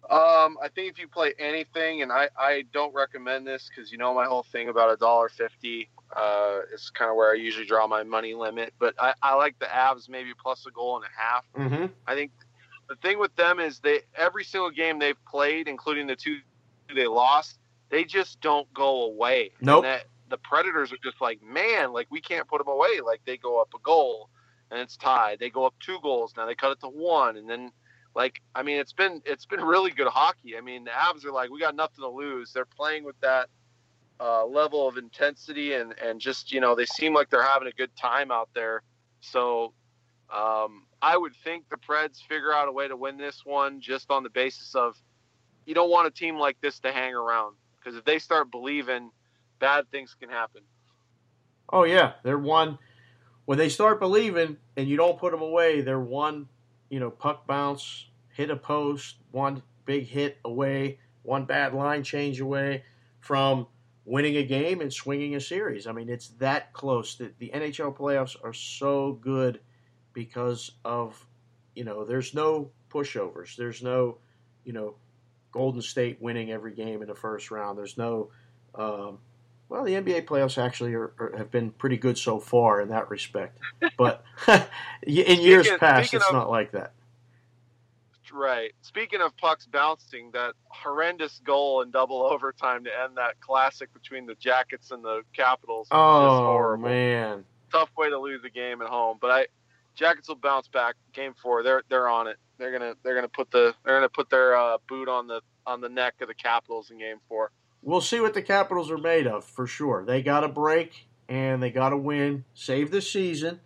Um, 0.08 0.56
I 0.62 0.68
think 0.74 0.92
if 0.92 0.98
you 0.98 1.08
play 1.08 1.34
anything, 1.38 2.02
and 2.02 2.12
I, 2.12 2.28
I 2.38 2.64
don't 2.72 2.94
recommend 2.94 3.46
this 3.46 3.68
because 3.68 3.92
you 3.92 3.98
know 3.98 4.14
my 4.14 4.24
whole 4.26 4.42
thing 4.42 4.68
about 4.68 4.90
a 4.92 4.96
dollar 4.96 5.28
fifty 5.28 5.90
uh, 6.14 6.60
is 6.72 6.90
kind 6.90 7.10
of 7.10 7.16
where 7.16 7.32
I 7.32 7.34
usually 7.34 7.66
draw 7.66 7.86
my 7.86 8.02
money 8.02 8.34
limit. 8.34 8.74
But 8.78 8.94
I, 8.98 9.14
I 9.22 9.34
like 9.34 9.58
the 9.58 9.66
Avs 9.66 10.08
maybe 10.08 10.30
plus 10.40 10.66
a 10.66 10.70
goal 10.70 10.96
and 10.96 11.04
a 11.04 11.20
half. 11.20 11.44
Mm-hmm. 11.56 11.86
I 12.06 12.14
think 12.14 12.32
the 12.88 12.96
thing 12.96 13.18
with 13.18 13.34
them 13.36 13.60
is 13.60 13.80
they 13.80 14.00
every 14.16 14.44
single 14.44 14.70
game 14.70 14.98
they've 14.98 15.22
played, 15.26 15.68
including 15.68 16.06
the 16.06 16.16
two 16.16 16.38
they 16.94 17.06
lost, 17.06 17.58
they 17.90 18.04
just 18.04 18.40
don't 18.40 18.72
go 18.72 19.04
away. 19.04 19.52
Nope. 19.60 19.84
And 19.84 19.84
that, 19.84 20.04
the 20.30 20.38
Predators 20.38 20.92
are 20.92 20.98
just 21.02 21.20
like, 21.20 21.42
man, 21.42 21.92
like 21.92 22.06
we 22.10 22.20
can't 22.20 22.46
put 22.48 22.58
them 22.58 22.68
away. 22.68 23.00
Like 23.04 23.20
they 23.24 23.36
go 23.36 23.60
up 23.60 23.68
a 23.74 23.78
goal 23.80 24.30
and 24.70 24.80
it's 24.80 24.96
tied. 24.96 25.38
They 25.38 25.50
go 25.50 25.66
up 25.66 25.74
two 25.80 25.98
goals 26.02 26.34
now. 26.36 26.46
They 26.46 26.54
cut 26.54 26.72
it 26.72 26.80
to 26.80 26.88
one, 26.88 27.36
and 27.36 27.48
then 27.48 27.70
like 28.14 28.40
I 28.54 28.62
mean, 28.62 28.78
it's 28.78 28.92
been 28.92 29.22
it's 29.24 29.46
been 29.46 29.60
really 29.60 29.90
good 29.90 30.08
hockey. 30.08 30.56
I 30.56 30.60
mean, 30.60 30.84
the 30.84 30.90
Avs 30.90 31.24
are 31.24 31.32
like, 31.32 31.50
we 31.50 31.60
got 31.60 31.74
nothing 31.74 32.02
to 32.02 32.08
lose. 32.08 32.52
They're 32.52 32.64
playing 32.64 33.04
with 33.04 33.18
that 33.20 33.48
uh, 34.20 34.44
level 34.44 34.88
of 34.88 34.96
intensity 34.96 35.74
and 35.74 35.94
and 35.98 36.20
just 36.20 36.52
you 36.52 36.60
know 36.60 36.74
they 36.74 36.86
seem 36.86 37.14
like 37.14 37.30
they're 37.30 37.42
having 37.42 37.68
a 37.68 37.72
good 37.72 37.94
time 37.96 38.30
out 38.30 38.48
there. 38.54 38.82
So 39.20 39.72
um, 40.30 40.84
I 41.00 41.16
would 41.16 41.34
think 41.44 41.68
the 41.68 41.76
Preds 41.76 42.20
figure 42.28 42.52
out 42.52 42.68
a 42.68 42.72
way 42.72 42.88
to 42.88 42.96
win 42.96 43.16
this 43.16 43.42
one 43.44 43.80
just 43.80 44.10
on 44.10 44.22
the 44.22 44.30
basis 44.30 44.74
of 44.74 44.96
you 45.66 45.74
don't 45.74 45.90
want 45.90 46.06
a 46.06 46.10
team 46.10 46.38
like 46.38 46.60
this 46.60 46.80
to 46.80 46.92
hang 46.92 47.14
around 47.14 47.54
because 47.78 47.96
if 47.96 48.04
they 48.04 48.18
start 48.18 48.50
believing, 48.50 49.10
bad 49.58 49.90
things 49.90 50.16
can 50.18 50.30
happen. 50.30 50.62
Oh 51.70 51.84
yeah, 51.84 52.12
they're 52.22 52.38
one. 52.38 52.78
When 53.44 53.58
they 53.58 53.68
start 53.68 54.00
believing 54.00 54.56
and 54.76 54.88
you 54.88 54.96
don't 54.96 55.18
put 55.18 55.32
them 55.32 55.42
away, 55.42 55.80
they're 55.80 56.00
one. 56.00 56.48
You 56.90 57.00
know, 57.00 57.10
puck 57.10 57.46
bounce, 57.46 58.06
hit 58.30 58.50
a 58.50 58.56
post, 58.56 59.16
one 59.30 59.62
big 59.84 60.06
hit 60.06 60.38
away, 60.44 60.98
one 61.22 61.44
bad 61.44 61.74
line 61.74 62.02
change 62.02 62.40
away 62.40 62.84
from 63.20 63.66
winning 64.08 64.36
a 64.36 64.42
game 64.42 64.80
and 64.80 64.92
swinging 64.92 65.34
a 65.34 65.40
series. 65.40 65.86
I 65.86 65.92
mean, 65.92 66.08
it's 66.08 66.28
that 66.38 66.72
close. 66.72 67.16
The, 67.16 67.30
the 67.38 67.50
NHL 67.54 67.96
playoffs 67.96 68.36
are 68.42 68.52
so 68.54 69.12
good 69.12 69.60
because 70.14 70.72
of 70.84 71.24
you 71.74 71.84
know, 71.84 72.04
there's 72.04 72.34
no 72.34 72.70
pushovers. 72.90 73.54
There's 73.54 73.82
no, 73.84 74.18
you 74.64 74.72
know, 74.72 74.96
Golden 75.52 75.80
State 75.80 76.20
winning 76.20 76.50
every 76.50 76.74
game 76.74 77.02
in 77.02 77.08
the 77.08 77.14
first 77.14 77.52
round. 77.52 77.78
There's 77.78 77.96
no 77.96 78.30
um, 78.74 79.18
well, 79.68 79.84
the 79.84 79.92
NBA 79.92 80.24
playoffs 80.24 80.56
actually 80.62 80.94
are, 80.94 81.12
are, 81.18 81.34
have 81.36 81.50
been 81.50 81.70
pretty 81.70 81.98
good 81.98 82.16
so 82.16 82.40
far 82.40 82.80
in 82.80 82.88
that 82.88 83.10
respect. 83.10 83.58
But 83.96 84.24
in 85.02 85.40
years 85.40 85.66
Speaking- 85.66 85.78
past, 85.78 86.08
speaking 86.08 86.20
it's 86.20 86.28
of- 86.28 86.34
not 86.34 86.50
like 86.50 86.72
that. 86.72 86.92
Right. 88.32 88.72
Speaking 88.82 89.20
of 89.20 89.36
pucks 89.36 89.66
bouncing, 89.66 90.30
that 90.32 90.54
horrendous 90.68 91.40
goal 91.44 91.82
in 91.82 91.90
double 91.90 92.22
overtime 92.30 92.84
to 92.84 92.90
end 92.90 93.16
that 93.16 93.40
classic 93.40 93.92
between 93.92 94.26
the 94.26 94.34
Jackets 94.34 94.90
and 94.90 95.04
the 95.04 95.22
Capitals. 95.34 95.88
Oh 95.90 96.38
horrible. 96.46 96.88
man, 96.88 97.44
tough 97.72 97.90
way 97.96 98.10
to 98.10 98.18
lose 98.18 98.42
a 98.44 98.50
game 98.50 98.82
at 98.82 98.88
home. 98.88 99.18
But 99.20 99.30
I 99.30 99.46
Jackets 99.94 100.28
will 100.28 100.36
bounce 100.36 100.68
back. 100.68 100.94
Game 101.12 101.34
four, 101.42 101.62
they're 101.62 101.82
they're 101.88 102.08
on 102.08 102.26
it. 102.28 102.36
They're 102.58 102.72
gonna 102.72 102.94
they're 103.02 103.14
gonna 103.14 103.28
put 103.28 103.50
the 103.50 103.74
they're 103.84 103.96
gonna 103.96 104.08
put 104.08 104.30
their 104.30 104.56
uh, 104.56 104.78
boot 104.88 105.08
on 105.08 105.26
the 105.26 105.40
on 105.66 105.80
the 105.80 105.88
neck 105.88 106.14
of 106.20 106.28
the 106.28 106.34
Capitals 106.34 106.90
in 106.90 106.98
game 106.98 107.18
four. 107.28 107.50
we'll 107.82 108.00
see 108.00 108.20
what 108.20 108.34
the 108.34 108.42
Capitals 108.42 108.90
are 108.90 108.98
made 108.98 109.26
of 109.26 109.44
for 109.44 109.66
sure. 109.66 110.04
They 110.04 110.22
got 110.22 110.40
to 110.40 110.48
break 110.48 111.06
and 111.28 111.62
they 111.62 111.70
got 111.70 111.90
to 111.90 111.96
win, 111.96 112.44
save 112.54 112.90
the 112.90 113.02
season. 113.02 113.60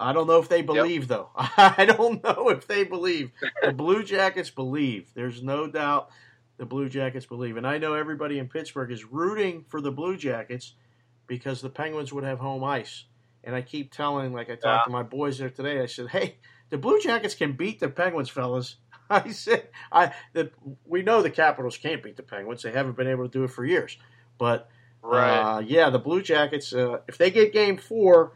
I 0.00 0.12
don't 0.12 0.26
know 0.26 0.38
if 0.40 0.48
they 0.48 0.62
believe 0.62 1.08
though. 1.08 1.30
I 1.36 1.84
don't 1.86 2.22
know 2.22 2.48
if 2.50 2.66
they 2.66 2.84
believe. 2.84 3.30
The 3.62 3.72
Blue 3.72 4.02
Jackets 4.02 4.50
believe. 4.50 5.10
There's 5.14 5.42
no 5.42 5.66
doubt 5.68 6.10
the 6.56 6.66
Blue 6.66 6.88
Jackets 6.88 7.26
believe, 7.26 7.56
and 7.56 7.66
I 7.66 7.78
know 7.78 7.94
everybody 7.94 8.38
in 8.38 8.48
Pittsburgh 8.48 8.90
is 8.92 9.04
rooting 9.04 9.64
for 9.68 9.80
the 9.80 9.90
Blue 9.92 10.16
Jackets 10.16 10.74
because 11.26 11.60
the 11.60 11.70
Penguins 11.70 12.12
would 12.12 12.24
have 12.24 12.38
home 12.38 12.62
ice. 12.64 13.04
And 13.44 13.54
I 13.54 13.62
keep 13.62 13.92
telling, 13.92 14.32
like 14.32 14.48
I 14.48 14.54
talked 14.54 14.64
Yeah. 14.64 14.84
to 14.84 14.90
my 14.90 15.02
boys 15.02 15.38
there 15.38 15.50
today, 15.50 15.80
I 15.80 15.86
said, 15.86 16.08
"Hey, 16.08 16.36
the 16.70 16.78
Blue 16.78 17.00
Jackets 17.00 17.34
can 17.34 17.52
beat 17.52 17.78
the 17.80 17.88
Penguins, 17.88 18.30
fellas. 18.30 18.76
I 19.10 19.30
said 19.32 19.68
I 19.92 20.12
the, 20.32 20.50
we 20.86 21.02
know 21.02 21.22
the 21.22 21.30
Capitals 21.30 21.76
can't 21.76 22.02
beat 22.02 22.16
the 22.16 22.22
Penguins. 22.22 22.62
They 22.62 22.72
haven't 22.72 22.96
been 22.96 23.06
able 23.08 23.24
to 23.24 23.30
do 23.30 23.44
it 23.44 23.50
for 23.50 23.64
years. 23.64 23.98
But 24.38 24.68
Right. 25.02 25.56
uh, 25.56 25.58
yeah, 25.60 25.90
the 25.90 25.98
Blue 25.98 26.22
Jackets. 26.22 26.72
Uh, 26.72 27.00
if 27.06 27.18
they 27.18 27.30
get 27.30 27.52
Game 27.52 27.76
Four, 27.76 28.32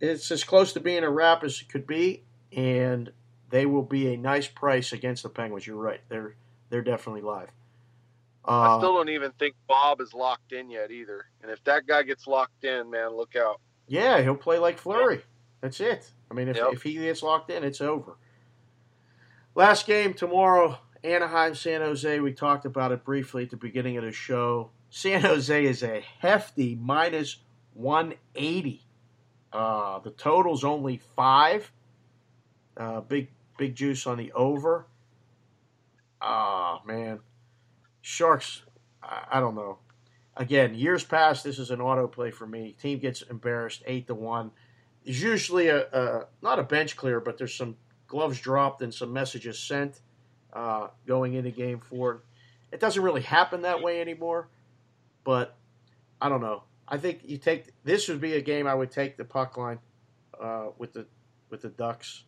it's 0.00 0.30
as 0.30 0.44
close 0.44 0.72
to 0.74 0.80
being 0.80 1.04
a 1.04 1.10
wrap 1.10 1.44
as 1.44 1.60
it 1.60 1.68
could 1.68 1.86
be, 1.86 2.22
and 2.56 3.12
they 3.50 3.66
will 3.66 3.82
be 3.82 4.12
a 4.12 4.16
nice 4.16 4.46
price 4.48 4.92
against 4.92 5.22
the 5.22 5.28
Penguins. 5.28 5.66
You're 5.66 5.76
right. 5.76 6.00
They're 6.08 6.34
they're 6.70 6.82
definitely 6.82 7.22
live. 7.22 7.50
I 8.44 8.76
Uh, 8.76 8.78
still 8.78 8.94
don't 8.94 9.08
even 9.10 9.32
think 9.32 9.54
Bob 9.68 10.00
is 10.00 10.14
locked 10.14 10.52
in 10.52 10.70
yet 10.70 10.90
either. 10.90 11.26
And 11.42 11.50
if 11.50 11.62
that 11.64 11.86
guy 11.86 12.02
gets 12.04 12.26
locked 12.26 12.64
in, 12.64 12.90
man, 12.90 13.10
look 13.10 13.36
out. 13.36 13.60
Yeah, 13.86 14.22
he'll 14.22 14.36
play 14.36 14.58
like 14.58 14.78
Fleury. 14.78 15.22
That's 15.60 15.80
it. 15.80 16.10
I 16.30 16.34
mean, 16.34 16.48
if, 16.48 16.56
Yep. 16.56 16.68
if 16.72 16.82
he 16.82 16.94
gets 16.94 17.22
locked 17.22 17.50
in, 17.50 17.64
it's 17.64 17.80
over. 17.80 18.16
Last 19.54 19.84
game 19.86 20.14
tomorrow, 20.14 20.78
Anaheim, 21.04 21.54
San 21.54 21.80
Jose. 21.80 22.20
We 22.20 22.32
talked 22.32 22.64
about 22.64 22.92
it 22.92 23.04
briefly 23.04 23.42
at 23.42 23.50
the 23.50 23.56
beginning 23.56 23.96
of 23.98 24.04
the 24.04 24.12
show. 24.12 24.70
San 24.90 25.20
Jose 25.22 25.64
is 25.64 25.82
a 25.82 26.00
hefty 26.20 26.76
minus 26.76 27.38
180. 27.74 28.82
Uh, 29.52 29.98
the 30.00 30.10
total's 30.10 30.64
only 30.64 31.00
five. 31.16 31.70
Uh, 32.76 33.00
big 33.00 33.28
big 33.58 33.74
juice 33.74 34.06
on 34.06 34.16
the 34.16 34.32
over. 34.32 34.86
Ah 36.20 36.80
man, 36.86 37.20
Sharks. 38.00 38.62
I, 39.02 39.24
I 39.32 39.40
don't 39.40 39.54
know 39.54 39.78
again, 40.40 40.74
years 40.74 41.04
past, 41.04 41.44
this 41.44 41.58
is 41.58 41.70
an 41.70 41.80
auto 41.80 42.08
play 42.08 42.30
for 42.30 42.46
me. 42.46 42.74
Team 42.80 42.98
gets 42.98 43.22
embarrassed 43.22 43.82
eight 43.86 44.06
to 44.08 44.14
one. 44.14 44.50
There's 45.04 45.22
usually 45.22 45.68
a, 45.68 45.86
a 45.92 46.26
not 46.42 46.58
a 46.58 46.62
bench 46.62 46.96
clear, 46.96 47.20
but 47.20 47.38
there's 47.38 47.54
some 47.54 47.76
gloves 48.08 48.40
dropped 48.40 48.82
and 48.82 48.92
some 48.92 49.12
messages 49.12 49.58
sent 49.58 50.00
uh, 50.52 50.88
going 51.06 51.34
into 51.34 51.50
game 51.50 51.78
four. 51.78 52.22
It 52.72 52.80
doesn't 52.80 53.02
really 53.02 53.22
happen 53.22 53.62
that 53.62 53.82
way 53.82 54.00
anymore, 54.00 54.48
but 55.24 55.56
I 56.20 56.28
don't 56.28 56.40
know. 56.40 56.64
I 56.90 56.98
think 56.98 57.20
you 57.24 57.38
take 57.38 57.72
this 57.84 58.08
would 58.08 58.20
be 58.20 58.34
a 58.34 58.40
game 58.40 58.66
I 58.66 58.74
would 58.74 58.90
take 58.90 59.16
the 59.16 59.24
puck 59.24 59.56
line 59.56 59.78
uh, 60.40 60.68
with 60.78 60.92
the 60.92 61.06
with 61.48 61.62
the 61.62 61.68
Ducks, 61.68 62.24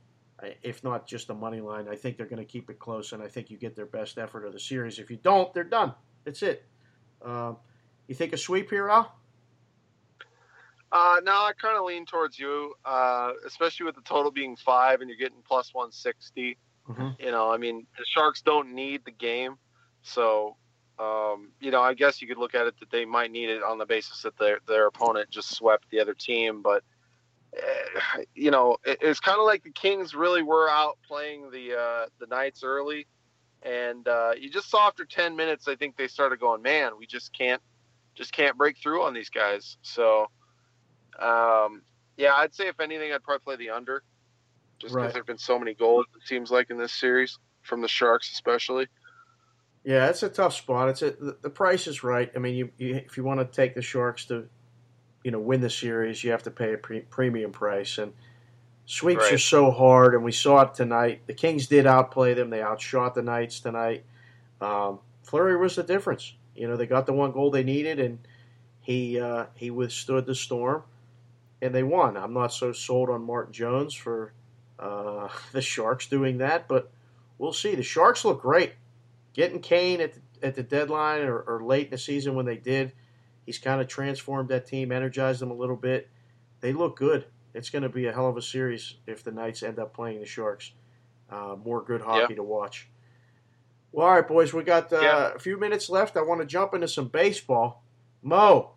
if 0.62 0.84
not 0.84 1.06
just 1.06 1.26
the 1.28 1.34
money 1.34 1.60
line. 1.60 1.88
I 1.88 1.96
think 1.96 2.16
they're 2.16 2.26
going 2.26 2.38
to 2.38 2.50
keep 2.50 2.70
it 2.70 2.78
close, 2.78 3.12
and 3.12 3.22
I 3.22 3.28
think 3.28 3.50
you 3.50 3.56
get 3.56 3.74
their 3.74 3.86
best 3.86 4.18
effort 4.18 4.44
of 4.44 4.52
the 4.52 4.60
series. 4.60 4.98
If 4.98 5.10
you 5.10 5.16
don't, 5.16 5.52
they're 5.52 5.64
done. 5.64 5.94
That's 6.24 6.42
it. 6.42 6.64
Um, 7.22 7.56
you 8.06 8.14
think 8.14 8.32
a 8.32 8.36
sweep 8.36 8.70
here, 8.70 8.88
Al? 8.88 9.14
Uh, 10.90 11.20
no, 11.24 11.32
I 11.32 11.52
kind 11.60 11.78
of 11.78 11.84
lean 11.84 12.04
towards 12.04 12.38
you, 12.38 12.74
uh, 12.84 13.32
especially 13.46 13.86
with 13.86 13.94
the 13.94 14.02
total 14.02 14.30
being 14.30 14.56
five 14.56 15.00
and 15.00 15.08
you're 15.08 15.18
getting 15.18 15.42
plus 15.42 15.72
160. 15.72 16.58
Mhm. 16.88 17.18
You 17.18 17.30
know, 17.30 17.50
I 17.50 17.56
mean, 17.56 17.86
the 17.96 18.04
Sharks 18.04 18.42
don't 18.42 18.74
need 18.74 19.04
the 19.06 19.10
game. 19.10 19.56
So, 20.02 20.56
um, 21.02 21.50
you 21.60 21.70
know, 21.70 21.82
I 21.82 21.94
guess 21.94 22.22
you 22.22 22.28
could 22.28 22.38
look 22.38 22.54
at 22.54 22.66
it 22.66 22.78
that 22.80 22.90
they 22.90 23.04
might 23.04 23.30
need 23.30 23.50
it 23.50 23.62
on 23.62 23.78
the 23.78 23.86
basis 23.86 24.22
that 24.22 24.38
their, 24.38 24.60
their 24.68 24.86
opponent 24.86 25.30
just 25.30 25.54
swept 25.56 25.90
the 25.90 26.00
other 26.00 26.14
team. 26.14 26.62
But, 26.62 26.84
eh, 27.56 28.24
you 28.34 28.50
know, 28.50 28.76
it, 28.84 28.98
it's 29.00 29.20
kind 29.20 29.38
of 29.38 29.44
like 29.46 29.64
the 29.64 29.72
Kings 29.72 30.14
really 30.14 30.42
were 30.42 30.68
out 30.70 30.98
playing 31.06 31.50
the, 31.50 31.76
uh, 31.78 32.06
the 32.20 32.26
Knights 32.26 32.62
early. 32.62 33.06
And 33.62 34.06
uh, 34.06 34.32
you 34.38 34.50
just 34.50 34.70
saw 34.70 34.86
after 34.86 35.04
10 35.04 35.36
minutes, 35.36 35.68
I 35.68 35.76
think 35.76 35.96
they 35.96 36.08
started 36.08 36.40
going, 36.40 36.62
man, 36.62 36.92
we 36.98 37.06
just 37.06 37.36
can't, 37.36 37.62
just 38.14 38.32
can't 38.32 38.56
break 38.56 38.76
through 38.78 39.02
on 39.02 39.14
these 39.14 39.30
guys. 39.30 39.76
So, 39.82 40.26
um, 41.18 41.82
yeah, 42.16 42.34
I'd 42.34 42.54
say 42.54 42.68
if 42.68 42.80
anything, 42.80 43.12
I'd 43.12 43.22
probably 43.22 43.44
play 43.44 43.56
the 43.56 43.70
under, 43.70 44.02
just 44.80 44.94
because 44.94 45.06
Right. 45.06 45.14
there've 45.14 45.26
been 45.26 45.38
so 45.38 45.58
many 45.58 45.74
goals. 45.74 46.06
It 46.16 46.26
seems 46.26 46.50
like 46.50 46.70
in 46.70 46.78
this 46.78 46.92
series 46.92 47.38
from 47.62 47.80
the 47.80 47.88
Sharks, 47.88 48.30
especially. 48.32 48.88
Yeah, 49.84 50.08
it's 50.08 50.22
a 50.22 50.28
tough 50.28 50.54
spot. 50.54 50.90
It's 50.90 51.02
a, 51.02 51.10
the, 51.10 51.36
the 51.42 51.50
price 51.50 51.86
is 51.86 52.04
right. 52.04 52.30
I 52.36 52.38
mean, 52.38 52.54
you, 52.54 52.70
you 52.78 52.94
if 52.96 53.16
you 53.16 53.24
want 53.24 53.40
to 53.40 53.46
take 53.46 53.74
the 53.74 53.82
Sharks 53.82 54.26
to, 54.26 54.48
you 55.24 55.30
know, 55.30 55.40
win 55.40 55.60
the 55.60 55.70
series, 55.70 56.22
you 56.22 56.30
have 56.30 56.44
to 56.44 56.50
pay 56.50 56.74
a 56.74 56.78
pre- 56.78 57.00
premium 57.00 57.50
price, 57.50 57.98
and 57.98 58.12
sweeps 58.86 59.22
Right. 59.22 59.32
are 59.32 59.38
so 59.38 59.70
hard. 59.72 60.14
And 60.14 60.22
we 60.22 60.32
saw 60.32 60.62
it 60.62 60.74
tonight. 60.74 61.22
The 61.26 61.34
Kings 61.34 61.66
did 61.66 61.86
outplay 61.86 62.34
them. 62.34 62.50
They 62.50 62.62
outshot 62.62 63.14
the 63.14 63.22
Knights 63.22 63.58
tonight. 63.60 64.04
Um, 64.60 65.00
Fleury 65.24 65.56
was 65.56 65.74
the 65.76 65.82
difference. 65.82 66.34
You 66.54 66.68
know, 66.68 66.76
they 66.76 66.86
got 66.86 67.06
the 67.06 67.12
one 67.12 67.32
goal 67.32 67.50
they 67.50 67.64
needed, 67.64 67.98
and 67.98 68.18
he 68.82 69.18
uh, 69.18 69.46
he 69.54 69.70
withstood 69.70 70.26
the 70.26 70.34
storm, 70.34 70.84
and 71.60 71.74
they 71.74 71.82
won. 71.82 72.16
I'm 72.16 72.34
not 72.34 72.52
so 72.52 72.72
sold 72.72 73.10
on 73.10 73.24
Martin 73.24 73.52
Jones 73.52 73.94
for 73.94 74.32
uh, 74.78 75.28
the 75.52 75.62
Sharks 75.62 76.06
doing 76.06 76.38
that, 76.38 76.68
but 76.68 76.90
we'll 77.38 77.52
see. 77.52 77.74
The 77.74 77.82
Sharks 77.82 78.24
look 78.24 78.42
great. 78.42 78.74
Getting 79.32 79.60
Kane 79.60 80.00
at 80.00 80.14
the, 80.14 80.46
at 80.46 80.54
the 80.54 80.62
deadline 80.62 81.22
or, 81.22 81.40
or 81.40 81.64
late 81.64 81.86
in 81.86 81.90
the 81.90 81.98
season 81.98 82.34
when 82.34 82.46
they 82.46 82.56
did, 82.56 82.92
he's 83.46 83.58
kind 83.58 83.80
of 83.80 83.88
transformed 83.88 84.48
that 84.50 84.66
team, 84.66 84.92
energized 84.92 85.40
them 85.40 85.50
a 85.50 85.54
little 85.54 85.76
bit. 85.76 86.10
They 86.60 86.72
look 86.72 86.96
good. 86.96 87.24
It's 87.54 87.70
going 87.70 87.82
to 87.82 87.88
be 87.88 88.06
a 88.06 88.12
hell 88.12 88.28
of 88.28 88.36
a 88.36 88.42
series 88.42 88.96
if 89.06 89.22
the 89.22 89.32
Knights 89.32 89.62
end 89.62 89.78
up 89.78 89.94
playing 89.94 90.20
the 90.20 90.26
Sharks. 90.26 90.72
Uh, 91.30 91.56
more 91.64 91.82
good 91.82 92.02
hockey 92.02 92.34
to 92.34 92.42
watch. 92.42 92.88
Well, 93.90 94.06
all 94.06 94.14
right, 94.14 94.26
boys, 94.26 94.54
we 94.54 94.62
got 94.62 94.92
uh, 94.92 95.32
a 95.34 95.38
few 95.38 95.58
minutes 95.58 95.90
left. 95.90 96.16
I 96.16 96.22
want 96.22 96.40
to 96.40 96.46
jump 96.46 96.72
into 96.72 96.88
some 96.88 97.08
baseball. 97.08 97.82
Mo, 98.22 98.72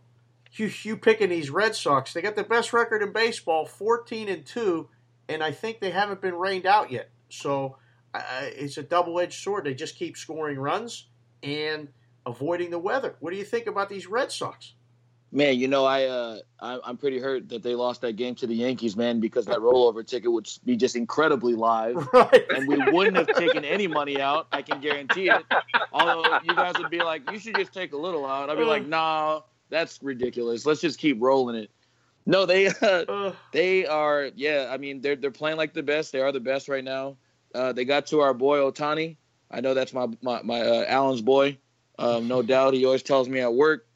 you 0.53 0.71
you 0.83 0.97
picking 0.97 1.29
these 1.29 1.49
Red 1.49 1.75
Sox? 1.75 2.13
They 2.13 2.21
got 2.21 2.35
the 2.35 2.43
best 2.43 2.73
record 2.73 3.01
in 3.01 3.13
baseball, 3.13 3.65
fourteen 3.65 4.27
and 4.27 4.45
two, 4.45 4.89
and 5.29 5.41
I 5.43 5.51
think 5.51 5.79
they 5.79 5.91
haven't 5.91 6.21
been 6.21 6.35
rained 6.35 6.65
out 6.65 6.91
yet. 6.91 7.09
So 7.29 7.77
it's 8.55 8.77
a 8.77 8.83
double 8.83 9.19
edged 9.19 9.41
sword. 9.43 9.65
They 9.65 9.73
just 9.73 9.95
keep 9.95 10.17
scoring 10.17 10.57
runs 10.59 11.07
and 11.43 11.87
avoiding 12.25 12.69
the 12.71 12.79
weather. 12.79 13.15
What 13.19 13.31
do 13.31 13.37
you 13.37 13.43
think 13.45 13.67
about 13.67 13.89
these 13.89 14.07
Red 14.07 14.31
Sox? 14.31 14.73
Man, 15.31 15.57
you 15.59 15.67
know, 15.67 15.83
I 15.83 16.05
uh, 16.05 16.37
I- 16.61 16.79
I'm 16.85 16.95
pretty 16.97 17.19
hurt 17.19 17.49
that 17.49 17.61
they 17.61 17.75
lost 17.75 18.01
that 18.01 18.13
game 18.15 18.35
to 18.35 18.47
the 18.47 18.55
Yankees, 18.55 18.95
man, 18.95 19.19
because 19.19 19.45
that 19.47 19.57
rollover 19.57 20.05
ticket 20.05 20.31
would 20.31 20.47
be 20.63 20.77
just 20.77 20.95
incredibly 20.95 21.55
live, 21.55 22.07
Right. 22.13 22.45
and 22.55 22.67
we 22.69 22.77
wouldn't 22.91 23.17
have 23.17 23.27
taken 23.35 23.65
any 23.65 23.87
money 23.87 24.21
out. 24.21 24.47
I 24.53 24.61
can 24.61 24.79
guarantee 24.79 25.29
it. 25.29 25.43
Although 25.91 26.39
you 26.43 26.55
guys 26.55 26.75
would 26.77 26.89
be 26.91 26.99
like, 26.99 27.29
you 27.31 27.39
should 27.39 27.55
just 27.55 27.73
take 27.73 27.91
a 27.91 27.97
little 27.97 28.25
out. 28.25 28.49
I'd 28.49 28.57
be 28.57 28.63
like, 28.63 28.87
nah, 28.87 29.41
that's 29.69 30.01
ridiculous. 30.01 30.65
Let's 30.65 30.79
just 30.79 30.99
keep 30.99 31.17
rolling 31.19 31.55
it. 31.57 31.69
No, 32.25 32.45
they 32.45 32.67
uh, 32.67 32.71
Uh, 32.87 33.33
they 33.51 33.85
are. 33.85 34.29
Yeah, 34.35 34.69
I 34.71 34.77
mean, 34.77 35.01
they're 35.01 35.15
they're 35.17 35.31
playing 35.31 35.57
like 35.57 35.73
the 35.73 35.83
best. 35.83 36.11
They 36.13 36.21
are 36.21 36.31
the 36.31 36.39
best 36.39 36.69
right 36.69 36.83
now. 36.83 37.17
Uh, 37.55 37.71
they 37.73 37.85
got 37.85 38.07
to 38.07 38.19
our 38.19 38.33
boy 38.33 38.57
Ohtani. 38.59 39.17
I 39.49 39.61
know 39.61 39.73
that's 39.73 39.93
my 39.93 40.07
my, 40.21 40.41
my 40.43 40.61
uh, 40.61 40.85
Allen's 40.87 41.21
boy. 41.21 41.57
Um, 41.97 42.27
no 42.27 42.41
doubt. 42.53 42.73
He 42.73 42.85
always 42.85 43.03
tells 43.03 43.29
me 43.29 43.39
at 43.39 43.53
work. 43.53 43.87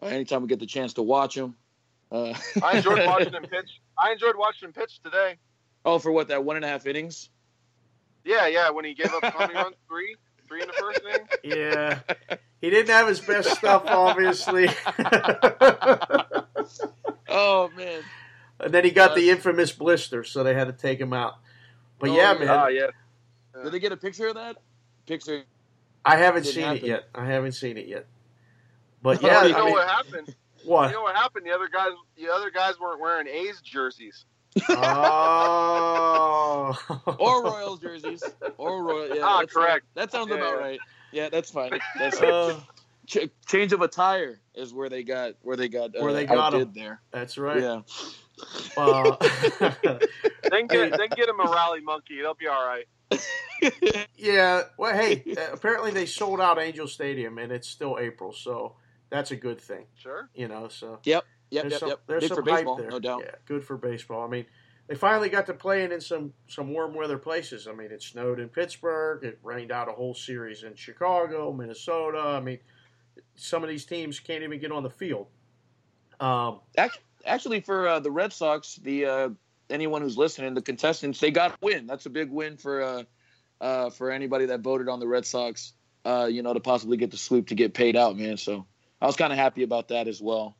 Uh, 0.00 0.06
anytime 0.06 0.42
we 0.42 0.48
get 0.48 0.60
the 0.60 0.66
chance 0.66 0.94
to 0.94 1.02
watch 1.02 1.36
him. 1.36 1.56
Uh, 2.12 2.32
I 2.62 2.76
enjoyed 2.78 3.04
watching 3.06 3.32
him 3.32 3.42
pitch. 3.42 3.80
I 3.98 4.12
enjoyed 4.12 4.36
watching 4.36 4.68
him 4.68 4.72
pitch 4.72 5.00
today. 5.02 5.36
Oh, 5.84 5.98
for 5.98 6.12
what 6.12 6.28
that 6.28 6.44
one 6.44 6.56
and 6.56 6.64
a 6.64 6.68
half 6.68 6.86
innings? 6.86 7.30
Yeah, 8.24 8.46
yeah. 8.46 8.70
When 8.70 8.84
he 8.84 8.94
gave 8.94 9.12
up 9.12 9.24
how 9.24 9.40
many 9.40 9.54
runs? 9.54 9.74
Three, 9.88 10.14
three 10.46 10.60
in 10.62 10.68
the 10.68 10.74
first 10.74 11.00
inning. 11.04 11.28
yeah. 11.58 11.98
He 12.60 12.70
didn't 12.70 12.90
have 12.90 13.06
his 13.08 13.20
best 13.20 13.50
stuff, 13.50 13.84
obviously. 13.86 14.68
Oh 17.30 17.70
man, 17.76 18.02
and 18.58 18.72
then 18.72 18.84
he 18.84 18.90
got 18.90 19.14
the 19.14 19.30
infamous 19.30 19.70
blister, 19.72 20.24
so 20.24 20.42
they 20.42 20.54
had 20.54 20.66
to 20.66 20.72
take 20.72 20.98
him 21.00 21.12
out. 21.12 21.34
But 21.98 22.10
Oh, 22.10 22.16
yeah, 22.16 22.32
yeah. 22.32 22.38
man, 22.38 22.48
Ah, 22.48 22.66
yeah. 22.68 22.86
Did 23.64 23.72
they 23.72 23.78
get 23.78 23.92
a 23.92 23.96
picture 23.96 24.26
of 24.28 24.34
that? 24.34 24.56
Picture. 25.06 25.44
I 26.04 26.16
haven't 26.16 26.42
Didn't 26.44 26.54
seen 26.54 26.68
it 26.76 26.82
yet. 26.82 27.04
I 27.14 27.24
haven't 27.26 27.52
seen 27.52 27.76
it 27.76 27.86
yet. 27.86 28.06
But 29.02 29.18
Oh, 29.22 29.26
yeah, 29.26 29.44
you 29.44 29.54
I 29.54 29.58
know 29.58 29.64
mean, 29.66 29.74
what 29.74 29.88
happened? 29.88 30.34
what? 30.64 30.88
You 30.90 30.96
know 30.96 31.02
what 31.02 31.14
happened? 31.16 31.46
The 31.46 31.52
other 31.52 31.68
guys, 31.68 31.92
the 32.16 32.28
other 32.32 32.50
guys 32.50 32.78
weren't 32.80 33.00
wearing 33.00 33.26
A's 33.28 33.60
jerseys. 33.62 34.24
Oh. 35.40 36.76
Or 37.18 37.44
Royals 37.44 37.80
jerseys, 37.80 38.22
or 38.56 38.82
Royal. 38.84 39.08
Yeah, 39.16 39.22
Ah, 39.24 39.38
that's- 39.40 39.52
correct. 39.52 39.84
That 39.94 40.10
sounds 40.12 40.28
Yeah, 40.30 40.36
about 40.36 40.54
yeah. 40.54 40.64
right. 40.66 40.80
Yeah, 41.12 41.28
that's 41.30 41.50
fine. 41.50 41.78
That's 41.98 42.20
Uh, 42.20 42.60
Ch- 43.06 43.30
change 43.46 43.72
of 43.72 43.80
attire 43.80 44.38
is 44.54 44.74
where 44.74 44.90
they 44.90 45.02
got 45.02 45.32
where 45.42 45.56
they 45.56 45.68
got 45.70 45.96
uh, 45.96 46.02
Where 46.02 46.12
they 46.12 46.26
got 46.26 46.52
'em. 46.52 46.60
outdid 46.60 46.74
there. 46.74 47.00
that's 47.10 47.38
right. 47.38 47.62
Yeah. 47.62 47.80
Uh, 48.76 49.16
Then 50.50 50.66
get 50.68 50.90
then 50.98 51.08
get 51.16 51.28
him 51.28 51.40
a 51.40 51.44
rally 51.50 51.80
monkey. 51.80 52.20
They'll 52.20 52.34
be 52.34 52.46
all 52.48 52.66
right. 52.66 52.86
yeah. 54.16 54.62
Well, 54.76 54.94
hey, 54.94 55.22
uh, 55.36 55.52
apparently 55.52 55.90
they 55.90 56.06
sold 56.06 56.40
out 56.40 56.58
Angel 56.60 56.86
Stadium, 56.86 57.38
and 57.38 57.50
it's 57.52 57.68
still 57.68 57.98
April, 57.98 58.32
so 58.32 58.74
that's 59.10 59.30
a 59.30 59.36
good 59.36 59.60
thing. 59.60 59.86
Sure. 59.94 60.28
You 60.34 60.48
know, 60.48 60.68
so 60.68 61.00
Yep. 61.04 61.24
Yep. 61.50 61.62
there's 61.62 61.72
Yep. 61.72 61.80
some, 61.80 61.88
Yep. 61.88 62.00
there's 62.06 62.20
Big 62.22 62.28
some 62.28 62.36
for 62.36 62.42
baseball, 62.42 62.74
hype 62.76 62.82
there. 62.82 62.90
no 62.90 62.98
doubt. 63.00 63.22
Yeah, 63.24 63.34
good 63.46 63.64
for 63.64 63.76
baseball. 63.76 64.24
I 64.24 64.28
mean, 64.28 64.46
they 64.86 64.94
finally 64.94 65.28
got 65.28 65.46
to 65.46 65.54
playing 65.54 65.92
in 65.92 66.00
some 66.00 66.32
some 66.46 66.72
warm 66.72 66.94
weather 66.94 67.18
places. 67.18 67.66
I 67.66 67.72
mean, 67.72 67.90
it 67.90 68.02
snowed 68.02 68.40
in 68.40 68.48
Pittsburgh. 68.48 69.24
It 69.24 69.38
rained 69.42 69.72
out 69.72 69.88
a 69.88 69.92
whole 69.92 70.14
series 70.14 70.62
in 70.62 70.74
Chicago, 70.76 71.52
Minnesota. 71.52 72.18
I 72.20 72.40
mean, 72.40 72.58
some 73.34 73.62
of 73.62 73.68
these 73.68 73.84
teams 73.84 74.20
can't 74.20 74.42
even 74.42 74.58
get 74.60 74.72
on 74.72 74.82
the 74.82 74.90
field. 74.90 75.26
Um, 76.20 76.60
Actually, 77.26 77.60
for 77.60 77.86
uh, 77.86 78.00
the 78.00 78.10
Red 78.10 78.32
Sox, 78.32 78.76
the 78.76 79.04
uh, 79.04 79.28
anyone 79.70 80.02
who's 80.02 80.16
listening, 80.16 80.54
the 80.54 80.62
contestants, 80.62 81.20
they 81.20 81.30
got 81.30 81.52
a 81.52 81.56
win. 81.62 81.86
That's 81.86 82.06
a 82.06 82.10
big 82.10 82.30
win 82.30 82.56
for 82.56 82.82
uh, 82.82 83.02
uh, 83.60 83.90
for 83.90 84.10
anybody 84.10 84.46
that 84.46 84.60
voted 84.60 84.88
on 84.88 85.00
the 85.00 85.08
Red 85.08 85.26
Sox, 85.26 85.72
uh, 86.04 86.28
you 86.30 86.42
know, 86.42 86.54
to 86.54 86.60
possibly 86.60 86.96
get 86.96 87.10
the 87.10 87.16
sweep 87.16 87.48
to 87.48 87.54
get 87.54 87.74
paid 87.74 87.96
out, 87.96 88.16
man. 88.16 88.36
So 88.36 88.66
I 89.00 89.06
was 89.06 89.16
kind 89.16 89.32
of 89.32 89.38
happy 89.38 89.62
about 89.62 89.88
that 89.88 90.08
as 90.08 90.20
well. 90.20 90.56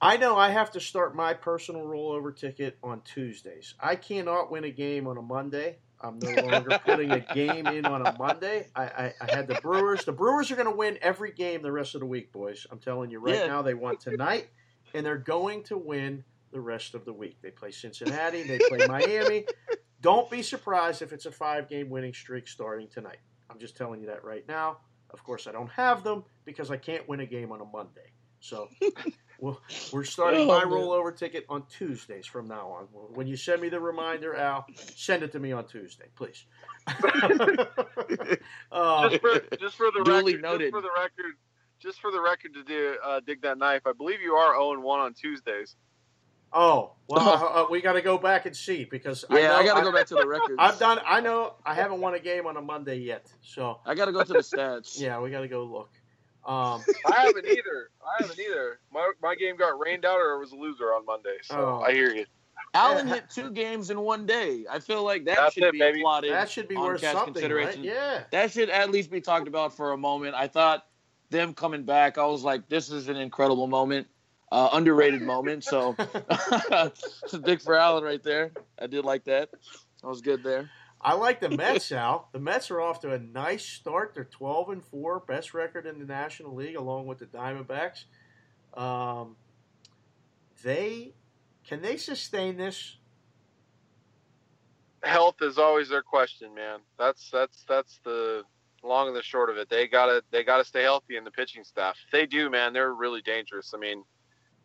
I 0.00 0.16
know 0.16 0.36
I 0.36 0.50
have 0.50 0.72
to 0.72 0.80
start 0.80 1.14
my 1.14 1.32
personal 1.32 1.82
rollover 1.82 2.36
ticket 2.36 2.76
on 2.82 3.02
Tuesdays. 3.02 3.74
I 3.78 3.94
cannot 3.94 4.50
win 4.50 4.64
a 4.64 4.70
game 4.70 5.06
on 5.06 5.16
a 5.16 5.22
Monday. 5.22 5.76
I'm 6.00 6.18
no 6.18 6.34
longer 6.34 6.72
putting 6.84 7.12
a 7.12 7.20
game 7.20 7.68
in 7.68 7.86
on 7.86 8.02
a 8.02 8.18
Monday. 8.18 8.66
I, 8.74 8.82
I, 8.82 9.14
I 9.20 9.26
had 9.26 9.46
the 9.46 9.54
Brewers. 9.54 10.04
The 10.04 10.10
Brewers 10.10 10.50
are 10.50 10.56
going 10.56 10.68
to 10.68 10.74
win 10.76 10.98
every 11.00 11.30
game 11.30 11.62
the 11.62 11.70
rest 11.70 11.94
of 11.94 12.00
the 12.00 12.06
week, 12.06 12.32
boys. 12.32 12.66
I'm 12.70 12.80
telling 12.80 13.10
you 13.10 13.20
right 13.20 13.38
Yeah. 13.38 13.46
now. 13.46 13.62
They 13.62 13.74
won 13.74 13.96
tonight, 13.96 14.48
and 14.92 15.06
they're 15.06 15.16
going 15.18 15.62
to 15.64 15.78
win 15.78 16.24
the 16.52 16.60
rest 16.60 16.94
of 16.94 17.04
the 17.04 17.12
week. 17.12 17.38
They 17.42 17.50
play 17.50 17.70
Cincinnati. 17.70 18.42
They 18.42 18.58
play 18.68 18.86
Miami. 18.86 19.46
Don't 20.00 20.30
be 20.30 20.42
surprised 20.42 21.02
if 21.02 21.12
it's 21.12 21.26
a 21.26 21.30
five 21.32 21.68
game 21.68 21.88
winning 21.88 22.12
streak 22.12 22.48
starting 22.48 22.88
tonight. 22.88 23.18
I'm 23.50 23.58
just 23.58 23.76
telling 23.76 24.00
you 24.00 24.06
that 24.08 24.24
right 24.24 24.46
now. 24.48 24.78
Of 25.10 25.22
course, 25.24 25.46
I 25.46 25.52
don't 25.52 25.70
have 25.70 26.02
them 26.02 26.24
because 26.46 26.70
I 26.70 26.78
can't 26.78 27.06
win 27.06 27.20
a 27.20 27.26
game 27.26 27.52
on 27.52 27.60
a 27.60 27.64
Monday. 27.66 28.10
So 28.40 28.68
we'll, 29.40 29.60
we're 29.92 30.04
starting 30.04 30.40
Oh, 30.40 30.46
my 30.46 30.64
rollover 30.64 31.14
ticket 31.16 31.44
on 31.48 31.64
Tuesdays 31.66 32.26
from 32.26 32.48
now 32.48 32.66
on. 32.68 32.84
When 33.14 33.26
you 33.26 33.36
send 33.36 33.60
me 33.62 33.68
the 33.68 33.78
reminder, 33.78 34.34
Al, 34.34 34.66
send 34.74 35.22
it 35.22 35.30
to 35.32 35.38
me 35.38 35.52
on 35.52 35.66
Tuesday, 35.66 36.06
please. 36.16 36.46
Uh, 38.72 39.08
just 39.10 39.20
for 39.20 39.56
just 39.60 39.76
for 39.76 39.90
the 39.92 40.02
Duly 40.04 40.34
record, 40.36 40.42
noted. 40.42 40.72
just 40.72 40.72
for 40.72 40.80
the 40.80 40.90
record, 40.96 41.34
just 41.78 42.00
for 42.00 42.10
the 42.10 42.20
record 42.20 42.54
to 42.54 42.64
do, 42.64 42.96
uh, 43.04 43.20
dig 43.24 43.42
that 43.42 43.58
knife. 43.58 43.82
I 43.86 43.92
believe 43.92 44.20
you 44.20 44.34
are 44.34 44.54
zero 44.54 44.72
and 44.72 44.82
one 44.82 45.00
on 45.00 45.14
Tuesdays. 45.14 45.76
Oh, 46.52 46.92
well, 47.08 47.28
uh, 47.28 47.62
uh, 47.62 47.66
we 47.70 47.80
got 47.80 47.92
to 47.94 48.02
go 48.02 48.16
back 48.18 48.46
and 48.46 48.56
see 48.56 48.84
because 48.84 49.24
I, 49.28 49.38
Yeah, 49.40 49.48
know 49.48 49.56
I 49.56 49.64
got 49.64 49.74
to 49.78 49.82
go 49.82 49.92
back 49.92 50.06
to 50.06 50.14
the 50.14 50.26
records. 50.26 50.56
I've 50.58 50.78
done. 50.78 50.98
I 51.06 51.20
know 51.20 51.54
I 51.66 51.74
haven't 51.74 52.00
won 52.00 52.14
a 52.14 52.20
game 52.20 52.46
on 52.46 52.56
a 52.56 52.62
Monday 52.62 52.96
yet, 52.96 53.26
so 53.42 53.80
I 53.84 53.94
got 53.94 54.06
to 54.06 54.12
go 54.12 54.22
to 54.22 54.32
the 54.32 54.38
stats. 54.38 55.00
yeah, 55.00 55.20
we 55.20 55.30
got 55.30 55.40
to 55.40 55.48
go 55.48 55.64
look. 55.64 55.90
Um, 56.44 56.82
I 57.06 57.20
haven't 57.26 57.46
either. 57.46 57.90
I 58.02 58.22
haven't 58.22 58.38
either. 58.38 58.80
My 58.92 59.12
my 59.22 59.34
game 59.34 59.56
got 59.56 59.78
rained 59.78 60.04
out, 60.04 60.18
or 60.18 60.34
it 60.34 60.38
was 60.40 60.52
a 60.52 60.56
loser 60.56 60.86
on 60.86 61.04
Monday. 61.06 61.36
So 61.42 61.56
Oh. 61.56 61.84
I 61.86 61.92
hear 61.92 62.14
you. 62.14 62.24
Allen 62.74 63.06
hit 63.06 63.24
two 63.28 63.50
games 63.50 63.90
in 63.90 64.00
one 64.00 64.24
day. 64.24 64.64
I 64.70 64.78
feel 64.78 65.04
like 65.04 65.24
that 65.26 65.36
That's 65.36 65.54
should 65.54 65.64
it, 65.64 65.72
be 65.72 65.78
baby. 65.78 66.00
applauded. 66.00 66.32
that 66.32 66.48
should 66.50 66.68
be 66.68 66.76
on 66.76 66.84
worth 66.84 67.00
cash 67.02 67.12
something, 67.12 67.34
right? 67.34 67.40
consideration. 67.66 67.84
Yeah. 67.84 68.22
that 68.30 68.50
should 68.50 68.70
at 68.70 68.90
least 68.90 69.10
be 69.10 69.20
talked 69.20 69.46
about 69.46 69.76
for 69.76 69.92
a 69.92 69.96
moment. 69.98 70.34
I 70.34 70.48
thought 70.48 70.86
them 71.28 71.52
coming 71.54 71.82
back, 71.82 72.16
I 72.18 72.24
was 72.26 72.44
like, 72.44 72.68
this 72.68 72.90
is 72.90 73.08
an 73.08 73.16
incredible 73.16 73.66
moment, 73.66 74.06
uh, 74.52 74.68
underrated 74.74 75.22
moment. 75.22 75.64
So, 75.64 75.96
it's 75.98 77.32
a 77.32 77.38
big 77.38 77.62
for 77.62 77.74
Allen 77.74 78.04
right 78.04 78.22
there. 78.22 78.52
I 78.78 78.86
did 78.86 79.04
like 79.04 79.24
that. 79.24 79.48
I 80.04 80.06
was 80.06 80.20
good 80.20 80.44
there. 80.44 80.70
I 81.00 81.14
like 81.14 81.40
the 81.40 81.48
Mets, 81.56 81.90
Al. 81.90 82.28
The 82.32 82.38
Mets 82.38 82.70
are 82.70 82.80
off 82.80 83.00
to 83.00 83.12
a 83.12 83.18
nice 83.18 83.64
start. 83.64 84.12
They're 84.14 84.24
12 84.24 84.68
and 84.68 84.84
4, 84.84 85.20
best 85.20 85.54
record 85.54 85.86
in 85.86 85.98
the 85.98 86.04
National 86.04 86.54
League, 86.54 86.76
along 86.76 87.06
with 87.06 87.18
the 87.18 87.26
Diamondbacks. 87.26 88.04
Um, 88.74 89.36
they 90.62 91.14
can 91.66 91.80
they 91.80 91.96
sustain 91.96 92.56
this? 92.56 92.96
Health 95.02 95.36
is 95.40 95.58
always 95.58 95.88
their 95.88 96.02
question, 96.02 96.54
man. 96.54 96.80
That's 96.98 97.30
that's 97.30 97.64
that's 97.68 98.00
the 98.04 98.42
long 98.82 99.08
and 99.08 99.16
the 99.16 99.22
short 99.22 99.50
of 99.50 99.56
it. 99.56 99.68
They 99.68 99.88
gotta 99.88 100.22
they 100.30 100.44
gotta 100.44 100.64
stay 100.64 100.82
healthy 100.82 101.16
in 101.16 101.24
the 101.24 101.30
pitching 101.30 101.64
staff. 101.64 101.96
If 102.06 102.12
they 102.12 102.26
do, 102.26 102.50
man, 102.50 102.72
they're 102.72 102.94
really 102.94 103.22
dangerous. 103.22 103.72
I 103.74 103.78
mean, 103.78 104.04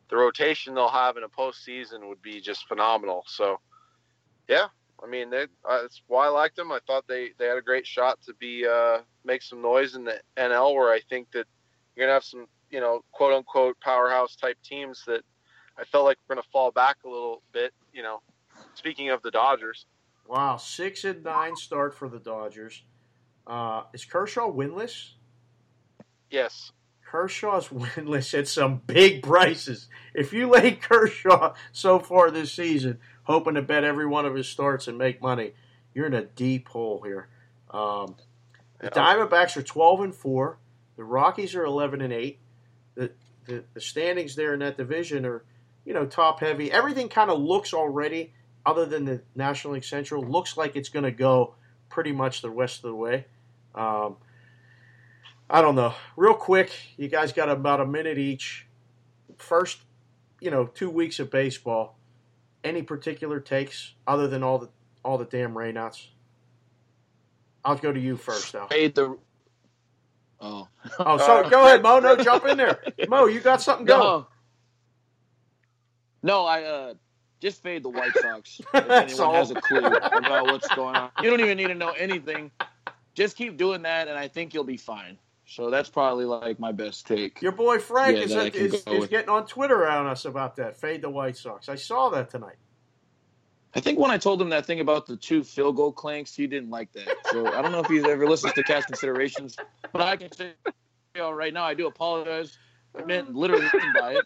the 0.09 0.17
rotation 0.17 0.73
they'll 0.75 0.87
have 0.89 1.17
in 1.17 1.23
a 1.23 1.29
postseason 1.29 2.07
would 2.07 2.21
be 2.21 2.39
just 2.41 2.67
phenomenal. 2.67 3.23
So, 3.27 3.59
yeah, 4.47 4.67
I 5.03 5.07
mean, 5.07 5.29
they, 5.29 5.43
uh, 5.67 5.81
that's 5.81 6.01
why 6.07 6.25
I 6.25 6.29
liked 6.29 6.55
them. 6.55 6.71
I 6.71 6.79
thought 6.87 7.05
they, 7.07 7.31
they 7.37 7.45
had 7.45 7.57
a 7.57 7.61
great 7.61 7.85
shot 7.85 8.19
to 8.25 8.33
be 8.35 8.65
uh, 8.65 8.99
make 9.25 9.41
some 9.41 9.61
noise 9.61 9.95
in 9.95 10.03
the 10.05 10.19
NL, 10.37 10.73
where 10.75 10.91
I 10.91 11.01
think 11.09 11.31
that 11.31 11.45
you're 11.95 12.05
gonna 12.05 12.13
have 12.13 12.23
some, 12.23 12.47
you 12.69 12.79
know, 12.79 13.01
quote 13.11 13.33
unquote 13.33 13.79
powerhouse 13.81 14.35
type 14.35 14.57
teams 14.63 15.03
that 15.07 15.21
I 15.77 15.83
felt 15.83 16.05
like 16.05 16.17
we're 16.27 16.35
gonna 16.35 16.47
fall 16.51 16.71
back 16.71 16.97
a 17.05 17.09
little 17.09 17.41
bit. 17.51 17.73
You 17.93 18.03
know, 18.03 18.21
speaking 18.75 19.09
of 19.09 19.21
the 19.21 19.31
Dodgers, 19.31 19.85
Wow, 20.27 20.57
six 20.57 21.03
and 21.05 21.23
nine 21.23 21.55
start 21.55 21.93
for 21.93 22.09
the 22.09 22.19
Dodgers. 22.19 22.83
Uh, 23.45 23.83
is 23.93 24.03
Kershaw 24.03 24.51
winless? 24.51 25.11
yes, 26.29 26.71
Kershaw's 27.11 27.67
winless 27.69 28.37
at 28.37 28.47
some 28.47 28.81
big 28.85 29.23
prices. 29.23 29.87
If 30.13 30.33
you 30.33 30.49
lay 30.49 30.71
Kershaw 30.75 31.53
so 31.71 31.99
far 31.99 32.31
this 32.31 32.51
season, 32.51 32.99
hoping 33.23 33.55
to 33.55 33.61
bet 33.61 33.83
every 33.83 34.05
one 34.05 34.25
of 34.25 34.35
his 34.35 34.47
starts 34.47 34.87
and 34.87 34.97
make 34.97 35.21
money, 35.21 35.53
you're 35.93 36.07
in 36.07 36.13
a 36.13 36.23
deep 36.23 36.67
hole 36.67 37.01
here. 37.03 37.29
Um, 37.71 38.15
the 38.79 38.89
Diamondbacks 38.89 39.57
are 39.57 39.63
12 39.63 40.01
and 40.01 40.15
four. 40.15 40.57
The 40.97 41.03
Rockies 41.03 41.55
are 41.55 41.63
11 41.63 42.01
and 42.01 42.13
eight. 42.13 42.39
The, 42.95 43.11
the 43.45 43.63
the 43.73 43.81
standings 43.81 44.35
there 44.35 44.53
in 44.53 44.59
that 44.59 44.77
division 44.77 45.25
are, 45.25 45.43
you 45.85 45.93
know, 45.93 46.05
top 46.05 46.39
heavy. 46.39 46.71
Everything 46.71 47.09
kind 47.09 47.29
of 47.29 47.39
looks 47.39 47.73
already, 47.73 48.33
other 48.65 48.85
than 48.85 49.05
the 49.05 49.21
National 49.35 49.73
League 49.73 49.83
Central, 49.83 50.23
looks 50.23 50.57
like 50.57 50.75
it's 50.75 50.89
going 50.89 51.05
to 51.05 51.11
go 51.11 51.55
pretty 51.89 52.11
much 52.11 52.41
the 52.41 52.49
rest 52.49 52.77
of 52.77 52.89
the 52.89 52.95
way. 52.95 53.25
Um, 53.73 54.17
I 55.49 55.61
don't 55.61 55.75
know. 55.75 55.93
Real 56.15 56.33
quick, 56.33 56.71
you 56.97 57.07
guys 57.07 57.31
got 57.31 57.49
about 57.49 57.79
a 57.79 57.85
minute 57.85 58.17
each. 58.17 58.67
First, 59.37 59.79
you 60.41 60.51
know, 60.51 60.65
two 60.67 60.89
weeks 60.89 61.19
of 61.19 61.31
baseball. 61.31 61.97
Any 62.63 62.81
particular 62.81 63.39
takes 63.39 63.93
other 64.05 64.27
than 64.27 64.43
all 64.43 64.57
the 64.59 64.69
all 65.03 65.17
the 65.17 65.25
damn 65.25 65.53
rainouts? 65.53 66.07
I'll 67.63 67.77
go 67.77 67.91
to 67.93 67.99
you 67.99 68.17
first, 68.17 68.51
though. 68.53 68.67
Made 68.69 68.95
the. 68.95 69.17
Oh. 70.39 70.67
Oh, 70.99 71.17
so 71.17 71.43
Uh, 71.43 71.49
go 71.49 71.65
ahead, 71.65 71.81
Mo. 71.81 71.99
No, 71.99 72.15
jump 72.17 72.45
in 72.45 72.57
there. 72.57 72.81
Mo, 73.07 73.25
you 73.25 73.39
got 73.39 73.61
something 73.61 73.85
going. 73.85 74.01
No. 74.01 74.27
No, 76.23 76.45
I 76.45 76.63
uh 76.63 76.93
just 77.39 77.61
fade 77.61 77.83
the 77.83 77.89
White 77.89 78.13
Sox. 78.19 78.59
If 78.73 78.87
That's 78.87 79.13
anyone 79.13 79.27
all. 79.29 79.33
has 79.35 79.51
a 79.51 79.55
clue 79.55 79.79
about 79.85 80.45
what's 80.47 80.67
going 80.75 80.95
on, 80.95 81.11
you 81.21 81.29
don't 81.29 81.39
even 81.39 81.57
need 81.57 81.67
to 81.67 81.75
know 81.75 81.91
anything. 81.91 82.51
Just 83.13 83.37
keep 83.37 83.57
doing 83.57 83.83
that, 83.83 84.07
and 84.07 84.17
I 84.17 84.27
think 84.27 84.53
you'll 84.53 84.63
be 84.63 84.77
fine. 84.77 85.17
So 85.47 85.69
that's 85.69 85.89
probably 85.89 86.25
like 86.25 86.59
my 86.59 86.73
best 86.73 87.07
take. 87.07 87.41
Your 87.41 87.53
boy 87.53 87.79
Frank 87.79 88.17
Yeah, 88.17 88.23
is, 88.23 88.33
that 88.33 88.53
is, 88.53 88.85
is 88.85 89.07
getting 89.07 89.29
on 89.29 89.47
Twitter 89.47 89.87
on 89.87 90.05
us 90.05 90.25
about 90.25 90.57
that. 90.57 90.79
Fade 90.79 91.01
the 91.01 91.09
White 91.09 91.37
Sox. 91.37 91.69
I 91.69 91.75
saw 91.75 92.09
that 92.09 92.29
tonight. 92.29 92.57
I 93.73 93.79
think 93.79 93.97
when 93.97 94.11
I 94.11 94.17
told 94.17 94.41
him 94.41 94.49
that 94.49 94.65
thing 94.65 94.81
about 94.81 95.05
the 95.05 95.15
two 95.15 95.43
field 95.43 95.77
goal 95.77 95.93
clanks, 95.93 96.35
he 96.35 96.47
didn't 96.47 96.69
like 96.69 96.91
that. 96.93 97.09
So 97.31 97.47
I 97.47 97.61
don't 97.61 97.71
know 97.71 97.79
if 97.79 97.87
he's 97.87 98.03
ever 98.03 98.27
listens 98.27 98.53
to 98.53 98.63
cash 98.63 98.85
considerations, 98.85 99.55
but 99.93 100.01
I 100.01 100.17
can 100.17 100.31
say 100.33 100.53
you 101.15 101.21
right 101.29 101.53
now 101.53 101.63
I 101.63 101.73
do 101.73 101.87
apologize. 101.87 102.57
I 102.97 103.05
meant 103.05 103.33
literally 103.33 103.63
nothing 103.65 103.93
by 103.93 104.13
it. 104.13 104.25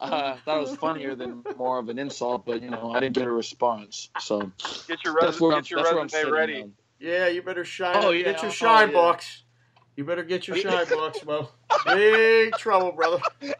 Uh, 0.00 0.34
I 0.36 0.38
thought 0.44 0.58
it 0.58 0.60
was 0.60 0.76
funnier 0.76 1.14
than 1.14 1.44
more 1.56 1.78
of 1.78 1.88
an 1.88 1.98
insult, 1.98 2.46
but 2.46 2.62
you 2.62 2.70
know 2.70 2.92
I 2.92 3.00
didn't 3.00 3.16
get 3.16 3.26
a 3.26 3.30
response. 3.30 4.10
So 4.20 4.50
get 4.88 5.04
your 5.04 5.14
that's 5.20 5.34
res- 5.34 5.40
where 5.40 5.56
get 5.56 5.70
your 5.70 5.78
that's 5.78 5.92
where 5.92 6.00
I'm 6.00 6.08
resume 6.08 6.32
ready. 6.32 6.62
now. 6.62 6.70
Yeah, 6.98 7.26
you 7.28 7.42
better 7.42 7.64
shine. 7.64 7.96
Oh, 7.96 8.10
yeah. 8.10 8.24
Get 8.32 8.42
your 8.42 8.50
Oh, 8.50 8.54
shine 8.54 8.88
yeah. 8.88 8.94
box. 8.94 9.41
You 9.96 10.04
better 10.04 10.22
get 10.24 10.48
your 10.48 10.56
shine 10.58 10.86
box, 10.88 11.24
Mo. 11.24 11.48
Big 11.86 12.52
trouble, 12.54 12.92
brother. 12.92 13.20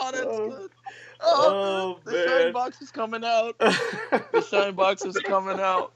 Oh, 0.00 0.10
that's 0.12 0.26
Oh. 0.26 0.50
good. 0.50 0.70
Oh, 1.26 2.00
the 2.04 2.12
man. 2.12 2.28
shine 2.28 2.52
box 2.52 2.82
is 2.82 2.90
coming 2.90 3.24
out. 3.24 3.56
The 4.32 4.42
shine 4.50 4.74
box 4.74 5.04
is 5.04 5.16
coming 5.18 5.58
out. 5.60 5.92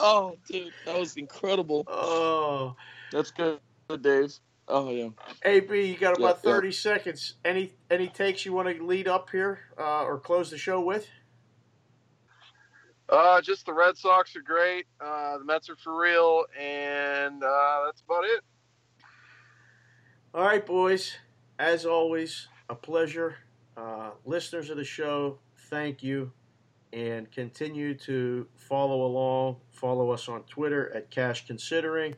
Oh, 0.00 0.36
dude, 0.48 0.72
that 0.84 0.98
was 0.98 1.16
incredible. 1.16 1.84
oh, 1.88 2.76
That's 3.12 3.30
good, 3.30 3.60
Dave. 4.02 4.34
Oh 4.68 4.90
yeah. 4.90 5.08
AB, 5.44 5.86
you 5.86 5.96
got 5.96 6.18
about 6.18 6.40
Yeah, 6.42 6.50
yeah. 6.50 6.54
thirty 6.56 6.72
seconds. 6.72 7.34
Any 7.44 7.72
any 7.90 8.08
takes 8.08 8.44
you 8.44 8.52
want 8.52 8.76
to 8.76 8.82
lead 8.84 9.06
up 9.06 9.30
here 9.30 9.60
uh, 9.78 10.02
or 10.02 10.18
close 10.18 10.50
the 10.50 10.58
show 10.58 10.80
with? 10.80 11.06
Uh, 13.08 13.40
just 13.40 13.66
the 13.66 13.72
Red 13.72 13.96
Sox 13.96 14.34
are 14.34 14.42
great. 14.42 14.86
Uh, 15.00 15.38
the 15.38 15.44
Mets 15.44 15.70
are 15.70 15.76
for 15.76 15.96
real, 15.96 16.44
and 16.60 17.42
uh, 17.42 17.82
that's 17.84 18.02
about 18.02 18.24
it. 18.24 18.40
All 20.34 20.44
right, 20.44 20.64
boys. 20.64 21.14
As 21.58 21.86
always, 21.86 22.48
a 22.68 22.74
pleasure. 22.74 23.36
Uh, 23.76 24.10
listeners 24.24 24.70
of 24.70 24.76
the 24.76 24.84
show, 24.84 25.38
thank 25.70 26.02
you. 26.02 26.32
And 26.92 27.30
continue 27.30 27.94
to 27.94 28.46
follow 28.56 29.06
along. 29.06 29.56
Follow 29.70 30.10
us 30.10 30.28
on 30.28 30.42
Twitter 30.44 30.92
at 30.94 31.10
Cash 31.10 31.46
Considering. 31.46 32.16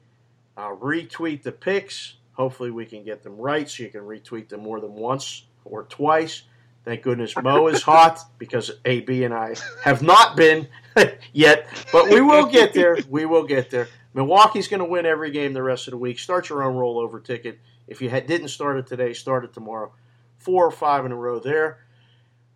Uh, 0.56 0.70
retweet 0.74 1.42
the 1.42 1.52
pics. 1.52 2.14
Hopefully, 2.32 2.70
we 2.70 2.86
can 2.86 3.04
get 3.04 3.22
them 3.22 3.36
right 3.36 3.68
so 3.68 3.82
you 3.82 3.90
can 3.90 4.02
retweet 4.02 4.48
them 4.48 4.60
more 4.60 4.80
than 4.80 4.94
once 4.94 5.44
or 5.64 5.82
twice. 5.84 6.42
Thank 6.84 7.02
goodness 7.02 7.36
Mo 7.36 7.66
is 7.68 7.82
hot 7.82 8.20
because 8.38 8.70
AB 8.84 9.24
and 9.24 9.34
I 9.34 9.54
have 9.82 10.02
not 10.02 10.36
been 10.36 10.68
yet, 11.32 11.66
but 11.92 12.08
we 12.08 12.20
will 12.20 12.46
get 12.46 12.72
there. 12.72 12.96
We 13.08 13.26
will 13.26 13.44
get 13.44 13.70
there. 13.70 13.88
Milwaukee's 14.14 14.68
going 14.68 14.80
to 14.80 14.86
win 14.86 15.04
every 15.04 15.30
game 15.30 15.52
the 15.52 15.62
rest 15.62 15.86
of 15.86 15.92
the 15.92 15.98
week. 15.98 16.18
Start 16.18 16.48
your 16.48 16.62
own 16.62 16.74
rollover 16.74 17.22
ticket. 17.22 17.60
If 17.86 18.00
you 18.00 18.08
didn't 18.08 18.48
start 18.48 18.78
it 18.78 18.86
today, 18.86 19.12
start 19.12 19.44
it 19.44 19.52
tomorrow. 19.52 19.92
Four 20.38 20.66
or 20.66 20.70
five 20.70 21.04
in 21.04 21.12
a 21.12 21.16
row 21.16 21.38
there. 21.40 21.84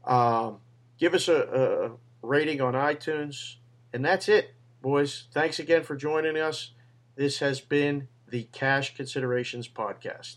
Um, 0.05 0.59
give 0.99 1.15
us 1.15 1.29
a, 1.29 1.93
rating 2.23 2.61
on 2.61 2.75
iTunes. 2.75 3.57
And 3.93 4.05
that's 4.05 4.29
it, 4.29 4.55
boys. 4.81 5.27
Thanks 5.33 5.59
again 5.59 5.83
for 5.83 5.97
joining 5.97 6.37
us. 6.37 6.71
This 7.17 7.41
has 7.41 7.61
been 7.61 8.09
the 8.29 8.45
Cash 8.53 8.97
Considerations 8.97 9.69
Podcast. 9.69 10.37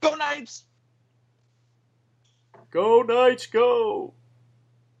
Go 0.00 0.14
Knights! 0.14 0.64
Go, 2.72 3.02
Knights, 3.02 3.44
go! 3.48 4.14